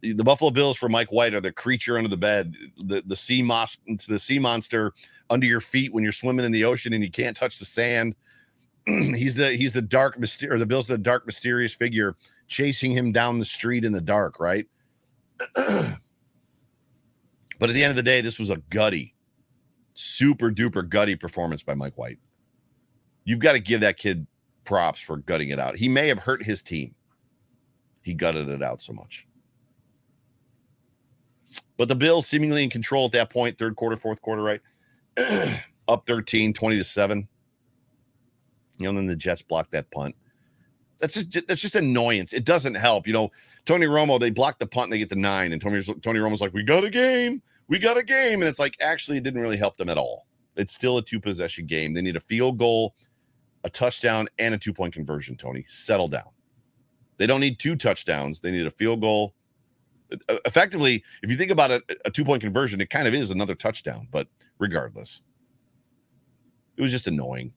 The 0.00 0.24
Buffalo 0.24 0.50
Bills 0.50 0.78
for 0.78 0.88
Mike 0.88 1.12
White 1.12 1.34
are 1.34 1.40
the 1.40 1.52
creature 1.52 1.96
under 1.96 2.08
the 2.08 2.16
bed, 2.16 2.56
the 2.76 3.02
the 3.06 3.16
sea 3.16 3.42
moss, 3.42 3.78
the 4.06 4.18
sea 4.18 4.38
monster 4.38 4.92
under 5.30 5.46
your 5.46 5.60
feet 5.60 5.92
when 5.92 6.02
you're 6.02 6.12
swimming 6.12 6.44
in 6.44 6.52
the 6.52 6.64
ocean 6.64 6.92
and 6.92 7.02
you 7.02 7.10
can't 7.10 7.36
touch 7.36 7.58
the 7.58 7.64
sand. 7.64 8.14
he's 8.86 9.34
the 9.34 9.50
he's 9.52 9.72
the 9.72 9.82
dark 9.82 10.18
mysterious. 10.18 10.54
Or 10.54 10.58
the 10.58 10.66
Bills 10.66 10.86
the 10.86 10.98
dark 10.98 11.26
mysterious 11.26 11.74
figure 11.74 12.16
chasing 12.46 12.92
him 12.92 13.12
down 13.12 13.38
the 13.38 13.44
street 13.44 13.84
in 13.84 13.92
the 13.92 14.00
dark, 14.00 14.38
right? 14.38 14.66
but 15.54 15.98
at 17.60 17.74
the 17.74 17.82
end 17.82 17.90
of 17.90 17.96
the 17.96 18.02
day, 18.02 18.20
this 18.20 18.38
was 18.38 18.50
a 18.50 18.56
gutty, 18.70 19.14
super 19.94 20.50
duper 20.50 20.88
gutty 20.88 21.16
performance 21.16 21.62
by 21.62 21.74
Mike 21.74 21.96
White. 21.96 22.18
You've 23.24 23.40
got 23.40 23.52
to 23.52 23.60
give 23.60 23.80
that 23.80 23.96
kid 23.96 24.26
props 24.64 25.00
for 25.00 25.16
gutting 25.18 25.48
it 25.48 25.58
out. 25.58 25.76
He 25.76 25.88
may 25.88 26.08
have 26.08 26.18
hurt 26.18 26.44
his 26.44 26.62
team. 26.62 26.94
He 28.02 28.12
gutted 28.12 28.48
it 28.48 28.62
out 28.62 28.82
so 28.82 28.92
much. 28.92 29.26
But 31.76 31.88
the 31.88 31.94
Bills 31.94 32.26
seemingly 32.26 32.62
in 32.62 32.70
control 32.70 33.06
at 33.06 33.12
that 33.12 33.30
point, 33.30 33.58
third 33.58 33.76
quarter, 33.76 33.96
fourth 33.96 34.20
quarter, 34.20 34.42
right? 34.42 34.60
Up 35.88 36.06
13, 36.06 36.52
20 36.52 36.76
to 36.76 36.84
7. 36.84 37.28
You 38.78 38.84
know, 38.84 38.88
and 38.90 38.98
then 38.98 39.06
the 39.06 39.16
Jets 39.16 39.42
blocked 39.42 39.72
that 39.72 39.90
punt. 39.90 40.16
That's 40.98 41.14
just 41.14 41.46
that's 41.46 41.60
just 41.60 41.74
annoyance. 41.74 42.32
It 42.32 42.44
doesn't 42.44 42.74
help. 42.74 43.06
You 43.06 43.12
know, 43.12 43.30
Tony 43.64 43.86
Romo, 43.86 44.18
they 44.18 44.30
blocked 44.30 44.58
the 44.60 44.66
punt 44.66 44.84
and 44.84 44.92
they 44.92 44.98
get 44.98 45.10
the 45.10 45.16
nine. 45.16 45.52
And 45.52 45.60
Tony 45.60 45.82
Tony 45.82 46.18
Romo's 46.18 46.40
like, 46.40 46.54
we 46.54 46.62
got 46.62 46.84
a 46.84 46.90
game. 46.90 47.42
we 47.68 47.78
got 47.78 47.96
a 47.96 48.02
game. 48.02 48.40
And 48.40 48.48
it's 48.48 48.58
like, 48.58 48.76
actually, 48.80 49.18
it 49.18 49.24
didn't 49.24 49.40
really 49.40 49.56
help 49.56 49.76
them 49.76 49.88
at 49.88 49.98
all. 49.98 50.26
It's 50.56 50.74
still 50.74 50.98
a 50.98 51.02
two 51.02 51.20
possession 51.20 51.66
game. 51.66 51.92
They 51.92 52.02
need 52.02 52.16
a 52.16 52.20
field 52.20 52.58
goal, 52.58 52.94
a 53.64 53.70
touchdown, 53.70 54.28
and 54.38 54.54
a 54.54 54.58
two 54.58 54.72
point 54.72 54.94
conversion, 54.94 55.36
Tony. 55.36 55.64
Settle 55.68 56.08
down. 56.08 56.28
They 57.16 57.26
don't 57.26 57.40
need 57.40 57.58
two 57.58 57.76
touchdowns. 57.76 58.40
They 58.40 58.50
need 58.50 58.66
a 58.66 58.70
field 58.70 59.00
goal. 59.00 59.34
Effectively, 60.28 61.02
if 61.22 61.30
you 61.30 61.36
think 61.36 61.50
about 61.50 61.70
it, 61.70 61.82
a 62.04 62.10
two 62.10 62.24
point 62.24 62.42
conversion, 62.42 62.80
it 62.80 62.90
kind 62.90 63.08
of 63.08 63.14
is 63.14 63.30
another 63.30 63.54
touchdown, 63.54 64.06
but 64.10 64.28
regardless, 64.58 65.22
it 66.76 66.82
was 66.82 66.90
just 66.90 67.06
annoying. 67.06 67.52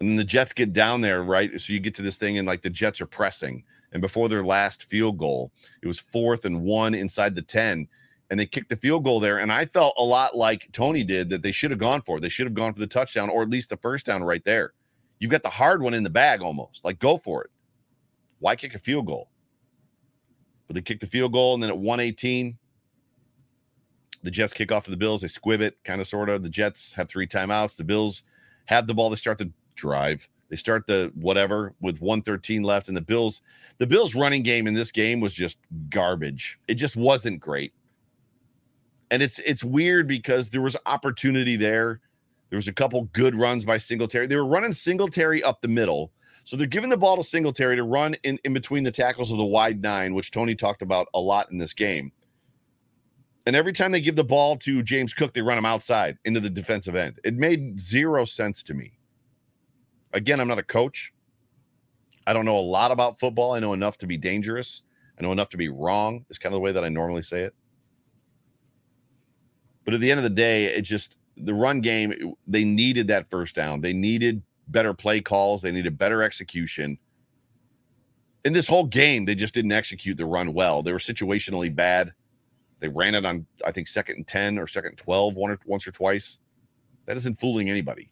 And 0.00 0.08
then 0.08 0.16
the 0.16 0.24
Jets 0.24 0.52
get 0.52 0.72
down 0.72 1.00
there, 1.00 1.22
right? 1.24 1.60
So 1.60 1.72
you 1.72 1.80
get 1.80 1.94
to 1.96 2.02
this 2.02 2.18
thing, 2.18 2.38
and 2.38 2.46
like 2.46 2.62
the 2.62 2.70
Jets 2.70 3.00
are 3.00 3.06
pressing. 3.06 3.64
And 3.92 4.02
before 4.02 4.28
their 4.28 4.44
last 4.44 4.84
field 4.84 5.18
goal, 5.18 5.50
it 5.82 5.88
was 5.88 5.98
fourth 5.98 6.44
and 6.44 6.62
one 6.62 6.94
inside 6.94 7.34
the 7.34 7.42
10. 7.42 7.88
And 8.30 8.38
they 8.38 8.44
kicked 8.46 8.68
the 8.68 8.76
field 8.76 9.04
goal 9.04 9.18
there. 9.20 9.38
And 9.38 9.50
I 9.50 9.64
felt 9.64 9.94
a 9.96 10.04
lot 10.04 10.36
like 10.36 10.70
Tony 10.72 11.02
did 11.02 11.30
that 11.30 11.42
they 11.42 11.52
should 11.52 11.70
have 11.70 11.80
gone 11.80 12.02
for. 12.02 12.20
They 12.20 12.28
should 12.28 12.46
have 12.46 12.54
gone 12.54 12.74
for 12.74 12.80
the 12.80 12.86
touchdown 12.86 13.30
or 13.30 13.42
at 13.42 13.48
least 13.48 13.70
the 13.70 13.78
first 13.78 14.04
down 14.06 14.22
right 14.22 14.44
there. 14.44 14.74
You've 15.18 15.30
got 15.30 15.42
the 15.42 15.48
hard 15.48 15.82
one 15.82 15.94
in 15.94 16.02
the 16.02 16.10
bag 16.10 16.42
almost. 16.42 16.84
Like, 16.84 16.98
go 16.98 17.16
for 17.16 17.42
it. 17.42 17.50
Why 18.40 18.54
kick 18.54 18.74
a 18.74 18.78
field 18.78 19.06
goal? 19.06 19.30
But 20.68 20.74
they 20.74 20.82
kick 20.82 21.00
the 21.00 21.06
field 21.06 21.32
goal, 21.32 21.54
and 21.54 21.62
then 21.62 21.70
at 21.70 21.78
118, 21.78 22.56
the 24.22 24.30
Jets 24.30 24.52
kick 24.52 24.70
off 24.70 24.84
to 24.84 24.90
the 24.90 24.96
Bills. 24.96 25.22
They 25.22 25.28
squib 25.28 25.60
it, 25.60 25.76
kind 25.82 26.00
of, 26.00 26.06
sort 26.06 26.28
of. 26.28 26.42
The 26.42 26.48
Jets 26.48 26.92
have 26.92 27.08
three 27.08 27.26
timeouts. 27.26 27.76
The 27.76 27.84
Bills 27.84 28.22
have 28.66 28.86
the 28.86 28.94
ball. 28.94 29.10
They 29.10 29.16
start 29.16 29.38
the 29.38 29.50
drive. 29.74 30.28
They 30.50 30.56
start 30.56 30.86
the 30.86 31.12
whatever 31.14 31.74
with 31.80 32.00
113 32.00 32.62
left, 32.62 32.88
and 32.88 32.96
the 32.96 33.02
Bills, 33.02 33.42
the 33.78 33.86
Bills 33.86 34.14
running 34.14 34.42
game 34.42 34.66
in 34.66 34.74
this 34.74 34.90
game 34.90 35.20
was 35.20 35.34
just 35.34 35.58
garbage. 35.90 36.58
It 36.68 36.74
just 36.74 36.96
wasn't 36.96 37.40
great. 37.40 37.72
And 39.10 39.22
it's 39.22 39.38
it's 39.40 39.64
weird 39.64 40.06
because 40.06 40.50
there 40.50 40.60
was 40.60 40.76
opportunity 40.86 41.56
there. 41.56 42.00
There 42.50 42.56
was 42.56 42.68
a 42.68 42.72
couple 42.72 43.04
good 43.12 43.34
runs 43.34 43.64
by 43.64 43.78
Singletary. 43.78 44.26
They 44.26 44.36
were 44.36 44.46
running 44.46 44.72
Singletary 44.72 45.42
up 45.42 45.60
the 45.60 45.68
middle. 45.68 46.12
So 46.48 46.56
they're 46.56 46.66
giving 46.66 46.88
the 46.88 46.96
ball 46.96 47.18
to 47.18 47.22
Singletary 47.22 47.76
to 47.76 47.82
run 47.82 48.14
in, 48.22 48.38
in 48.42 48.54
between 48.54 48.82
the 48.82 48.90
tackles 48.90 49.30
of 49.30 49.36
the 49.36 49.44
wide 49.44 49.82
nine, 49.82 50.14
which 50.14 50.30
Tony 50.30 50.54
talked 50.54 50.80
about 50.80 51.06
a 51.12 51.20
lot 51.20 51.50
in 51.50 51.58
this 51.58 51.74
game. 51.74 52.10
And 53.44 53.54
every 53.54 53.74
time 53.74 53.92
they 53.92 54.00
give 54.00 54.16
the 54.16 54.24
ball 54.24 54.56
to 54.60 54.82
James 54.82 55.12
Cook, 55.12 55.34
they 55.34 55.42
run 55.42 55.58
him 55.58 55.66
outside 55.66 56.16
into 56.24 56.40
the 56.40 56.48
defensive 56.48 56.96
end. 56.96 57.20
It 57.22 57.34
made 57.34 57.78
zero 57.78 58.24
sense 58.24 58.62
to 58.62 58.72
me. 58.72 58.94
Again, 60.14 60.40
I'm 60.40 60.48
not 60.48 60.58
a 60.58 60.62
coach. 60.62 61.12
I 62.26 62.32
don't 62.32 62.46
know 62.46 62.56
a 62.56 62.60
lot 62.60 62.92
about 62.92 63.20
football. 63.20 63.52
I 63.52 63.60
know 63.60 63.74
enough 63.74 63.98
to 63.98 64.06
be 64.06 64.16
dangerous. 64.16 64.80
I 65.18 65.22
know 65.24 65.32
enough 65.32 65.50
to 65.50 65.58
be 65.58 65.68
wrong. 65.68 66.24
It's 66.30 66.38
kind 66.38 66.54
of 66.54 66.56
the 66.56 66.62
way 66.62 66.72
that 66.72 66.82
I 66.82 66.88
normally 66.88 67.24
say 67.24 67.42
it. 67.42 67.54
But 69.84 69.92
at 69.92 70.00
the 70.00 70.10
end 70.10 70.16
of 70.16 70.24
the 70.24 70.30
day, 70.30 70.64
it 70.64 70.80
just 70.80 71.18
the 71.36 71.52
run 71.52 71.82
game, 71.82 72.34
they 72.46 72.64
needed 72.64 73.08
that 73.08 73.28
first 73.28 73.54
down. 73.54 73.82
They 73.82 73.92
needed 73.92 74.42
better 74.68 74.94
play 74.94 75.20
calls. 75.20 75.62
They 75.62 75.72
needed 75.72 75.98
better 75.98 76.22
execution. 76.22 76.98
In 78.44 78.52
this 78.52 78.68
whole 78.68 78.86
game, 78.86 79.24
they 79.24 79.34
just 79.34 79.54
didn't 79.54 79.72
execute 79.72 80.16
the 80.16 80.26
run 80.26 80.52
well. 80.52 80.82
They 80.82 80.92
were 80.92 80.98
situationally 80.98 81.74
bad. 81.74 82.12
They 82.80 82.88
ran 82.88 83.14
it 83.14 83.24
on, 83.24 83.46
I 83.66 83.72
think, 83.72 83.88
second 83.88 84.16
and 84.16 84.26
10 84.26 84.58
or 84.58 84.66
second 84.66 84.90
and 84.90 84.98
12 84.98 85.36
one 85.36 85.50
or, 85.50 85.58
once 85.66 85.86
or 85.86 85.90
twice. 85.90 86.38
That 87.06 87.16
isn't 87.16 87.40
fooling 87.40 87.68
anybody. 87.70 88.10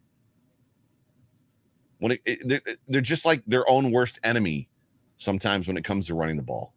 When 1.98 2.12
it, 2.12 2.20
it, 2.24 2.48
they're, 2.48 2.76
they're 2.88 3.00
just 3.00 3.24
like 3.24 3.42
their 3.46 3.68
own 3.70 3.90
worst 3.90 4.18
enemy 4.24 4.68
sometimes 5.16 5.68
when 5.68 5.76
it 5.76 5.84
comes 5.84 6.07
to 6.09 6.14
running 6.14 6.36
the 6.36 6.42
ball. 6.42 6.74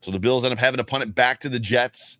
So 0.00 0.10
the 0.10 0.18
Bills 0.18 0.44
end 0.44 0.52
up 0.52 0.58
having 0.58 0.78
to 0.78 0.84
punt 0.84 1.02
it 1.02 1.14
back 1.14 1.40
to 1.40 1.48
the 1.48 1.58
Jets 1.58 2.18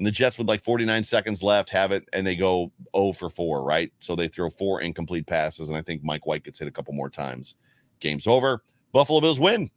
and 0.00 0.06
the 0.06 0.10
Jets 0.10 0.38
with 0.38 0.48
like 0.48 0.64
49 0.64 1.04
seconds 1.04 1.42
left 1.42 1.68
have 1.68 1.92
it 1.92 2.08
and 2.14 2.26
they 2.26 2.34
go 2.34 2.72
0 2.96 3.12
for 3.12 3.28
4, 3.28 3.62
right? 3.62 3.92
So 3.98 4.16
they 4.16 4.28
throw 4.28 4.48
four 4.48 4.80
incomplete 4.80 5.26
passes, 5.26 5.68
and 5.68 5.76
I 5.76 5.82
think 5.82 6.02
Mike 6.02 6.26
White 6.26 6.42
gets 6.42 6.58
hit 6.58 6.66
a 6.66 6.70
couple 6.70 6.94
more 6.94 7.10
times. 7.10 7.56
Game's 8.00 8.26
over. 8.26 8.64
Buffalo 8.92 9.20
Bills 9.20 9.38
win. 9.38 9.70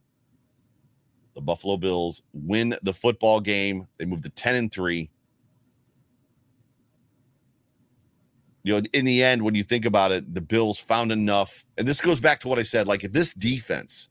The 1.36 1.42
Buffalo 1.42 1.76
Bills 1.76 2.24
win 2.32 2.74
the 2.84 2.94
football 2.94 3.42
game. 3.42 3.86
They 3.98 4.06
move 4.06 4.22
to 4.22 4.30
10 4.30 4.56
and 4.56 4.72
3. 4.72 5.10
You 8.64 8.74
know, 8.76 8.82
in 8.94 9.04
the 9.04 9.22
end, 9.22 9.42
when 9.42 9.56
you 9.56 9.64
think 9.66 9.84
about 9.84 10.14
it, 10.14 10.34
the 10.34 10.40
Bills 10.40 10.80
found 10.80 11.12
enough. 11.12 11.66
And 11.78 11.86
this 11.86 12.00
goes 12.00 12.22
back 12.22 12.40
to 12.40 12.48
what 12.48 12.60
I 12.60 12.64
said 12.64 12.88
like, 12.88 13.04
if 13.04 13.12
this 13.12 13.34
defense, 13.34 14.08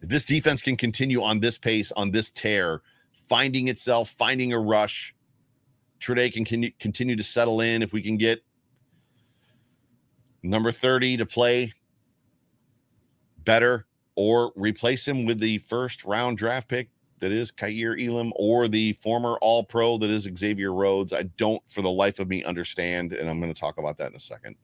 if 0.00 0.08
this 0.08 0.24
defense 0.24 0.62
can 0.62 0.76
continue 0.76 1.24
on 1.24 1.40
this 1.40 1.58
pace, 1.58 1.90
on 1.96 2.12
this 2.12 2.30
tear, 2.30 2.82
finding 3.28 3.68
itself, 3.68 4.10
finding 4.10 4.52
a 4.52 4.58
rush. 4.58 5.14
Treday 6.00 6.32
can 6.32 6.72
continue 6.78 7.16
to 7.16 7.22
settle 7.22 7.60
in. 7.60 7.82
If 7.82 7.92
we 7.92 8.02
can 8.02 8.16
get 8.16 8.42
number 10.42 10.70
30 10.70 11.18
to 11.18 11.26
play 11.26 11.72
better 13.44 13.86
or 14.14 14.52
replace 14.56 15.06
him 15.06 15.24
with 15.24 15.38
the 15.38 15.58
first 15.58 16.04
round 16.04 16.38
draft 16.38 16.68
pick 16.68 16.90
that 17.20 17.32
is 17.32 17.50
Kaiir 17.50 17.96
Elam 17.98 18.32
or 18.36 18.68
the 18.68 18.92
former 18.94 19.38
All 19.40 19.64
Pro 19.64 19.96
that 19.98 20.10
is 20.10 20.28
Xavier 20.36 20.72
Rhodes. 20.72 21.12
I 21.12 21.22
don't, 21.38 21.62
for 21.70 21.82
the 21.82 21.90
life 21.90 22.18
of 22.18 22.28
me, 22.28 22.44
understand. 22.44 23.12
And 23.12 23.28
I'm 23.30 23.40
going 23.40 23.52
to 23.52 23.58
talk 23.58 23.78
about 23.78 23.96
that 23.98 24.10
in 24.10 24.16
a 24.16 24.20
second. 24.20 24.56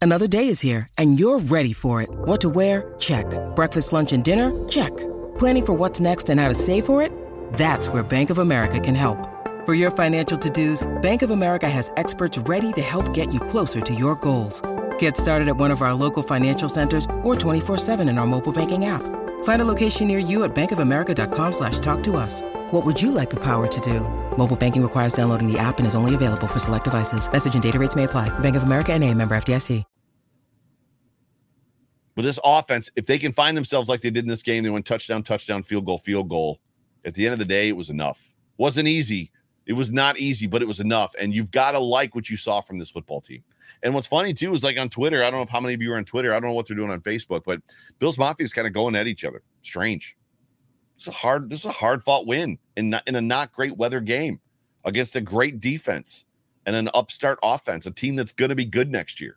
Another 0.00 0.26
day 0.26 0.48
is 0.48 0.60
here 0.60 0.88
and 0.98 1.20
you're 1.20 1.38
ready 1.38 1.72
for 1.72 2.02
it. 2.02 2.10
What 2.10 2.40
to 2.40 2.48
wear? 2.48 2.92
Check. 2.98 3.26
Breakfast, 3.54 3.92
lunch, 3.92 4.12
and 4.12 4.24
dinner? 4.24 4.52
Check. 4.68 4.92
Planning 5.38 5.64
for 5.64 5.74
what's 5.74 6.00
next 6.00 6.28
and 6.28 6.40
how 6.40 6.48
to 6.48 6.54
save 6.54 6.86
for 6.86 7.02
it? 7.02 7.12
That's 7.52 7.86
where 7.88 8.02
Bank 8.02 8.30
of 8.30 8.38
America 8.38 8.80
can 8.80 8.94
help. 8.94 9.28
For 9.66 9.74
your 9.74 9.90
financial 9.90 10.36
to-dos, 10.38 10.82
Bank 11.02 11.22
of 11.22 11.30
America 11.30 11.68
has 11.70 11.92
experts 11.96 12.36
ready 12.36 12.72
to 12.72 12.82
help 12.82 13.14
get 13.14 13.32
you 13.32 13.38
closer 13.38 13.80
to 13.80 13.94
your 13.94 14.16
goals. 14.16 14.60
Get 14.98 15.16
started 15.16 15.48
at 15.48 15.56
one 15.56 15.70
of 15.70 15.82
our 15.82 15.94
local 15.94 16.24
financial 16.24 16.68
centers 16.68 17.04
or 17.22 17.36
24-7 17.36 18.00
in 18.08 18.18
our 18.18 18.26
mobile 18.26 18.52
banking 18.52 18.86
app. 18.86 19.02
Find 19.44 19.60
a 19.62 19.64
location 19.64 20.08
near 20.08 20.18
you 20.18 20.42
at 20.42 20.52
bankofamerica.com 20.52 21.52
slash 21.52 21.78
talk 21.78 22.02
to 22.02 22.16
us. 22.16 22.42
What 22.72 22.84
would 22.84 23.00
you 23.00 23.12
like 23.12 23.30
the 23.30 23.40
power 23.40 23.68
to 23.68 23.80
do? 23.80 24.00
Mobile 24.36 24.56
banking 24.56 24.82
requires 24.82 25.12
downloading 25.12 25.46
the 25.46 25.58
app 25.58 25.78
and 25.78 25.86
is 25.86 25.94
only 25.94 26.16
available 26.16 26.48
for 26.48 26.58
select 26.58 26.84
devices. 26.86 27.30
Message 27.30 27.54
and 27.54 27.62
data 27.62 27.78
rates 27.78 27.94
may 27.94 28.04
apply. 28.04 28.30
Bank 28.40 28.56
of 28.56 28.64
America 28.64 28.92
and 28.92 29.04
a 29.04 29.14
member 29.14 29.36
FDIC. 29.36 29.84
With 32.14 32.26
this 32.26 32.38
offense, 32.44 32.90
if 32.94 33.06
they 33.06 33.18
can 33.18 33.32
find 33.32 33.56
themselves 33.56 33.88
like 33.88 34.02
they 34.02 34.10
did 34.10 34.24
in 34.24 34.28
this 34.28 34.42
game, 34.42 34.64
they 34.64 34.70
went 34.70 34.84
touchdown, 34.84 35.22
touchdown, 35.22 35.62
field 35.62 35.84
goal, 35.84 35.98
field 35.98 36.30
goal– 36.30 36.58
at 37.04 37.14
the 37.14 37.24
end 37.24 37.32
of 37.32 37.38
the 37.38 37.44
day, 37.44 37.68
it 37.68 37.76
was 37.76 37.90
enough. 37.90 38.32
Wasn't 38.58 38.88
easy. 38.88 39.30
It 39.66 39.74
was 39.74 39.92
not 39.92 40.18
easy, 40.18 40.46
but 40.46 40.62
it 40.62 40.68
was 40.68 40.80
enough. 40.80 41.14
And 41.18 41.34
you've 41.34 41.50
got 41.50 41.72
to 41.72 41.78
like 41.78 42.14
what 42.14 42.28
you 42.28 42.36
saw 42.36 42.60
from 42.60 42.78
this 42.78 42.90
football 42.90 43.20
team. 43.20 43.42
And 43.82 43.94
what's 43.94 44.06
funny 44.06 44.34
too 44.34 44.52
is 44.54 44.64
like 44.64 44.78
on 44.78 44.88
Twitter, 44.88 45.22
I 45.22 45.30
don't 45.30 45.38
know 45.38 45.42
if 45.42 45.48
how 45.48 45.60
many 45.60 45.74
of 45.74 45.82
you 45.82 45.92
are 45.92 45.96
on 45.96 46.04
Twitter. 46.04 46.32
I 46.32 46.34
don't 46.34 46.50
know 46.50 46.54
what 46.54 46.66
they're 46.66 46.76
doing 46.76 46.90
on 46.90 47.00
Facebook, 47.00 47.42
but 47.44 47.60
Bills 47.98 48.18
Mafia 48.18 48.44
is 48.44 48.52
kind 48.52 48.66
of 48.66 48.72
going 48.72 48.94
at 48.94 49.06
each 49.06 49.24
other. 49.24 49.42
Strange. 49.62 50.16
It's 50.96 51.06
a 51.08 51.10
hard, 51.10 51.50
this 51.50 51.60
is 51.60 51.66
a 51.66 51.72
hard 51.72 52.02
fought 52.02 52.26
win 52.26 52.58
in 52.76 52.96
in 53.06 53.16
a 53.16 53.20
not 53.20 53.52
great 53.52 53.76
weather 53.76 54.00
game 54.00 54.40
against 54.84 55.16
a 55.16 55.20
great 55.20 55.60
defense 55.60 56.24
and 56.66 56.76
an 56.76 56.88
upstart 56.94 57.38
offense, 57.42 57.86
a 57.86 57.90
team 57.90 58.14
that's 58.14 58.32
going 58.32 58.50
to 58.50 58.54
be 58.54 58.64
good 58.64 58.90
next 58.90 59.20
year. 59.20 59.36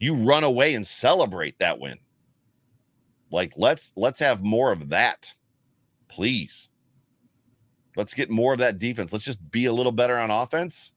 You 0.00 0.16
run 0.16 0.44
away 0.44 0.74
and 0.74 0.86
celebrate 0.86 1.58
that 1.58 1.78
win. 1.78 1.98
Like 3.30 3.52
let's 3.56 3.92
let's 3.96 4.18
have 4.18 4.44
more 4.44 4.72
of 4.72 4.88
that 4.88 5.32
please. 6.08 6.68
Let's 7.96 8.14
get 8.14 8.30
more 8.30 8.52
of 8.52 8.58
that 8.58 8.78
defense. 8.78 9.12
Let's 9.12 9.24
just 9.24 9.50
be 9.50 9.66
a 9.66 9.72
little 9.72 9.92
better 9.92 10.18
on 10.18 10.30
offense. 10.30 10.92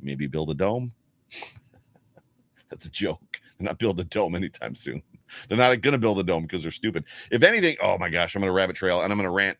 Maybe 0.00 0.26
build 0.26 0.50
a 0.50 0.54
dome. 0.54 0.92
That's 2.70 2.86
a 2.86 2.90
joke. 2.90 3.40
They're 3.58 3.66
not 3.66 3.78
building 3.78 4.02
a 4.02 4.08
dome 4.08 4.34
anytime 4.34 4.74
soon. 4.74 5.02
They're 5.48 5.58
not 5.58 5.80
going 5.80 5.92
to 5.92 5.98
build 5.98 6.18
a 6.18 6.22
dome 6.22 6.42
because 6.42 6.62
they're 6.62 6.70
stupid. 6.70 7.04
If 7.30 7.42
anything, 7.42 7.76
oh 7.82 7.98
my 7.98 8.08
gosh, 8.08 8.34
I'm 8.34 8.40
going 8.40 8.48
to 8.48 8.52
rabbit 8.52 8.76
trail 8.76 9.02
and 9.02 9.12
I'm 9.12 9.18
going 9.18 9.26
to 9.26 9.30
rant. 9.30 9.58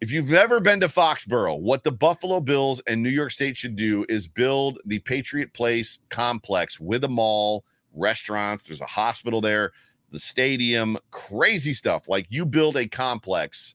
If 0.00 0.12
you've 0.12 0.30
never 0.30 0.60
been 0.60 0.80
to 0.80 0.88
Foxborough, 0.88 1.60
what 1.60 1.82
the 1.82 1.90
Buffalo 1.90 2.40
Bills 2.40 2.80
and 2.86 3.02
New 3.02 3.10
York 3.10 3.32
State 3.32 3.56
should 3.56 3.74
do 3.74 4.06
is 4.08 4.28
build 4.28 4.78
the 4.84 5.00
Patriot 5.00 5.52
Place 5.54 5.98
complex 6.08 6.78
with 6.78 7.02
a 7.04 7.08
mall, 7.08 7.64
restaurants. 7.92 8.64
There's 8.64 8.80
a 8.80 8.86
hospital 8.86 9.40
there 9.40 9.72
the 10.10 10.18
stadium, 10.18 10.98
crazy 11.10 11.72
stuff. 11.72 12.08
Like 12.08 12.26
you 12.30 12.44
build 12.46 12.76
a 12.76 12.86
complex 12.86 13.74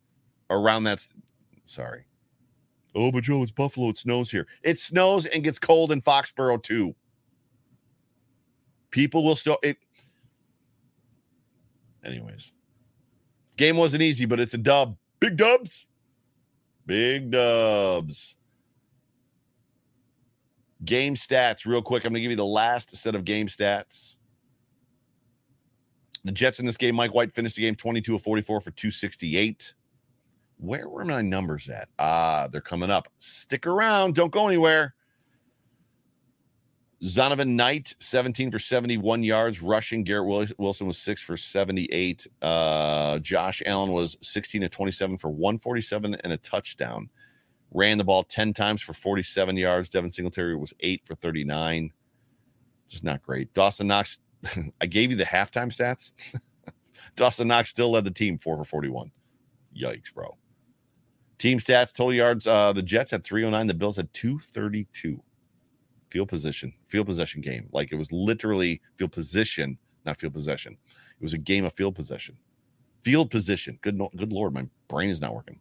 around 0.50 0.84
that. 0.84 1.06
Sorry. 1.66 2.06
Oh, 2.96 3.12
but 3.12 3.24
Joe, 3.24 3.42
it's 3.42 3.52
Buffalo. 3.52 3.90
It 3.90 3.98
snows 3.98 4.30
here. 4.30 4.48
It 4.62 4.78
snows 4.78 5.26
and 5.26 5.44
gets 5.44 5.60
cold 5.60 5.92
in 5.92 6.02
Foxborough 6.02 6.62
too. 6.62 6.94
People 8.92 9.24
will 9.24 9.36
still 9.36 9.58
it. 9.64 9.78
Anyways, 12.04 12.52
game 13.58 13.78
wasn't 13.78 14.04
easy, 14.04 14.26
but 14.26 14.40
it's 14.40 14.54
a 14.54 14.58
dub. 14.58 14.98
Big 15.20 15.38
dubs. 15.38 15.88
Big 16.86 17.32
dubs. 17.32 18.36
Game 20.84 21.16
stats, 21.16 21.66
real 21.66 21.82
quick. 21.82 22.04
I'm 22.04 22.10
going 22.10 22.16
to 22.16 22.22
give 22.22 22.32
you 22.32 22.38
the 22.38 22.46
last 22.46 22.96
set 22.96 23.16
of 23.16 23.24
game 23.24 23.48
stats 23.48 24.18
The 26.24 26.32
Jets 26.32 26.60
in 26.60 26.66
this 26.66 26.78
game, 26.78 26.96
Mike 26.96 27.14
White 27.14 27.34
finished 27.34 27.56
the 27.56 27.64
game 27.64 27.76
22 27.76 28.16
of 28.16 28.22
44 28.22 28.62
for 28.62 28.72
268. 28.72 29.74
Where 30.58 30.88
were 30.88 31.04
my 31.04 31.22
numbers 31.22 31.68
at? 31.68 31.90
Ah, 32.00 32.48
they're 32.50 32.62
coming 32.62 32.90
up. 32.90 33.10
Stick 33.18 33.68
around. 33.68 34.16
Don't 34.16 34.32
go 34.32 34.48
anywhere. 34.48 34.96
Zonovan 37.04 37.50
Knight, 37.50 37.94
17 38.00 38.50
for 38.50 38.60
71 38.60 39.24
yards 39.24 39.62
rushing. 39.62 40.04
Garrett 40.06 40.54
Wilson 40.58 40.88
was 40.88 40.98
6 41.00 41.22
for 41.22 41.36
78. 41.36 42.26
Uh, 42.42 43.20
Josh 43.20 43.62
Allen 43.66 43.92
was 43.92 44.18
16 44.22 44.62
to 44.62 44.70
27 44.70 45.18
for 45.18 45.30
147 45.30 46.16
and 46.16 46.32
a 46.32 46.38
touchdown. 46.38 47.10
Ran 47.72 47.98
the 47.98 48.06
ball 48.06 48.24
10 48.24 48.54
times 48.54 48.82
for 48.82 48.94
47 48.94 49.58
yards. 49.58 49.90
Devin 49.90 50.10
Singletary 50.10 50.56
was 50.56 50.74
8 50.80 51.02
for 51.06 51.16
39. 51.16 51.92
Just 52.88 53.04
not 53.04 53.22
great. 53.22 53.54
Dawson 53.54 53.88
Knox, 53.88 54.20
I 54.82 54.86
gave 54.86 55.12
you 55.12 55.18
the 55.18 55.24
halftime 55.24 55.76
stats. 55.76 56.14
Dawson 57.16 57.48
Knox 57.48 57.70
still 57.70 57.92
led 57.92 58.06
the 58.06 58.12
team 58.12 58.38
4 58.38 58.58
for 58.58 58.64
41. 58.64 59.12
Yikes, 59.80 60.14
bro. 60.14 60.38
Team 61.38 61.60
stats, 61.60 61.94
total 61.94 62.14
yards. 62.14 62.48
Uh, 62.48 62.74
the 62.74 62.82
Jets 62.82 63.12
had 63.12 63.24
309. 63.24 63.68
The 63.68 63.74
Bills 63.74 63.98
had 63.98 64.12
232 64.14 65.22
field 66.10 66.30
position, 66.30 66.72
field 66.88 67.08
possession 67.08 67.42
game. 67.42 67.68
Like 67.72 67.92
it 67.92 67.96
was 67.96 68.12
literally 68.12 68.82
field 68.98 69.12
position, 69.12 69.78
not 70.06 70.20
field 70.20 70.34
possession. 70.34 70.78
It 70.94 71.24
was 71.24 71.34
a 71.34 71.38
game 71.38 71.66
of 71.66 71.74
field 71.74 71.96
possession. 71.96 72.38
Field 73.04 73.32
position. 73.32 73.78
Good, 73.82 74.00
good 74.16 74.32
lord, 74.32 74.54
my 74.54 74.66
brain 74.88 75.10
is 75.10 75.20
not 75.20 75.36
working. 75.36 75.60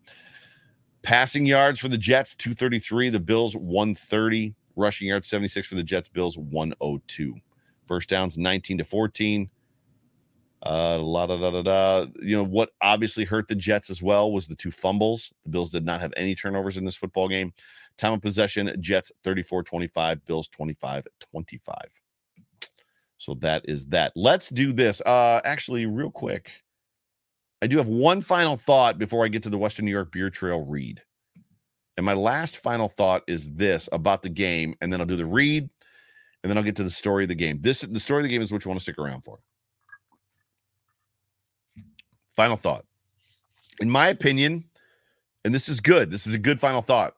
Passing 1.03 1.47
yards 1.47 1.81
for 1.81 1.89
the 1.89 1.99
Jets, 1.99 2.37
233. 2.37 3.09
The 3.09 3.19
Bills, 3.19 3.57
130. 3.57 4.55
Rushing 4.77 5.09
yards, 5.09 5.27
76 5.29 5.67
for 5.67 5.75
the 5.75 5.83
Jets. 5.83 6.09
Bills, 6.09 6.39
102. 6.39 7.35
First 7.87 8.09
downs, 8.09 8.39
19 8.39 8.79
to 8.79 8.85
14. 8.85 9.51
Uh, 10.65 10.99
la 11.01 11.27
da 11.27 11.37
da 11.37 11.51
da 11.51 11.63
da. 11.63 12.07
You 12.21 12.37
know 12.37 12.45
what 12.45 12.71
obviously 12.81 13.25
hurt 13.25 13.49
the 13.49 13.55
Jets 13.55 13.91
as 13.91 14.03
well 14.03 14.31
was 14.31 14.47
the 14.47 14.55
two 14.55 14.71
fumbles. 14.71 15.33
The 15.45 15.51
Bills 15.51 15.73
did 15.73 15.85
not 15.85 16.01
have 16.01 16.13
any 16.17 16.35
turnovers 16.35 16.77
in 16.77 16.85
this 16.85 16.95
football 16.95 17.29
game. 17.29 17.53
Time 17.99 18.13
of 18.13 18.23
possession, 18.23 18.73
Jets 18.81 19.11
34 19.25 19.65
25, 19.65 20.25
Bills 20.25 20.49
25 20.49 21.07
25. 21.21 21.77
So 23.19 23.35
that 23.35 23.65
is 23.69 23.87
that. 23.87 24.13
Let's 24.15 24.51
do 24.51 24.73
this. 24.73 25.01
Uh, 25.01 25.41
actually, 25.45 25.87
real 25.87 26.11
quick, 26.11 26.51
I 27.61 27.67
do 27.67 27.79
have 27.79 27.89
one 27.89 28.21
final 28.21 28.57
thought 28.57 28.99
before 28.99 29.25
I 29.25 29.29
get 29.29 29.43
to 29.45 29.51
the 29.51 29.59
Western 29.59 29.85
New 29.85 29.93
York 29.93 30.13
Beer 30.13 30.31
Trail 30.31 30.65
read. 30.65 31.01
And 31.97 32.07
my 32.07 32.15
last 32.15 32.57
final 32.57 32.89
thought 32.89 33.23
is 33.27 33.51
this 33.53 33.89
about 33.93 34.23
the 34.23 34.29
game, 34.29 34.75
and 34.81 34.93
then 34.93 35.01
I'll 35.01 35.07
do 35.07 35.17
the 35.17 35.27
read, 35.27 35.69
and 36.43 36.51
then 36.51 36.57
I'll 36.57 36.65
get 36.65 36.77
to 36.77 36.85
the 36.85 36.91
story 36.91 37.25
of 37.25 37.29
the 37.29 37.35
game. 37.35 37.61
This 37.61 37.83
the 37.83 38.01
story 38.01 38.21
of 38.21 38.25
the 38.25 38.29
game 38.29 38.43
is 38.43 38.53
what 38.53 38.65
you 38.65 38.69
want 38.69 38.81
to 38.81 38.83
stick 38.83 38.99
around 38.99 39.23
for. 39.23 39.39
Final 42.35 42.57
thought. 42.57 42.85
In 43.81 43.91
my 43.91 44.09
opinion, 44.09 44.65
and 45.45 45.55
this 45.55 45.69
is 45.69 45.81
good. 45.81 46.11
This 46.11 46.27
is 46.27 46.35
a 46.35 46.39
good 46.39 46.61
final 46.61 46.83
thought. 46.83 47.15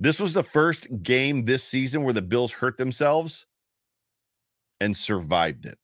This 0.00 0.20
was 0.20 0.32
the 0.32 0.42
first 0.42 0.86
game 1.02 1.44
this 1.44 1.64
season 1.64 2.04
where 2.04 2.12
the 2.12 2.22
Bills 2.22 2.52
hurt 2.52 2.78
themselves 2.78 3.46
and 4.80 4.96
survived 4.96 5.66
it. 5.66 5.78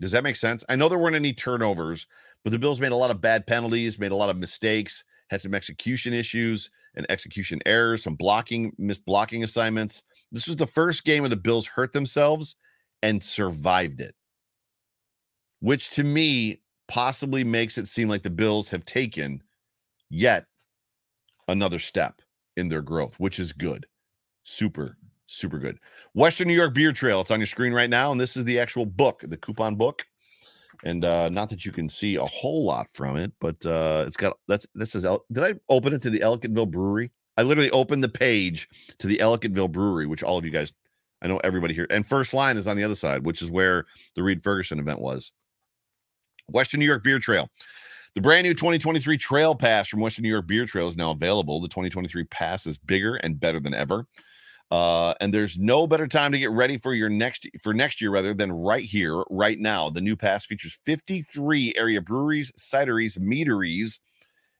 Does 0.00 0.12
that 0.12 0.24
make 0.24 0.36
sense? 0.36 0.64
I 0.68 0.76
know 0.76 0.88
there 0.88 0.98
weren't 0.98 1.16
any 1.16 1.32
turnovers, 1.32 2.06
but 2.42 2.50
the 2.50 2.58
Bills 2.58 2.80
made 2.80 2.92
a 2.92 2.96
lot 2.96 3.10
of 3.10 3.20
bad 3.20 3.46
penalties, 3.46 3.98
made 3.98 4.12
a 4.12 4.16
lot 4.16 4.30
of 4.30 4.36
mistakes, 4.36 5.04
had 5.28 5.40
some 5.40 5.54
execution 5.54 6.12
issues 6.12 6.70
and 6.94 7.06
execution 7.10 7.60
errors, 7.66 8.02
some 8.02 8.14
blocking, 8.14 8.74
missed 8.78 9.04
blocking 9.04 9.44
assignments. 9.44 10.02
This 10.34 10.48
was 10.48 10.56
the 10.56 10.66
first 10.66 11.04
game 11.04 11.22
where 11.22 11.30
the 11.30 11.36
Bills 11.36 11.64
hurt 11.64 11.92
themselves 11.92 12.56
and 13.02 13.22
survived 13.22 14.00
it, 14.00 14.16
which 15.60 15.90
to 15.90 16.02
me 16.02 16.60
possibly 16.88 17.44
makes 17.44 17.78
it 17.78 17.86
seem 17.86 18.08
like 18.08 18.24
the 18.24 18.30
Bills 18.30 18.68
have 18.68 18.84
taken 18.84 19.40
yet 20.10 20.46
another 21.46 21.78
step 21.78 22.20
in 22.56 22.68
their 22.68 22.82
growth, 22.82 23.14
which 23.20 23.38
is 23.38 23.52
good. 23.52 23.86
Super, 24.42 24.98
super 25.26 25.58
good. 25.58 25.78
Western 26.14 26.48
New 26.48 26.54
York 26.54 26.74
Beer 26.74 26.92
Trail. 26.92 27.20
It's 27.20 27.30
on 27.30 27.38
your 27.38 27.46
screen 27.46 27.72
right 27.72 27.88
now. 27.88 28.10
And 28.10 28.20
this 28.20 28.36
is 28.36 28.44
the 28.44 28.58
actual 28.58 28.86
book, 28.86 29.22
the 29.24 29.36
coupon 29.36 29.76
book. 29.76 30.04
And 30.82 31.04
uh, 31.04 31.28
not 31.28 31.48
that 31.50 31.64
you 31.64 31.70
can 31.70 31.88
see 31.88 32.16
a 32.16 32.24
whole 32.24 32.64
lot 32.64 32.90
from 32.90 33.16
it, 33.16 33.32
but 33.40 33.64
uh, 33.64 34.02
it's 34.04 34.16
got 34.16 34.36
that's 34.48 34.66
this 34.74 34.96
is 34.96 35.06
did 35.30 35.44
I 35.44 35.54
open 35.68 35.92
it 35.92 36.02
to 36.02 36.10
the 36.10 36.18
Ellicottville 36.18 36.72
Brewery? 36.72 37.12
I 37.36 37.42
literally 37.42 37.70
opened 37.70 38.04
the 38.04 38.08
page 38.08 38.68
to 38.98 39.06
the 39.06 39.18
Ellicottville 39.18 39.72
Brewery, 39.72 40.06
which 40.06 40.22
all 40.22 40.38
of 40.38 40.44
you 40.44 40.50
guys, 40.50 40.72
I 41.22 41.26
know 41.26 41.38
everybody 41.38 41.74
here, 41.74 41.86
and 41.90 42.06
first 42.06 42.34
line 42.34 42.56
is 42.56 42.66
on 42.66 42.76
the 42.76 42.84
other 42.84 42.94
side, 42.94 43.24
which 43.24 43.42
is 43.42 43.50
where 43.50 43.86
the 44.14 44.22
Reed 44.22 44.42
Ferguson 44.42 44.78
event 44.78 45.00
was. 45.00 45.32
Western 46.48 46.80
New 46.80 46.86
York 46.86 47.02
Beer 47.02 47.18
Trail. 47.18 47.48
The 48.14 48.20
brand 48.20 48.46
new 48.46 48.54
2023 48.54 49.16
Trail 49.16 49.54
Pass 49.56 49.88
from 49.88 50.00
Western 50.00 50.22
New 50.22 50.28
York 50.28 50.46
Beer 50.46 50.66
Trail 50.66 50.86
is 50.86 50.96
now 50.96 51.10
available. 51.10 51.60
The 51.60 51.68
2023 51.68 52.24
pass 52.24 52.66
is 52.66 52.78
bigger 52.78 53.16
and 53.16 53.40
better 53.40 53.58
than 53.58 53.74
ever. 53.74 54.06
Uh, 54.70 55.14
and 55.20 55.32
there's 55.32 55.58
no 55.58 55.86
better 55.86 56.06
time 56.06 56.32
to 56.32 56.38
get 56.38 56.50
ready 56.50 56.78
for 56.78 56.94
your 56.94 57.08
next 57.08 57.46
for 57.60 57.74
next 57.74 58.00
year 58.00 58.10
rather 58.10 58.32
than 58.32 58.52
right 58.52 58.84
here, 58.84 59.22
right 59.30 59.58
now. 59.58 59.90
The 59.90 60.00
new 60.00 60.16
pass 60.16 60.46
features 60.46 60.80
53 60.86 61.74
area 61.76 62.00
breweries, 62.00 62.52
cideries, 62.58 63.18
meaderies, 63.18 64.00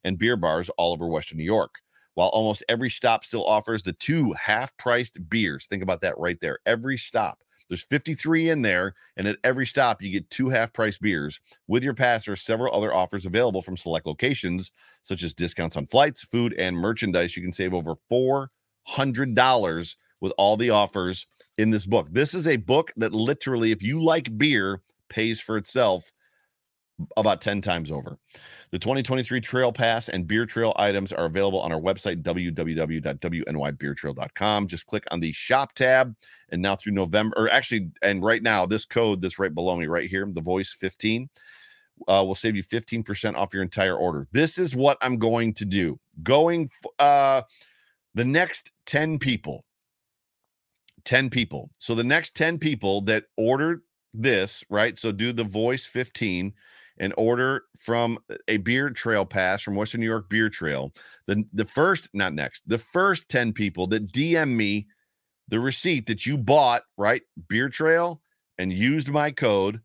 and 0.02 0.18
beer 0.18 0.36
bars 0.36 0.68
all 0.70 0.92
over 0.92 1.06
Western 1.06 1.38
New 1.38 1.44
York. 1.44 1.76
While 2.14 2.28
almost 2.28 2.64
every 2.68 2.90
stop 2.90 3.24
still 3.24 3.44
offers 3.44 3.82
the 3.82 3.92
two 3.92 4.32
half-priced 4.32 5.28
beers. 5.28 5.66
Think 5.66 5.82
about 5.82 6.00
that 6.02 6.18
right 6.18 6.38
there. 6.40 6.58
Every 6.64 6.96
stop 6.96 7.38
there's 7.68 7.82
53 7.82 8.50
in 8.50 8.62
there, 8.62 8.94
and 9.16 9.26
at 9.26 9.38
every 9.42 9.66
stop, 9.66 10.02
you 10.02 10.10
get 10.10 10.28
two 10.30 10.48
half 10.48 10.72
price 10.72 10.98
beers. 10.98 11.40
With 11.66 11.82
your 11.82 11.94
pass, 11.94 12.28
are 12.28 12.36
several 12.36 12.74
other 12.74 12.92
offers 12.92 13.24
available 13.24 13.62
from 13.62 13.76
select 13.76 14.06
locations, 14.06 14.72
such 15.02 15.22
as 15.22 15.34
discounts 15.34 15.76
on 15.76 15.86
flights, 15.86 16.22
food, 16.22 16.52
and 16.54 16.76
merchandise. 16.76 17.36
You 17.36 17.42
can 17.42 17.52
save 17.52 17.72
over 17.72 17.94
$400 18.10 19.96
with 20.20 20.32
all 20.36 20.56
the 20.56 20.70
offers 20.70 21.26
in 21.56 21.70
this 21.70 21.86
book. 21.86 22.08
This 22.10 22.34
is 22.34 22.46
a 22.46 22.56
book 22.56 22.92
that 22.96 23.12
literally, 23.12 23.72
if 23.72 23.82
you 23.82 24.00
like 24.00 24.36
beer, 24.36 24.82
pays 25.08 25.40
for 25.40 25.56
itself 25.56 26.12
about 27.16 27.40
10 27.40 27.60
times 27.60 27.90
over. 27.90 28.16
The 28.70 28.78
2023 28.78 29.40
Trail 29.40 29.72
Pass 29.72 30.08
and 30.08 30.24
Beer 30.26 30.46
Trail 30.46 30.72
items 30.76 31.12
are 31.12 31.26
available 31.26 31.60
on 31.60 31.72
our 31.72 31.80
website, 31.80 32.22
www.wnybeertrail.com. 32.22 34.66
Just 34.66 34.86
click 34.86 35.04
on 35.10 35.20
the 35.20 35.32
shop 35.32 35.72
tab. 35.72 36.14
And 36.50 36.62
now 36.62 36.76
through 36.76 36.92
November, 36.92 37.34
or 37.36 37.50
actually, 37.50 37.90
and 38.02 38.22
right 38.22 38.42
now, 38.42 38.66
this 38.66 38.84
code 38.84 39.22
that's 39.22 39.38
right 39.38 39.54
below 39.54 39.76
me, 39.76 39.86
right 39.86 40.08
here, 40.08 40.26
the 40.26 40.40
voice 40.40 40.72
15, 40.72 41.28
uh, 42.08 42.24
will 42.26 42.34
save 42.34 42.56
you 42.56 42.62
15% 42.62 43.36
off 43.36 43.54
your 43.54 43.62
entire 43.62 43.96
order. 43.96 44.26
This 44.32 44.58
is 44.58 44.74
what 44.74 44.98
I'm 45.00 45.18
going 45.18 45.54
to 45.54 45.64
do. 45.64 45.98
Going, 46.22 46.70
uh, 46.98 47.42
the 48.14 48.24
next 48.24 48.70
10 48.86 49.18
people, 49.18 49.64
10 51.04 51.30
people. 51.30 51.70
So 51.78 51.94
the 51.94 52.04
next 52.04 52.34
10 52.36 52.58
people 52.58 53.00
that 53.02 53.24
order 53.36 53.82
this, 54.12 54.64
right? 54.70 54.98
So 54.98 55.12
do 55.12 55.32
the 55.32 55.44
voice 55.44 55.86
15 55.86 56.52
and 56.98 57.12
order 57.16 57.64
from 57.76 58.18
a 58.48 58.58
beer 58.58 58.90
trail 58.90 59.24
pass 59.24 59.62
from 59.62 59.74
Western 59.74 60.00
New 60.00 60.06
York 60.06 60.28
Beer 60.28 60.48
Trail. 60.48 60.92
The 61.26 61.44
the 61.52 61.64
first, 61.64 62.08
not 62.14 62.34
next, 62.34 62.62
the 62.66 62.78
first 62.78 63.28
10 63.28 63.52
people 63.52 63.86
that 63.88 64.12
DM 64.12 64.50
me 64.50 64.86
the 65.48 65.60
receipt 65.60 66.06
that 66.06 66.26
you 66.26 66.38
bought, 66.38 66.82
right? 66.96 67.22
Beer 67.48 67.68
Trail 67.68 68.22
and 68.58 68.72
used 68.72 69.10
my 69.10 69.30
code, 69.30 69.80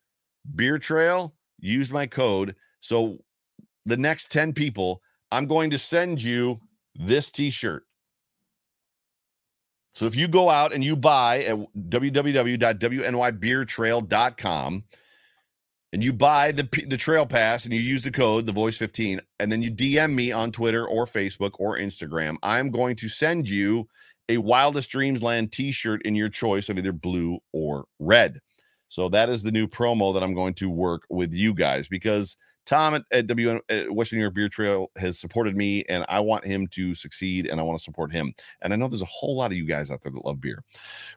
Beer 0.55 0.79
Trail, 0.79 1.35
used 1.59 1.91
my 1.91 2.07
code. 2.07 2.55
So 2.79 3.17
the 3.85 3.97
next 3.97 4.31
10 4.31 4.53
people, 4.53 5.01
I'm 5.31 5.47
going 5.47 5.69
to 5.71 5.77
send 5.77 6.21
you 6.21 6.61
this 6.95 7.29
t-shirt. 7.29 7.83
So 9.95 10.05
if 10.05 10.15
you 10.15 10.29
go 10.29 10.49
out 10.49 10.73
and 10.73 10.81
you 10.83 10.95
buy 10.95 11.43
at 11.43 11.57
www.wnybeertrail.com 11.89 14.83
and 15.91 16.03
you 16.03 16.13
buy 16.13 16.51
the 16.51 16.67
the 16.87 16.97
trail 16.97 17.25
pass 17.25 17.65
and 17.65 17.73
you 17.73 17.79
use 17.79 18.01
the 18.01 18.11
code 18.11 18.45
the 18.45 18.51
voice 18.51 18.77
15 18.77 19.19
and 19.39 19.51
then 19.51 19.61
you 19.61 19.71
dm 19.71 20.13
me 20.13 20.31
on 20.31 20.51
twitter 20.51 20.87
or 20.87 21.05
facebook 21.05 21.51
or 21.59 21.77
instagram 21.77 22.37
i'm 22.43 22.69
going 22.69 22.95
to 22.95 23.09
send 23.09 23.49
you 23.49 23.87
a 24.29 24.37
wildest 24.37 24.91
dreams 24.91 25.21
land 25.21 25.51
t-shirt 25.51 26.01
in 26.03 26.15
your 26.15 26.29
choice 26.29 26.69
of 26.69 26.77
either 26.77 26.93
blue 26.93 27.39
or 27.51 27.85
red. 27.97 28.39
So 28.87 29.09
that 29.09 29.29
is 29.29 29.43
the 29.43 29.51
new 29.51 29.67
promo 29.67 30.13
that 30.13 30.23
i'm 30.23 30.33
going 30.33 30.53
to 30.55 30.69
work 30.69 31.03
with 31.09 31.33
you 31.33 31.53
guys 31.53 31.87
because 31.87 32.37
tom 32.69 32.93
at, 32.93 33.03
at 33.11 33.27
w 33.27 33.59
at 33.69 33.91
western 33.91 34.19
new 34.19 34.23
york 34.23 34.35
beer 34.35 34.47
trail 34.47 34.91
has 34.95 35.19
supported 35.19 35.57
me 35.57 35.83
and 35.89 36.05
i 36.07 36.19
want 36.19 36.45
him 36.45 36.67
to 36.67 36.93
succeed 36.93 37.47
and 37.47 37.59
i 37.59 37.63
want 37.63 37.77
to 37.77 37.83
support 37.83 38.11
him 38.11 38.31
and 38.61 38.71
i 38.71 38.75
know 38.75 38.87
there's 38.87 39.01
a 39.01 39.05
whole 39.05 39.35
lot 39.35 39.51
of 39.51 39.57
you 39.57 39.65
guys 39.65 39.89
out 39.89 40.01
there 40.01 40.11
that 40.11 40.23
love 40.23 40.39
beer 40.39 40.63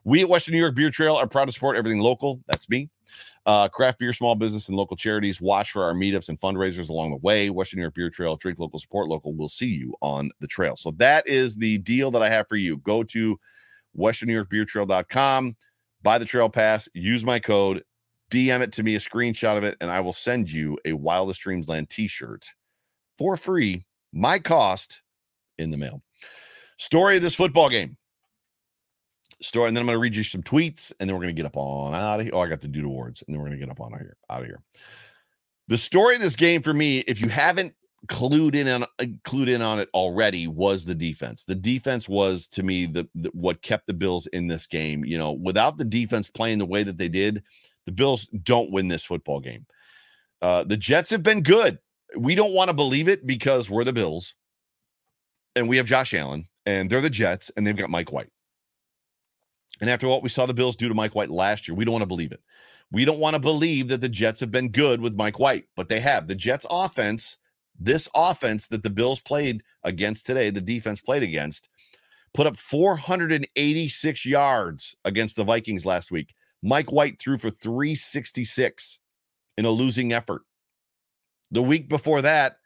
we 0.05 0.23
at 0.23 0.29
western 0.29 0.53
new 0.53 0.61
york 0.61 0.75
beer 0.75 0.91
trail 0.91 1.15
are 1.15 1.27
proud 1.27 1.45
to 1.45 1.53
support 1.53 1.77
everything 1.77 2.01
local 2.01 2.41
that's 2.49 2.69
me 2.71 2.89
uh, 3.45 3.69
craft 3.69 3.99
beer, 3.99 4.13
small 4.13 4.37
business, 4.37 4.69
and 4.69 4.77
local 4.77 4.97
charities. 4.97 5.41
Watch 5.41 5.73
for 5.73 5.83
our 5.85 5.95
meetups 5.95 6.29
and 6.29 6.41
fundraisers 6.41 6.91
along 6.91 7.11
the 7.11 7.17
way. 7.17 7.51
Western 7.51 7.79
New 7.79 7.83
York 7.83 7.95
Beer 7.95 8.09
Trail, 8.09 8.37
drink 8.37 8.61
local, 8.61 8.79
support 8.79 9.09
local. 9.09 9.35
We'll 9.35 9.49
see 9.49 9.67
you 9.67 9.95
on 10.01 10.31
the 10.41 10.47
trail. 10.47 10.77
So 10.77 10.93
that 10.93 11.27
is 11.27 11.57
the 11.57 11.79
deal 11.79 12.13
that 12.13 12.23
I 12.23 12.29
have 12.29 12.47
for 12.49 12.55
you. 12.55 12.77
Go 12.79 13.03
to 13.03 13.39
westernnewyorkbeertrail.com, 13.99 15.57
buy 16.03 16.19
the 16.19 16.25
trail 16.25 16.49
pass, 16.49 16.89
use 16.95 17.25
my 17.25 17.39
code 17.39 17.83
DM 18.33 18.61
it 18.63 18.73
to 18.73 18.83
me, 18.83 18.95
a 18.97 18.99
screenshot 18.99 19.59
of 19.59 19.65
it, 19.65 19.77
and 19.81 19.91
I 19.91 20.01
will 20.01 20.13
send 20.13 20.51
you 20.51 20.79
a 20.85 20.95
Wildest 20.95 21.43
Dreams 21.43 21.69
Land 21.69 21.91
t 21.91 22.09
shirt 22.09 22.49
for 23.19 23.37
free, 23.37 23.85
my 24.13 24.39
cost 24.39 25.03
in 25.59 25.71
the 25.71 25.77
mail. 25.77 26.03
Story 26.79 27.17
of 27.17 27.23
this 27.23 27.35
football 27.35 27.69
game. 27.69 27.97
Story, 29.41 29.69
and 29.69 29.77
then 29.77 29.83
I'm 29.83 29.87
going 29.87 29.97
to 29.97 30.01
read 30.01 30.17
you 30.17 30.23
some 30.23 30.43
tweets, 30.43 30.93
and 30.99 31.09
then 31.09 31.15
we're 31.15 31.23
going 31.23 31.35
to 31.35 31.41
get 31.41 31.47
up 31.47 31.57
on 31.57 31.95
out 31.95 32.21
of 32.21 32.25
here. 32.25 32.35
Oh, 32.35 32.41
I 32.41 32.49
got 32.49 32.61
the 32.61 32.69
dude 32.69 32.85
awards, 32.85 33.23
and 33.27 33.35
then 33.35 33.41
we're 33.41 33.49
going 33.49 33.61
to 33.61 33.67
get 33.67 33.71
up 33.71 33.81
on 33.81 33.93
out 33.93 34.01
of 34.01 34.07
here. 34.07 34.17
Out 34.31 34.41
of 34.41 34.47
here. 34.47 34.59
The 35.69 35.79
story 35.79 36.15
of 36.15 36.23
this 36.23 36.37
game 36.37 36.63
for 36.63 36.73
me, 36.73 37.01
if 37.01 37.21
you 37.21 37.29
haven't 37.29 37.75
clued 38.09 38.55
in 38.55 38.67
on 38.67 38.83
uh, 38.83 39.05
clued 39.25 39.49
in 39.49 39.63
on 39.63 39.79
it 39.79 39.89
already 39.95 40.47
was 40.47 40.85
the 40.85 40.95
defense. 40.95 41.45
The 41.45 41.55
defense 41.55 42.09
was 42.09 42.49
to 42.49 42.63
me 42.63 42.87
the, 42.87 43.09
the, 43.15 43.31
what 43.33 43.63
kept 43.63 43.87
the 43.87 43.95
Bills 43.95 44.27
in 44.29 44.49
this 44.49 44.67
game. 44.67 45.05
You 45.05 45.19
know, 45.19 45.33
without 45.33 45.77
the 45.77 45.85
defense 45.85 46.29
playing 46.29 46.59
the 46.59 46.67
way 46.67 46.83
that 46.83 46.99
they 46.99 47.09
did, 47.09 47.43
the 47.87 47.93
Bills 47.93 48.27
don't 48.27 48.73
win 48.73 48.89
this 48.89 49.05
football 49.05 49.41
game. 49.41 49.67
Uh, 50.41 50.65
the 50.65 50.77
Jets 50.77 51.11
have 51.11 51.23
been 51.23 51.43
good. 51.43 51.79
We 52.17 52.35
don't 52.35 52.55
want 52.55 52.69
to 52.69 52.75
believe 52.75 53.09
it 53.09 53.27
because 53.27 53.71
we're 53.71 53.85
the 53.85 53.93
Bills, 53.93 54.35
and 55.57 55.69
we 55.69 55.77
have 55.77 55.87
Josh 55.87 56.15
Allen, 56.15 56.47
and 56.67 56.91
they're 56.91 57.01
the 57.01 57.11
Jets, 57.11 57.51
and 57.57 57.67
they've 57.67 57.77
got 57.77 57.91
Mike 57.91 58.13
White. 58.13 58.31
And 59.81 59.89
after 59.89 60.07
what 60.07 60.23
we 60.23 60.29
saw 60.29 60.47
the 60.47 60.55
Bills 60.55 60.77
do 60.77 60.89
to 60.89 60.95
Mike 60.95 61.15
White 61.15 61.31
last 61.31 61.67
year, 61.67 61.75
we 61.75 61.85
don't 61.85 61.93
want 61.93 62.03
to 62.03 62.07
believe 62.07 62.33
it. 62.33 62.43
We 62.91 63.05
don't 63.05 63.19
want 63.19 63.35
to 63.35 63.41
believe 63.41 63.89
that 63.89 64.01
the 64.01 64.09
Jets 64.09 64.41
have 64.41 64.51
been 64.51 64.69
good 64.69 65.01
with 65.01 65.15
Mike 65.15 65.39
White, 65.39 65.65
but 65.77 65.89
they 65.89 66.01
have. 66.01 66.29
The 66.29 66.35
Jets 66.35 66.67
offense 66.71 67.37
this 67.79 68.09
offense 68.15 68.69
that 68.69 68.83
the 68.83 68.91
Bills 68.91 69.21
played 69.21 69.63
against 69.83 70.27
today, 70.27 70.51
the 70.51 70.61
defense 70.61 71.01
played 71.01 71.23
against, 71.23 71.69
put 72.35 72.47
up 72.47 72.57
486 72.57 74.27
yards 74.27 74.97
against 75.05 75.37
the 75.37 75.45
Vikings 75.45 75.85
last 75.85 76.11
week. 76.11 76.35
Mike 76.63 76.93
White 76.93 77.21
threw 77.21 77.39
for 77.39 77.51
366 77.51 78.99
in 79.59 79.65
a 79.65 79.71
losing 79.71 80.13
effort. 80.13 80.43
The 81.51 81.63
week 81.63 81.89
before 81.89 82.23
that, 82.23 82.57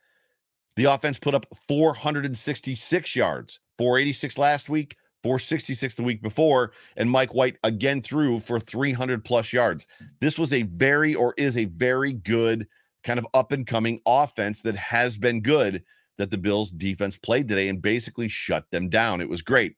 the 0.76 0.84
offense 0.84 1.18
put 1.18 1.34
up 1.34 1.46
466 1.66 3.16
yards, 3.16 3.60
486 3.78 4.38
last 4.38 4.68
week, 4.68 4.96
466 5.22 5.94
the 5.94 6.02
week 6.02 6.22
before, 6.22 6.72
and 6.96 7.10
Mike 7.10 7.34
White 7.34 7.56
again 7.64 8.00
threw 8.02 8.38
for 8.38 8.60
300 8.60 9.24
plus 9.24 9.52
yards. 9.52 9.86
This 10.20 10.38
was 10.38 10.52
a 10.52 10.62
very, 10.62 11.14
or 11.14 11.34
is 11.36 11.56
a 11.56 11.64
very 11.64 12.12
good 12.12 12.68
kind 13.02 13.18
of 13.18 13.26
up 13.34 13.52
and 13.52 13.66
coming 13.66 14.00
offense 14.06 14.60
that 14.62 14.76
has 14.76 15.16
been 15.16 15.40
good 15.40 15.82
that 16.18 16.30
the 16.30 16.38
Bills 16.38 16.70
defense 16.70 17.16
played 17.18 17.48
today 17.48 17.68
and 17.68 17.82
basically 17.82 18.28
shut 18.28 18.70
them 18.70 18.88
down. 18.88 19.20
It 19.20 19.28
was 19.28 19.42
great. 19.42 19.76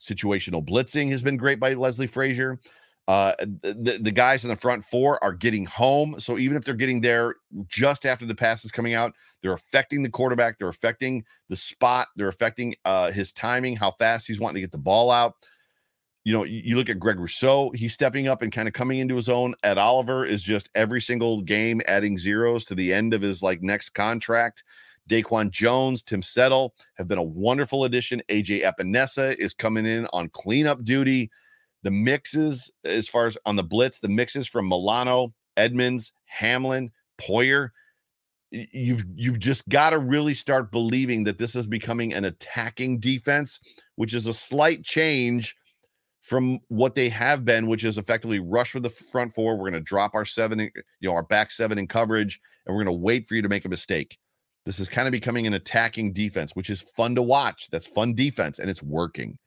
Situational 0.00 0.66
blitzing 0.66 1.10
has 1.10 1.22
been 1.22 1.36
great 1.36 1.60
by 1.60 1.74
Leslie 1.74 2.06
Frazier. 2.06 2.58
Uh, 3.08 3.32
the, 3.40 3.98
the 4.00 4.12
guys 4.12 4.44
in 4.44 4.50
the 4.50 4.56
front 4.56 4.84
four 4.84 5.22
are 5.24 5.32
getting 5.32 5.64
home. 5.64 6.20
So 6.20 6.38
even 6.38 6.56
if 6.56 6.64
they're 6.64 6.74
getting 6.74 7.00
there 7.00 7.34
just 7.66 8.06
after 8.06 8.26
the 8.26 8.34
pass 8.34 8.64
is 8.64 8.70
coming 8.70 8.94
out, 8.94 9.14
they're 9.42 9.54
affecting 9.54 10.02
the 10.02 10.10
quarterback. 10.10 10.58
They're 10.58 10.68
affecting 10.68 11.24
the 11.48 11.56
spot. 11.56 12.08
They're 12.16 12.28
affecting 12.28 12.74
uh, 12.84 13.10
his 13.10 13.32
timing, 13.32 13.76
how 13.76 13.92
fast 13.92 14.26
he's 14.26 14.38
wanting 14.38 14.56
to 14.56 14.60
get 14.60 14.72
the 14.72 14.78
ball 14.78 15.10
out 15.10 15.34
you 16.28 16.34
know, 16.34 16.44
you 16.44 16.76
look 16.76 16.90
at 16.90 16.98
Greg 16.98 17.18
Rousseau, 17.18 17.70
he's 17.70 17.94
stepping 17.94 18.28
up 18.28 18.42
and 18.42 18.52
kind 18.52 18.68
of 18.68 18.74
coming 18.74 18.98
into 18.98 19.16
his 19.16 19.30
own. 19.30 19.54
Ed 19.62 19.78
Oliver 19.78 20.26
is 20.26 20.42
just 20.42 20.68
every 20.74 21.00
single 21.00 21.40
game 21.40 21.80
adding 21.86 22.18
zeros 22.18 22.66
to 22.66 22.74
the 22.74 22.92
end 22.92 23.14
of 23.14 23.22
his 23.22 23.42
like 23.42 23.62
next 23.62 23.94
contract. 23.94 24.62
Daquan 25.08 25.48
Jones, 25.50 26.02
Tim 26.02 26.20
Settle 26.20 26.74
have 26.98 27.08
been 27.08 27.16
a 27.16 27.22
wonderful 27.22 27.84
addition. 27.84 28.20
AJ 28.28 28.62
Epenesa 28.62 29.36
is 29.36 29.54
coming 29.54 29.86
in 29.86 30.06
on 30.12 30.28
cleanup 30.28 30.84
duty. 30.84 31.30
The 31.88 31.92
mixes, 31.92 32.70
as 32.84 33.08
far 33.08 33.28
as 33.28 33.38
on 33.46 33.56
the 33.56 33.62
blitz, 33.62 33.98
the 33.98 34.08
mixes 34.08 34.46
from 34.46 34.68
Milano, 34.68 35.32
Edmunds, 35.56 36.12
Hamlin, 36.26 36.90
Poyer. 37.18 37.70
You've 38.50 39.04
you've 39.16 39.38
just 39.38 39.66
got 39.70 39.90
to 39.90 39.98
really 39.98 40.34
start 40.34 40.70
believing 40.70 41.24
that 41.24 41.38
this 41.38 41.56
is 41.56 41.66
becoming 41.66 42.12
an 42.12 42.26
attacking 42.26 43.00
defense, 43.00 43.58
which 43.96 44.12
is 44.12 44.26
a 44.26 44.34
slight 44.34 44.84
change 44.84 45.56
from 46.20 46.58
what 46.68 46.94
they 46.94 47.08
have 47.08 47.46
been, 47.46 47.68
which 47.68 47.84
is 47.84 47.96
effectively 47.96 48.38
rush 48.38 48.74
with 48.74 48.82
the 48.82 48.90
front 48.90 49.34
four. 49.34 49.56
We're 49.56 49.70
going 49.70 49.72
to 49.72 49.80
drop 49.80 50.14
our 50.14 50.26
seven, 50.26 50.60
you 50.60 51.08
know, 51.08 51.14
our 51.14 51.22
back 51.22 51.50
seven 51.50 51.78
in 51.78 51.86
coverage, 51.86 52.38
and 52.66 52.76
we're 52.76 52.84
going 52.84 52.94
to 52.94 53.02
wait 53.02 53.26
for 53.26 53.34
you 53.34 53.40
to 53.40 53.48
make 53.48 53.64
a 53.64 53.70
mistake. 53.70 54.18
This 54.66 54.78
is 54.78 54.90
kind 54.90 55.08
of 55.08 55.12
becoming 55.12 55.46
an 55.46 55.54
attacking 55.54 56.12
defense, 56.12 56.54
which 56.54 56.68
is 56.68 56.82
fun 56.82 57.14
to 57.14 57.22
watch. 57.22 57.70
That's 57.72 57.86
fun 57.86 58.12
defense, 58.12 58.58
and 58.58 58.68
it's 58.68 58.82
working. 58.82 59.38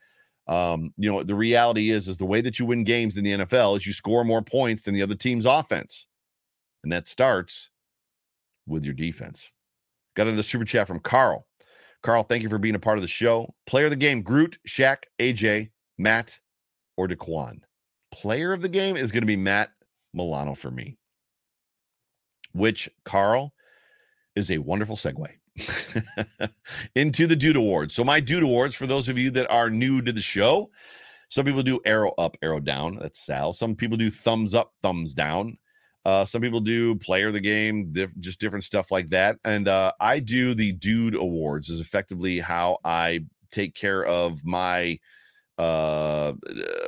Um, 0.48 0.94
you 0.98 1.12
know, 1.12 1.24
the 1.24 1.36
reality 1.36 1.92
is, 1.92 2.08
is 2.08 2.18
the 2.18 2.26
way 2.26 2.42
that 2.42 2.60
you 2.60 2.66
win 2.66 2.84
games 2.84 3.18
in 3.18 3.24
the 3.24 3.32
NFL 3.32 3.78
is 3.78 3.86
you 3.86 3.94
score 3.94 4.24
more 4.24 4.42
points 4.42 4.84
than 4.84 4.94
the 4.94 5.02
other 5.02 5.16
team's 5.16 5.46
offense, 5.46 6.08
and 6.84 6.92
that 6.92 7.08
starts 7.08 7.70
with 8.68 8.84
your 8.84 8.94
defense. 8.94 9.52
Got 10.16 10.28
another 10.28 10.44
super 10.44 10.66
chat 10.66 10.88
from 10.88 11.00
Carl. 11.00 11.48
Carl, 12.04 12.24
thank 12.24 12.44
you 12.44 12.50
for 12.50 12.58
being 12.58 12.76
a 12.76 12.80
part 12.80 12.98
of 12.98 13.02
the 13.02 13.08
show. 13.08 13.54
Player 13.68 13.86
of 13.86 13.92
the 13.92 13.98
game: 13.98 14.22
Groot, 14.22 14.58
Shaq, 14.68 15.04
AJ, 15.20 15.70
Matt, 15.98 16.40
or 16.98 17.08
Daquan. 17.08 17.60
Player 18.12 18.52
of 18.52 18.62
the 18.62 18.70
game 18.70 18.98
is 18.98 19.12
going 19.12 19.22
to 19.22 19.28
be 19.28 19.38
Matt 19.38 19.70
Milano 20.14 20.56
for 20.56 20.72
me, 20.72 20.98
which 22.52 22.90
Carl 23.06 23.54
is 24.36 24.52
a 24.52 24.58
wonderful 24.58 24.96
segue 24.98 25.30
into 26.96 27.28
the 27.28 27.36
Dude 27.36 27.56
Awards. 27.56 27.94
So, 27.94 28.04
my 28.04 28.20
Dude 28.20 28.44
Awards, 28.44 28.76
for 28.76 28.88
those 28.88 29.10
of 29.10 29.18
you 29.18 29.32
that 29.32 29.50
are 29.50 29.70
new 29.70 30.02
to 30.02 30.12
the 30.12 30.22
show, 30.22 30.70
some 31.28 31.46
people 31.46 31.64
do 31.64 31.80
arrow 31.86 32.12
up, 32.18 32.38
arrow 32.42 32.60
down. 32.60 32.98
That's 32.98 33.20
Sal. 33.20 33.54
Some 33.54 33.76
people 33.76 33.98
do 33.98 34.10
thumbs 34.10 34.54
up, 34.54 34.74
thumbs 34.82 35.14
down. 35.14 35.58
Uh, 36.04 36.26
some 36.26 36.42
people 36.42 36.60
do 36.60 36.96
player 36.96 37.28
of 37.28 37.34
the 37.34 37.40
game, 37.40 37.94
diff- 37.94 38.18
just 38.20 38.40
different 38.40 38.64
stuff 38.64 38.92
like 38.92 39.10
that. 39.10 39.38
And 39.46 39.68
uh, 39.68 39.92
I 40.00 40.20
do 40.20 40.54
the 40.54 40.72
Dude 40.74 41.16
Awards, 41.16 41.70
is 41.70 41.80
effectively 41.80 42.40
how 42.40 42.80
I 42.84 43.22
take 43.52 43.76
care 43.76 44.06
of 44.06 44.44
my 44.46 44.98
uh 45.58 46.34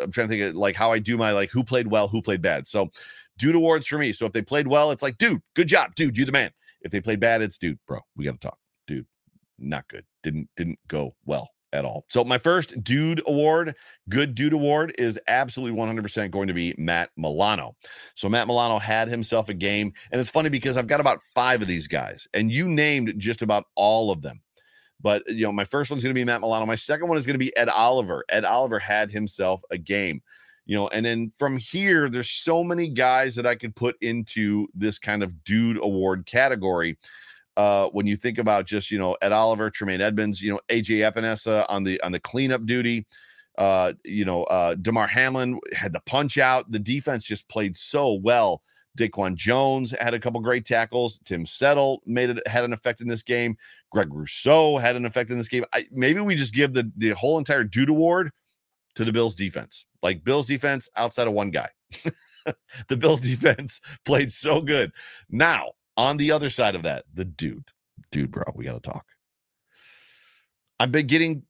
i'm 0.02 0.12
trying 0.12 0.28
to 0.28 0.34
think 0.34 0.42
of 0.42 0.56
like 0.56 0.76
how 0.76 0.92
i 0.92 0.98
do 0.98 1.18
my 1.18 1.32
like 1.32 1.50
who 1.52 1.64
played 1.64 1.86
well 1.86 2.08
who 2.08 2.22
played 2.22 2.42
bad 2.42 2.66
so 2.66 2.90
dude 3.38 3.56
awards 3.56 3.86
for 3.86 3.98
me 3.98 4.14
so 4.14 4.26
if 4.26 4.32
they 4.32 4.42
played 4.42 4.68
well 4.68 4.90
it's 4.90 5.04
like 5.04 5.18
dude 5.18 5.42
good 5.54 5.68
job 5.68 5.94
dude 5.96 6.18
you 6.18 6.26
the 6.26 6.32
man 6.32 6.50
if 6.84 6.92
they 6.92 7.02
play 7.02 7.16
bad 7.16 7.42
it's 7.42 7.58
dude 7.58 7.80
bro 7.88 8.00
we 8.16 8.26
gotta 8.26 8.38
talk. 8.38 8.58
Dude 8.88 9.06
not 9.60 9.88
good. 9.88 10.06
Didn't 10.24 10.50
didn't 10.56 10.80
go 10.88 11.16
well 11.26 11.50
at 11.74 11.86
all. 11.86 12.06
So 12.10 12.24
my 12.24 12.38
first 12.38 12.84
dude 12.84 13.22
award 13.28 13.76
good 14.10 14.36
dude 14.36 14.54
award 14.54 14.94
is 15.00 15.20
absolutely 15.28 15.80
100% 15.80 16.30
going 16.30 16.48
to 16.48 16.54
be 16.54 16.76
matt 16.78 17.10
milano. 17.18 17.76
So 18.16 18.30
matt 18.30 18.48
milano 18.48 18.78
had 18.78 19.08
himself 19.08 19.50
a 19.50 19.54
game 19.54 19.92
and 20.12 20.22
it's 20.22 20.30
funny 20.30 20.50
because 20.50 20.78
i've 20.78 20.88
got 20.88 21.00
about 21.00 21.22
five 21.34 21.62
of 21.62 21.68
these 21.68 21.88
guys 21.88 22.28
and 22.34 22.52
you 22.52 22.68
named 22.68 23.14
just 23.18 23.42
about 23.42 23.66
all 23.76 24.12
of 24.12 24.22
them. 24.22 24.40
But 25.04 25.24
you 25.28 25.44
know, 25.44 25.52
my 25.52 25.66
first 25.66 25.92
one's 25.92 26.02
going 26.02 26.16
to 26.16 26.20
be 26.20 26.24
Matt 26.24 26.40
Milano. 26.42 26.66
My 26.66 26.76
second 26.76 27.10
one 27.10 27.18
is 27.18 27.26
going 27.26 27.36
to 27.36 27.38
be 27.38 27.56
Ed 27.58 27.68
Oliver. 27.68 28.24
Ed 28.30 28.46
Oliver 28.46 28.80
had 28.80 29.12
himself 29.12 29.62
a 29.70 29.78
game, 29.78 30.22
you 30.66 30.76
know, 30.76 30.88
and 30.90 31.06
then 31.06 31.32
from 31.38 31.58
here, 31.58 32.10
there's 32.10 32.30
so 32.30 32.64
many 32.64 32.88
guys 32.88 33.36
that 33.36 33.46
I 33.46 33.56
could 33.56 33.76
put 33.76 33.96
into 34.02 34.68
this 34.74 34.98
kind 34.98 35.24
of 35.24 35.44
dude 35.44 35.78
award 35.78 36.26
category. 36.26 36.98
Uh, 37.56 37.88
when 37.90 38.08
you 38.08 38.16
think 38.16 38.40
about 38.40 38.66
just 38.66 38.90
you 38.90 38.98
know 38.98 39.16
Ed 39.22 39.32
Oliver, 39.32 39.70
Tremaine 39.70 40.02
Edmunds 40.02 40.42
you 40.42 40.52
know 40.52 40.60
AJ 40.70 41.12
Epenesa 41.12 41.66
on 41.70 41.84
the 41.84 42.02
on 42.02 42.12
the 42.12 42.20
cleanup 42.20 42.66
duty, 42.66 43.06
uh, 43.58 43.94
you 44.04 44.26
know 44.26 44.44
uh, 44.46 44.76
Damar 44.76 45.08
Hamlin 45.08 45.60
had 45.74 45.94
the 45.94 46.02
punch 46.06 46.38
out. 46.38 46.72
The 46.72 46.80
defense 46.80 47.24
just 47.24 47.48
played 47.50 47.78
so 47.78 48.14
well 48.14 48.62
Daquan 48.98 49.36
Jones 49.36 49.94
had 50.00 50.14
a 50.14 50.20
couple 50.20 50.40
great 50.40 50.66
tackles. 50.66 51.20
Tim 51.26 51.46
Settle 51.46 52.02
made 52.06 52.30
it 52.30 52.48
had 52.48 52.64
an 52.64 52.74
effect 52.74 53.02
in 53.02 53.08
this 53.08 53.24
game. 53.24 53.58
Greg 53.92 54.14
Rousseau 54.14 54.78
had 54.78 54.96
an 54.96 55.06
effect 55.06 55.32
in 55.32 55.38
this 55.38 55.48
game. 55.48 55.66
I, 55.74 55.86
maybe 55.92 56.22
we 56.22 56.36
just 56.36 56.54
give 56.54 56.74
the 56.74 56.92
the 56.98 57.10
whole 57.12 57.38
entire 57.38 57.64
dude 57.64 57.90
award 57.90 58.32
to 58.96 59.06
the 59.06 59.14
Bills 59.14 59.36
defense. 59.36 59.86
Like 60.02 60.24
Bills 60.24 60.48
defense 60.48 60.90
outside 60.96 61.28
of 61.28 61.34
one 61.34 61.52
guy. 61.52 61.70
the 62.88 62.98
Bills 62.98 63.22
defense 63.22 63.80
played 64.06 64.32
so 64.32 64.62
good. 64.62 64.92
Now, 65.30 65.72
on 65.98 66.18
the 66.18 66.32
other 66.32 66.50
side 66.50 66.76
of 66.76 66.84
that, 66.84 67.06
the 67.14 67.26
dude, 67.26 67.70
dude, 68.12 68.32
bro, 68.32 68.44
we 68.56 68.66
got 68.66 68.82
to 68.82 68.90
talk. 68.92 69.06
I've 70.80 70.92
been 70.92 71.08
getting 71.08 71.44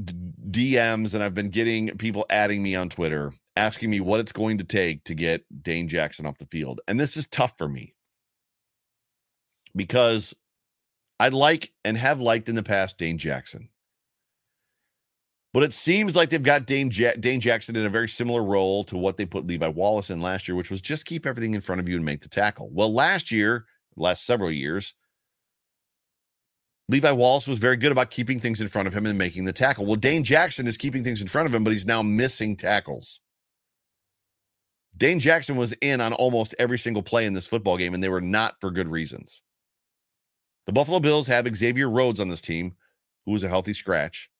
DMs 0.00 1.14
and 1.14 1.22
I've 1.22 1.34
been 1.34 1.50
getting 1.50 1.96
people 1.98 2.24
adding 2.30 2.62
me 2.62 2.76
on 2.76 2.88
Twitter 2.88 3.32
asking 3.56 3.90
me 3.90 4.00
what 4.00 4.20
it's 4.20 4.32
going 4.32 4.56
to 4.58 4.64
take 4.64 5.02
to 5.04 5.14
get 5.14 5.44
Dane 5.62 5.88
Jackson 5.88 6.26
off 6.26 6.38
the 6.38 6.46
field. 6.46 6.80
And 6.86 6.98
this 6.98 7.16
is 7.16 7.26
tough 7.26 7.54
for 7.58 7.68
me 7.68 7.94
because 9.74 10.34
I 11.18 11.28
like 11.30 11.72
and 11.84 11.98
have 11.98 12.20
liked 12.20 12.48
in 12.48 12.54
the 12.54 12.62
past 12.62 12.98
Dane 12.98 13.18
Jackson. 13.18 13.68
But 15.54 15.62
it 15.62 15.72
seems 15.72 16.14
like 16.14 16.30
they've 16.30 16.42
got 16.42 16.66
Dane, 16.66 16.90
ja- 16.92 17.14
Dane 17.18 17.40
Jackson 17.40 17.74
in 17.76 17.86
a 17.86 17.90
very 17.90 18.08
similar 18.08 18.44
role 18.44 18.84
to 18.84 18.96
what 18.98 19.16
they 19.16 19.26
put 19.26 19.46
Levi 19.46 19.68
Wallace 19.68 20.10
in 20.10 20.20
last 20.20 20.46
year, 20.46 20.54
which 20.54 20.70
was 20.70 20.80
just 20.80 21.06
keep 21.06 21.26
everything 21.26 21.54
in 21.54 21.60
front 21.60 21.80
of 21.80 21.88
you 21.88 21.96
and 21.96 22.04
make 22.04 22.20
the 22.20 22.28
tackle. 22.28 22.68
Well, 22.72 22.92
last 22.92 23.30
year, 23.30 23.64
last 23.96 24.26
several 24.26 24.50
years, 24.50 24.94
Levi 26.88 27.12
Wallace 27.12 27.48
was 27.48 27.58
very 27.58 27.76
good 27.76 27.92
about 27.92 28.10
keeping 28.10 28.40
things 28.40 28.60
in 28.60 28.68
front 28.68 28.88
of 28.88 28.94
him 28.94 29.06
and 29.06 29.18
making 29.18 29.44
the 29.44 29.52
tackle. 29.52 29.86
Well, 29.86 29.96
Dane 29.96 30.24
Jackson 30.24 30.66
is 30.66 30.76
keeping 30.76 31.04
things 31.04 31.20
in 31.20 31.28
front 31.28 31.48
of 31.48 31.54
him, 31.54 31.64
but 31.64 31.72
he's 31.72 31.86
now 31.86 32.02
missing 32.02 32.56
tackles. 32.56 33.20
Dane 34.96 35.20
Jackson 35.20 35.56
was 35.56 35.72
in 35.80 36.00
on 36.00 36.12
almost 36.14 36.54
every 36.58 36.78
single 36.78 37.02
play 37.02 37.26
in 37.26 37.34
this 37.34 37.46
football 37.46 37.76
game, 37.76 37.94
and 37.94 38.02
they 38.02 38.08
were 38.08 38.20
not 38.20 38.56
for 38.60 38.70
good 38.70 38.88
reasons. 38.88 39.42
The 40.66 40.72
Buffalo 40.72 41.00
Bills 41.00 41.26
have 41.28 41.54
Xavier 41.54 41.90
Rhodes 41.90 42.20
on 42.20 42.28
this 42.28 42.40
team, 42.40 42.74
who 43.26 43.34
is 43.34 43.44
a 43.44 43.48
healthy 43.48 43.74
scratch, 43.74 44.30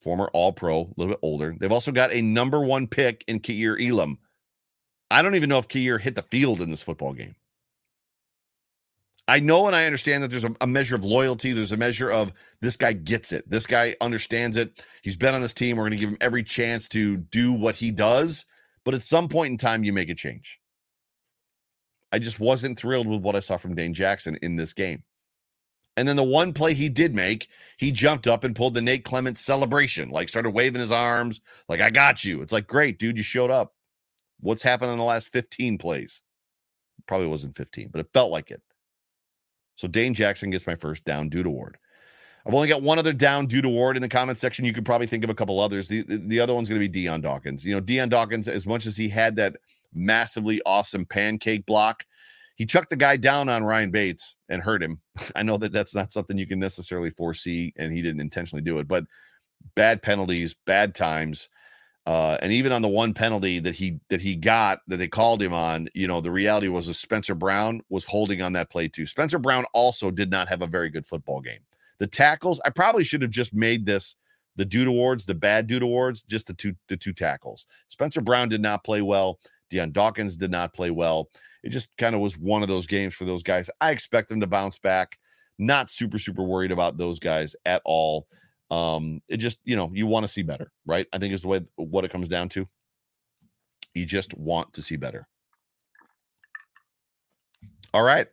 former 0.00 0.30
All 0.32 0.52
Pro, 0.52 0.80
a 0.80 0.94
little 0.96 1.14
bit 1.14 1.20
older. 1.22 1.56
They've 1.58 1.72
also 1.72 1.92
got 1.92 2.12
a 2.12 2.22
number 2.22 2.60
one 2.60 2.86
pick 2.86 3.24
in 3.28 3.40
Kaiir 3.40 3.78
Elam. 3.80 4.18
I 5.10 5.22
don't 5.22 5.34
even 5.34 5.48
know 5.48 5.58
if 5.58 5.68
Kaiir 5.68 5.98
hit 5.98 6.14
the 6.14 6.22
field 6.22 6.60
in 6.60 6.70
this 6.70 6.82
football 6.82 7.14
game. 7.14 7.34
I 9.26 9.40
know 9.40 9.66
and 9.66 9.76
I 9.76 9.84
understand 9.84 10.22
that 10.22 10.30
there's 10.30 10.44
a, 10.44 10.56
a, 10.62 10.66
measure 10.66 10.94
of 10.94 11.04
loyalty. 11.04 11.52
There's 11.52 11.72
a 11.72 11.76
measure 11.76 12.10
of 12.10 12.32
this 12.62 12.76
guy 12.76 12.94
gets 12.94 13.30
it. 13.30 13.48
This 13.48 13.66
guy 13.66 13.94
understands 14.00 14.56
it. 14.56 14.82
He's 15.02 15.18
been 15.18 15.34
on 15.34 15.42
this 15.42 15.52
team. 15.52 15.76
We're 15.76 15.82
going 15.82 15.92
to 15.92 15.98
give 15.98 16.08
him 16.08 16.16
every 16.22 16.42
chance 16.42 16.88
to 16.90 17.18
do 17.18 17.52
what 17.52 17.74
he 17.74 17.90
does. 17.90 18.46
But 18.84 18.94
at 18.94 19.02
some 19.02 19.28
point 19.28 19.50
in 19.50 19.58
time, 19.58 19.84
you 19.84 19.92
make 19.92 20.08
a 20.08 20.14
change. 20.14 20.58
I 22.10 22.18
just 22.18 22.40
wasn't 22.40 22.78
thrilled 22.78 23.06
with 23.06 23.20
what 23.20 23.36
I 23.36 23.40
saw 23.40 23.58
from 23.58 23.74
Dane 23.74 23.92
Jackson 23.92 24.38
in 24.40 24.56
this 24.56 24.72
game. 24.72 25.02
And 25.98 26.06
then 26.06 26.14
the 26.14 26.22
one 26.22 26.52
play 26.52 26.74
he 26.74 26.88
did 26.88 27.12
make, 27.12 27.48
he 27.76 27.90
jumped 27.90 28.28
up 28.28 28.44
and 28.44 28.54
pulled 28.54 28.74
the 28.74 28.80
Nate 28.80 29.04
Clements 29.04 29.40
celebration, 29.40 30.10
like 30.10 30.28
started 30.28 30.50
waving 30.50 30.80
his 30.80 30.92
arms, 30.92 31.40
like, 31.68 31.80
I 31.80 31.90
got 31.90 32.24
you. 32.24 32.40
It's 32.40 32.52
like, 32.52 32.68
great, 32.68 33.00
dude, 33.00 33.16
you 33.16 33.24
showed 33.24 33.50
up. 33.50 33.74
What's 34.38 34.62
happened 34.62 34.92
in 34.92 34.98
the 34.98 35.04
last 35.04 35.32
15 35.32 35.76
plays? 35.76 36.22
Probably 37.08 37.26
wasn't 37.26 37.56
15, 37.56 37.88
but 37.88 38.00
it 38.00 38.12
felt 38.14 38.30
like 38.30 38.52
it. 38.52 38.62
So 39.74 39.88
Dane 39.88 40.14
Jackson 40.14 40.50
gets 40.50 40.68
my 40.68 40.76
first 40.76 41.04
down 41.04 41.30
dude 41.30 41.46
award. 41.46 41.78
I've 42.46 42.54
only 42.54 42.68
got 42.68 42.80
one 42.80 43.00
other 43.00 43.12
down 43.12 43.46
dude 43.46 43.64
award 43.64 43.96
in 43.96 44.02
the 44.02 44.08
comment 44.08 44.38
section. 44.38 44.64
You 44.64 44.72
could 44.72 44.86
probably 44.86 45.08
think 45.08 45.24
of 45.24 45.30
a 45.30 45.34
couple 45.34 45.58
others. 45.58 45.88
The, 45.88 46.02
the 46.02 46.38
other 46.38 46.54
one's 46.54 46.68
going 46.68 46.80
to 46.80 46.88
be 46.88 46.92
Dion 46.92 47.22
Dawkins. 47.22 47.64
You 47.64 47.74
know, 47.74 47.80
Dion 47.80 48.08
Dawkins, 48.08 48.46
as 48.46 48.68
much 48.68 48.86
as 48.86 48.96
he 48.96 49.08
had 49.08 49.34
that 49.34 49.56
massively 49.92 50.62
awesome 50.64 51.04
pancake 51.04 51.66
block, 51.66 52.06
he 52.58 52.66
chucked 52.66 52.90
the 52.90 52.96
guy 52.96 53.16
down 53.16 53.48
on 53.48 53.62
Ryan 53.62 53.92
Bates 53.92 54.34
and 54.48 54.60
hurt 54.60 54.82
him. 54.82 55.00
I 55.36 55.44
know 55.44 55.56
that 55.58 55.72
that's 55.72 55.94
not 55.94 56.12
something 56.12 56.36
you 56.36 56.46
can 56.46 56.58
necessarily 56.58 57.10
foresee, 57.10 57.72
and 57.76 57.92
he 57.92 58.02
didn't 58.02 58.20
intentionally 58.20 58.62
do 58.62 58.78
it, 58.78 58.88
but 58.88 59.04
bad 59.76 60.02
penalties, 60.02 60.54
bad 60.66 60.94
times. 60.94 61.48
Uh, 62.04 62.36
and 62.42 62.52
even 62.52 62.72
on 62.72 62.82
the 62.82 62.88
one 62.88 63.14
penalty 63.14 63.60
that 63.60 63.74
he 63.74 64.00
that 64.08 64.20
he 64.20 64.34
got 64.34 64.80
that 64.88 64.96
they 64.96 65.06
called 65.06 65.40
him 65.40 65.52
on, 65.52 65.88
you 65.94 66.08
know, 66.08 66.20
the 66.20 66.30
reality 66.30 66.66
was 66.66 66.86
that 66.86 66.94
Spencer 66.94 67.34
Brown 67.34 67.80
was 67.90 68.04
holding 68.04 68.42
on 68.42 68.52
that 68.54 68.70
play 68.70 68.88
too. 68.88 69.06
Spencer 69.06 69.38
Brown 69.38 69.64
also 69.72 70.10
did 70.10 70.30
not 70.30 70.48
have 70.48 70.62
a 70.62 70.66
very 70.66 70.88
good 70.88 71.06
football 71.06 71.40
game. 71.40 71.60
The 71.98 72.06
tackles, 72.06 72.60
I 72.64 72.70
probably 72.70 73.04
should 73.04 73.22
have 73.22 73.30
just 73.30 73.54
made 73.54 73.86
this 73.86 74.16
the 74.56 74.64
dude 74.64 74.88
awards, 74.88 75.26
the 75.26 75.34
bad 75.34 75.66
dude 75.66 75.82
awards, 75.82 76.22
just 76.22 76.46
the 76.46 76.54
two 76.54 76.74
the 76.88 76.96
two 76.96 77.12
tackles. 77.12 77.66
Spencer 77.88 78.22
Brown 78.22 78.48
did 78.48 78.62
not 78.62 78.84
play 78.84 79.02
well. 79.02 79.38
Dion 79.70 79.92
Dawkins 79.92 80.36
did 80.36 80.50
not 80.50 80.72
play 80.72 80.90
well. 80.90 81.28
It 81.62 81.70
just 81.70 81.88
kind 81.98 82.14
of 82.14 82.20
was 82.20 82.38
one 82.38 82.62
of 82.62 82.68
those 82.68 82.86
games 82.86 83.14
for 83.14 83.24
those 83.24 83.42
guys. 83.42 83.70
I 83.80 83.90
expect 83.90 84.28
them 84.28 84.40
to 84.40 84.46
bounce 84.46 84.78
back. 84.78 85.18
Not 85.58 85.90
super 85.90 86.18
super 86.18 86.44
worried 86.44 86.72
about 86.72 86.96
those 86.98 87.18
guys 87.18 87.56
at 87.66 87.82
all. 87.84 88.28
Um, 88.70 89.20
it 89.28 89.38
just 89.38 89.58
you 89.64 89.76
know 89.76 89.90
you 89.92 90.06
want 90.06 90.24
to 90.24 90.32
see 90.32 90.42
better, 90.42 90.70
right? 90.86 91.06
I 91.12 91.18
think 91.18 91.34
is 91.34 91.42
the 91.42 91.48
way 91.48 91.60
what 91.76 92.04
it 92.04 92.12
comes 92.12 92.28
down 92.28 92.48
to. 92.50 92.68
You 93.94 94.06
just 94.06 94.36
want 94.36 94.72
to 94.74 94.82
see 94.82 94.96
better. 94.96 95.26
All 97.92 98.02
right. 98.02 98.28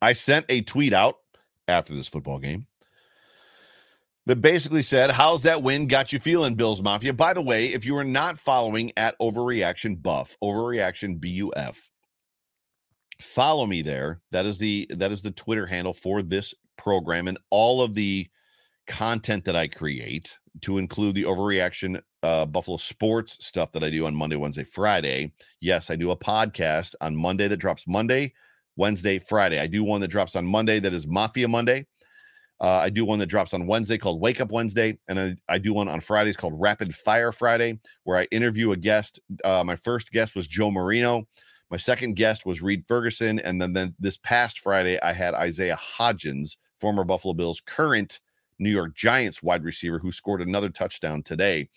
I 0.00 0.12
sent 0.12 0.46
a 0.48 0.62
tweet 0.62 0.92
out 0.92 1.16
after 1.66 1.94
this 1.94 2.08
football 2.08 2.38
game 2.38 2.66
that 4.26 4.36
basically 4.36 4.82
said, 4.82 5.10
How's 5.10 5.42
that 5.42 5.62
win 5.62 5.86
got 5.86 6.12
you 6.12 6.18
feeling, 6.18 6.54
Bills 6.54 6.80
Mafia? 6.80 7.12
By 7.12 7.34
the 7.34 7.42
way, 7.42 7.66
if 7.66 7.84
you 7.84 7.96
are 7.96 8.04
not 8.04 8.38
following 8.38 8.92
at 8.96 9.18
Overreaction 9.20 10.00
Buff, 10.00 10.36
Overreaction 10.42 11.18
BUF, 11.20 11.88
follow 13.20 13.66
me 13.66 13.82
there. 13.82 14.20
That 14.30 14.46
is 14.46 14.58
the 14.58 14.86
that 14.90 15.12
is 15.12 15.22
the 15.22 15.30
Twitter 15.30 15.66
handle 15.66 15.94
for 15.94 16.22
this 16.22 16.54
program 16.76 17.28
and 17.28 17.38
all 17.50 17.82
of 17.82 17.94
the 17.94 18.26
content 18.86 19.44
that 19.44 19.56
I 19.56 19.68
create 19.68 20.36
to 20.62 20.78
include 20.78 21.14
the 21.14 21.24
overreaction 21.24 22.00
uh, 22.22 22.46
Buffalo 22.46 22.76
sports 22.76 23.44
stuff 23.44 23.70
that 23.72 23.84
I 23.84 23.90
do 23.90 24.06
on 24.06 24.14
Monday, 24.14 24.36
Wednesday, 24.36 24.64
Friday. 24.64 25.32
Yes, 25.60 25.90
I 25.90 25.96
do 25.96 26.10
a 26.10 26.16
podcast 26.16 26.94
on 27.00 27.14
Monday 27.14 27.48
that 27.48 27.58
drops 27.58 27.86
Monday, 27.86 28.32
Wednesday, 28.76 29.18
Friday. 29.18 29.60
I 29.60 29.66
do 29.66 29.84
one 29.84 30.00
that 30.00 30.08
drops 30.08 30.34
on 30.34 30.44
Monday 30.44 30.80
that 30.80 30.92
is 30.92 31.06
Mafia 31.06 31.48
Monday. 31.48 31.86
Uh, 32.60 32.80
I 32.82 32.90
do 32.90 33.04
one 33.04 33.20
that 33.20 33.26
drops 33.26 33.54
on 33.54 33.68
Wednesday 33.68 33.98
called 33.98 34.20
Wake 34.20 34.40
Up 34.40 34.50
Wednesday, 34.50 34.98
and 35.06 35.20
I, 35.20 35.36
I, 35.48 35.58
do 35.58 35.72
one 35.72 35.86
on 35.86 36.00
Fridays 36.00 36.36
called 36.36 36.54
Rapid 36.56 36.92
Fire 36.92 37.30
Friday, 37.30 37.78
where 38.02 38.16
I 38.16 38.26
interview 38.32 38.72
a 38.72 38.76
guest. 38.76 39.20
Uh, 39.44 39.62
my 39.64 39.76
first 39.76 40.10
guest 40.10 40.34
was 40.34 40.48
Joe 40.48 40.72
Marino. 40.72 41.28
My 41.70 41.76
second 41.76 42.16
guest 42.16 42.46
was 42.46 42.62
Reed 42.62 42.84
Ferguson, 42.88 43.38
and 43.40 43.60
then, 43.60 43.72
then 43.72 43.94
this 43.98 44.16
past 44.18 44.60
Friday 44.60 44.98
I 45.02 45.12
had 45.12 45.34
Isaiah 45.34 45.78
Hodgins, 45.78 46.56
former 46.78 47.04
Buffalo 47.04 47.34
Bills, 47.34 47.60
current 47.60 48.20
New 48.58 48.70
York 48.70 48.94
Giants 48.94 49.42
wide 49.42 49.64
receiver, 49.64 49.98
who 49.98 50.10
scored 50.10 50.40
another 50.40 50.70
touchdown 50.70 51.22
today 51.22 51.68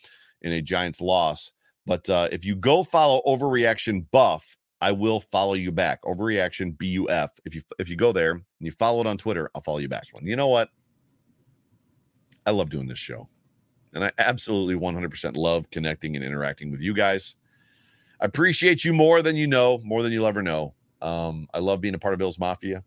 in 0.42 0.54
a 0.54 0.62
Giants 0.62 1.02
loss. 1.02 1.52
But 1.86 2.10
uh, 2.10 2.30
if 2.32 2.46
you 2.46 2.56
go 2.56 2.84
follow 2.84 3.22
Overreaction 3.26 4.06
Buff 4.12 4.58
I 4.82 4.92
will 4.92 5.20
follow 5.20 5.54
you 5.54 5.72
back. 5.72 6.02
Overreaction 6.04 6.76
BUF. 6.78 7.30
If 7.46 7.54
you 7.54 7.62
if 7.78 7.88
you 7.88 7.96
go 7.96 8.12
there 8.12 8.32
and 8.32 8.44
you 8.60 8.72
follow 8.72 9.00
it 9.02 9.08
on 9.08 9.18
Twitter, 9.18 9.50
I'll 9.54 9.62
follow 9.62 9.78
you 9.78 9.88
back. 9.88 10.06
You 10.22 10.36
know 10.36 10.48
what? 10.48 10.70
I 12.48 12.52
love 12.52 12.72
doing 12.72 12.88
this 12.88 12.98
show. 12.98 13.30
And 13.94 14.04
I 14.04 14.12
absolutely 14.18 14.76
100% 14.76 15.36
love 15.36 15.70
connecting 15.70 16.16
and 16.16 16.26
interacting 16.26 16.72
with 16.72 16.82
you 16.82 16.94
guys. 16.94 17.36
I 18.22 18.26
appreciate 18.26 18.86
you 18.86 18.94
more 18.94 19.22
than 19.22 19.36
you 19.36 19.48
know, 19.48 19.80
more 19.84 20.04
than 20.04 20.14
you'll 20.14 20.28
ever 20.28 20.44
know. 20.44 20.76
Um, 21.02 21.48
I 21.54 21.60
love 21.60 21.82
being 21.82 21.96
a 21.96 22.00
part 22.00 22.14
of 22.14 22.20
Bill's 22.20 22.38
Mafia. 22.38 22.84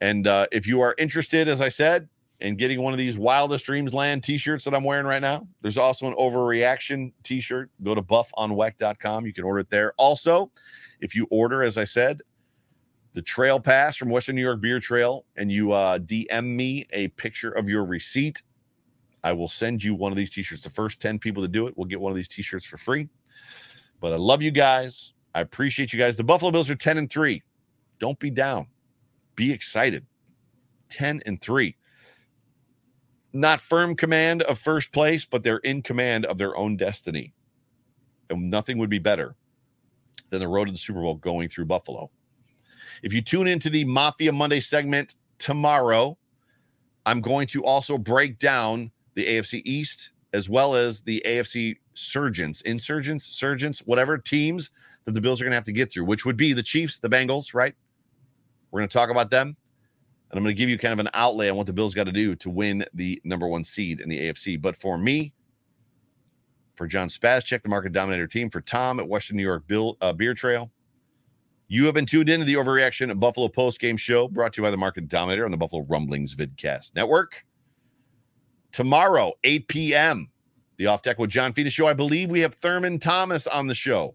And 0.00 0.26
uh, 0.26 0.46
if 0.50 0.66
you 0.66 0.80
are 0.80 0.94
interested, 0.96 1.46
as 1.46 1.60
I 1.60 1.68
said, 1.68 2.08
in 2.40 2.56
getting 2.56 2.80
one 2.80 2.94
of 2.94 2.98
these 2.98 3.18
Wildest 3.18 3.66
Dreams 3.66 3.92
Land 3.92 4.22
t-shirts 4.22 4.64
that 4.64 4.74
I'm 4.74 4.82
wearing 4.82 5.06
right 5.06 5.20
now. 5.20 5.46
There's 5.60 5.76
also 5.76 6.06
an 6.06 6.14
overreaction 6.14 7.12
t-shirt. 7.22 7.70
Go 7.82 7.94
to 7.94 8.00
buffonweck.com. 8.00 9.26
You 9.26 9.32
can 9.34 9.44
order 9.44 9.60
it 9.60 9.70
there. 9.70 9.92
Also, 9.98 10.50
if 11.00 11.14
you 11.14 11.26
order, 11.30 11.62
as 11.62 11.76
I 11.76 11.84
said, 11.84 12.22
the 13.12 13.20
trail 13.20 13.60
pass 13.60 13.96
from 13.96 14.08
Western 14.08 14.36
New 14.36 14.42
York 14.42 14.60
Beer 14.60 14.80
Trail, 14.80 15.26
and 15.36 15.50
you 15.50 15.72
uh, 15.72 15.98
DM 15.98 16.46
me 16.46 16.86
a 16.92 17.08
picture 17.08 17.50
of 17.50 17.68
your 17.68 17.84
receipt, 17.84 18.42
I 19.22 19.32
will 19.32 19.48
send 19.48 19.82
you 19.82 19.94
one 19.94 20.12
of 20.12 20.16
these 20.16 20.30
t-shirts. 20.30 20.62
The 20.62 20.70
first 20.70 21.00
10 21.00 21.18
people 21.18 21.42
to 21.42 21.48
do 21.48 21.66
it 21.66 21.76
will 21.76 21.84
get 21.84 22.00
one 22.00 22.10
of 22.10 22.16
these 22.16 22.28
t-shirts 22.28 22.64
for 22.64 22.78
free. 22.78 23.08
But 24.00 24.12
I 24.12 24.16
love 24.16 24.42
you 24.42 24.50
guys. 24.50 25.12
I 25.34 25.40
appreciate 25.40 25.92
you 25.92 25.98
guys. 25.98 26.16
The 26.16 26.24
Buffalo 26.24 26.50
Bills 26.50 26.70
are 26.70 26.74
10 26.74 26.98
and 26.98 27.10
3. 27.10 27.42
Don't 27.98 28.18
be 28.18 28.30
down. 28.30 28.66
Be 29.36 29.52
excited. 29.52 30.06
10 30.88 31.20
and 31.26 31.40
3 31.40 31.76
not 33.32 33.60
firm 33.60 33.94
command 33.94 34.42
of 34.42 34.58
first 34.58 34.92
place, 34.92 35.24
but 35.24 35.42
they're 35.42 35.58
in 35.58 35.82
command 35.82 36.26
of 36.26 36.38
their 36.38 36.56
own 36.56 36.76
destiny. 36.76 37.32
And 38.28 38.50
nothing 38.50 38.78
would 38.78 38.90
be 38.90 38.98
better 38.98 39.34
than 40.30 40.40
the 40.40 40.48
road 40.48 40.66
to 40.66 40.72
the 40.72 40.78
Super 40.78 41.02
Bowl 41.02 41.16
going 41.16 41.48
through 41.48 41.66
Buffalo. 41.66 42.10
If 43.02 43.12
you 43.12 43.22
tune 43.22 43.46
into 43.46 43.70
the 43.70 43.84
Mafia 43.84 44.32
Monday 44.32 44.60
segment 44.60 45.14
tomorrow, 45.38 46.18
I'm 47.06 47.20
going 47.20 47.46
to 47.48 47.64
also 47.64 47.98
break 47.98 48.38
down 48.38 48.90
the 49.14 49.26
AFC 49.26 49.62
East 49.64 50.10
as 50.32 50.48
well 50.48 50.74
as 50.74 51.02
the 51.02 51.22
AFC 51.26 51.76
surgeons, 51.94 52.62
insurgents, 52.62 53.24
surgeons, 53.24 53.80
whatever 53.80 54.18
teams 54.18 54.70
that 55.04 55.12
the 55.12 55.20
Bills 55.20 55.40
are 55.40 55.44
going 55.44 55.52
to 55.52 55.56
have 55.56 55.64
to 55.64 55.72
get 55.72 55.92
through, 55.92 56.04
which 56.04 56.24
would 56.24 56.36
be 56.36 56.52
the 56.52 56.62
Chiefs, 56.62 56.98
the 56.98 57.08
Bengals, 57.08 57.54
right? 57.54 57.74
We're 58.70 58.80
going 58.80 58.88
to 58.88 58.98
talk 58.98 59.10
about 59.10 59.30
them. 59.30 59.56
And 60.30 60.38
I'm 60.38 60.44
going 60.44 60.54
to 60.54 60.58
give 60.58 60.68
you 60.68 60.78
kind 60.78 60.92
of 60.92 61.00
an 61.00 61.10
outlay 61.12 61.50
on 61.50 61.56
what 61.56 61.66
the 61.66 61.72
Bills 61.72 61.92
got 61.92 62.06
to 62.06 62.12
do 62.12 62.36
to 62.36 62.50
win 62.50 62.84
the 62.94 63.20
number 63.24 63.48
one 63.48 63.64
seed 63.64 64.00
in 64.00 64.08
the 64.08 64.18
AFC. 64.18 64.60
But 64.60 64.76
for 64.76 64.96
me, 64.96 65.32
for 66.76 66.86
John 66.86 67.08
Spaz, 67.08 67.44
check 67.44 67.62
the 67.62 67.68
market 67.68 67.92
dominator 67.92 68.28
team. 68.28 68.48
For 68.48 68.60
Tom 68.60 69.00
at 69.00 69.08
Western 69.08 69.36
New 69.36 69.42
York 69.42 69.66
Bill, 69.66 69.96
uh, 70.00 70.12
Beer 70.12 70.34
Trail, 70.34 70.70
you 71.66 71.84
have 71.84 71.94
been 71.94 72.06
tuned 72.06 72.28
into 72.28 72.46
the 72.46 72.54
Overreaction 72.54 73.18
Buffalo 73.18 73.48
Post 73.48 73.80
Game 73.80 73.96
Show 73.96 74.28
brought 74.28 74.52
to 74.52 74.62
you 74.62 74.66
by 74.66 74.70
the 74.70 74.76
Market 74.76 75.08
Dominator 75.08 75.44
on 75.44 75.50
the 75.50 75.56
Buffalo 75.56 75.82
Rumblings 75.88 76.34
Vidcast 76.34 76.94
Network. 76.94 77.44
Tomorrow, 78.72 79.32
8 79.42 79.68
p.m., 79.68 80.28
the 80.80 80.86
Off 80.86 81.02
Deck 81.02 81.18
with 81.18 81.28
John 81.28 81.52
Fina 81.52 81.68
show. 81.68 81.86
I 81.86 81.92
believe 81.92 82.30
we 82.30 82.40
have 82.40 82.54
Thurman 82.54 82.98
Thomas 82.98 83.46
on 83.46 83.66
the 83.66 83.74
show. 83.74 84.14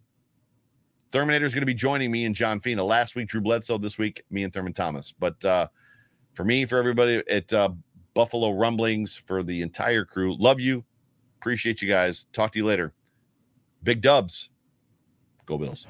Thurminator 1.11 1.43
is 1.43 1.53
going 1.53 1.61
to 1.61 1.68
be 1.68 1.76
joining 1.76 2.09
me 2.09 2.26
and 2.26 2.34
John 2.34 2.59
Fina. 2.59 2.84
Last 2.84 3.16
week, 3.16 3.28
Drew 3.28 3.39
Bledsoe. 3.39 3.78
This 3.78 3.99
week, 3.99 4.24
me 4.32 4.41
and 4.41 4.51
Thurman 4.51 4.74
Thomas. 4.74 5.13
But 5.18 5.45
uh, 5.45 5.68
for 6.34 6.43
me, 6.43 6.66
for 6.66 6.80
everybody 6.80 7.22
at 7.30 7.53
uh, 7.53 7.70
Buffalo 8.16 8.49
Rumblings, 8.53 9.16
for 9.16 9.43
the 9.43 9.61
entire 9.61 10.05
crew. 10.05 10.36
Love 10.38 10.59
you. 10.59 10.84
Appreciate 11.38 11.84
you 11.84 11.88
guys. 11.88 12.26
Talk 12.34 12.51
to 12.53 12.57
you 12.57 12.66
later. 12.66 12.93
Big 13.84 14.01
dubs. 14.01 14.49
Go 15.45 15.59
Bills. 15.59 15.86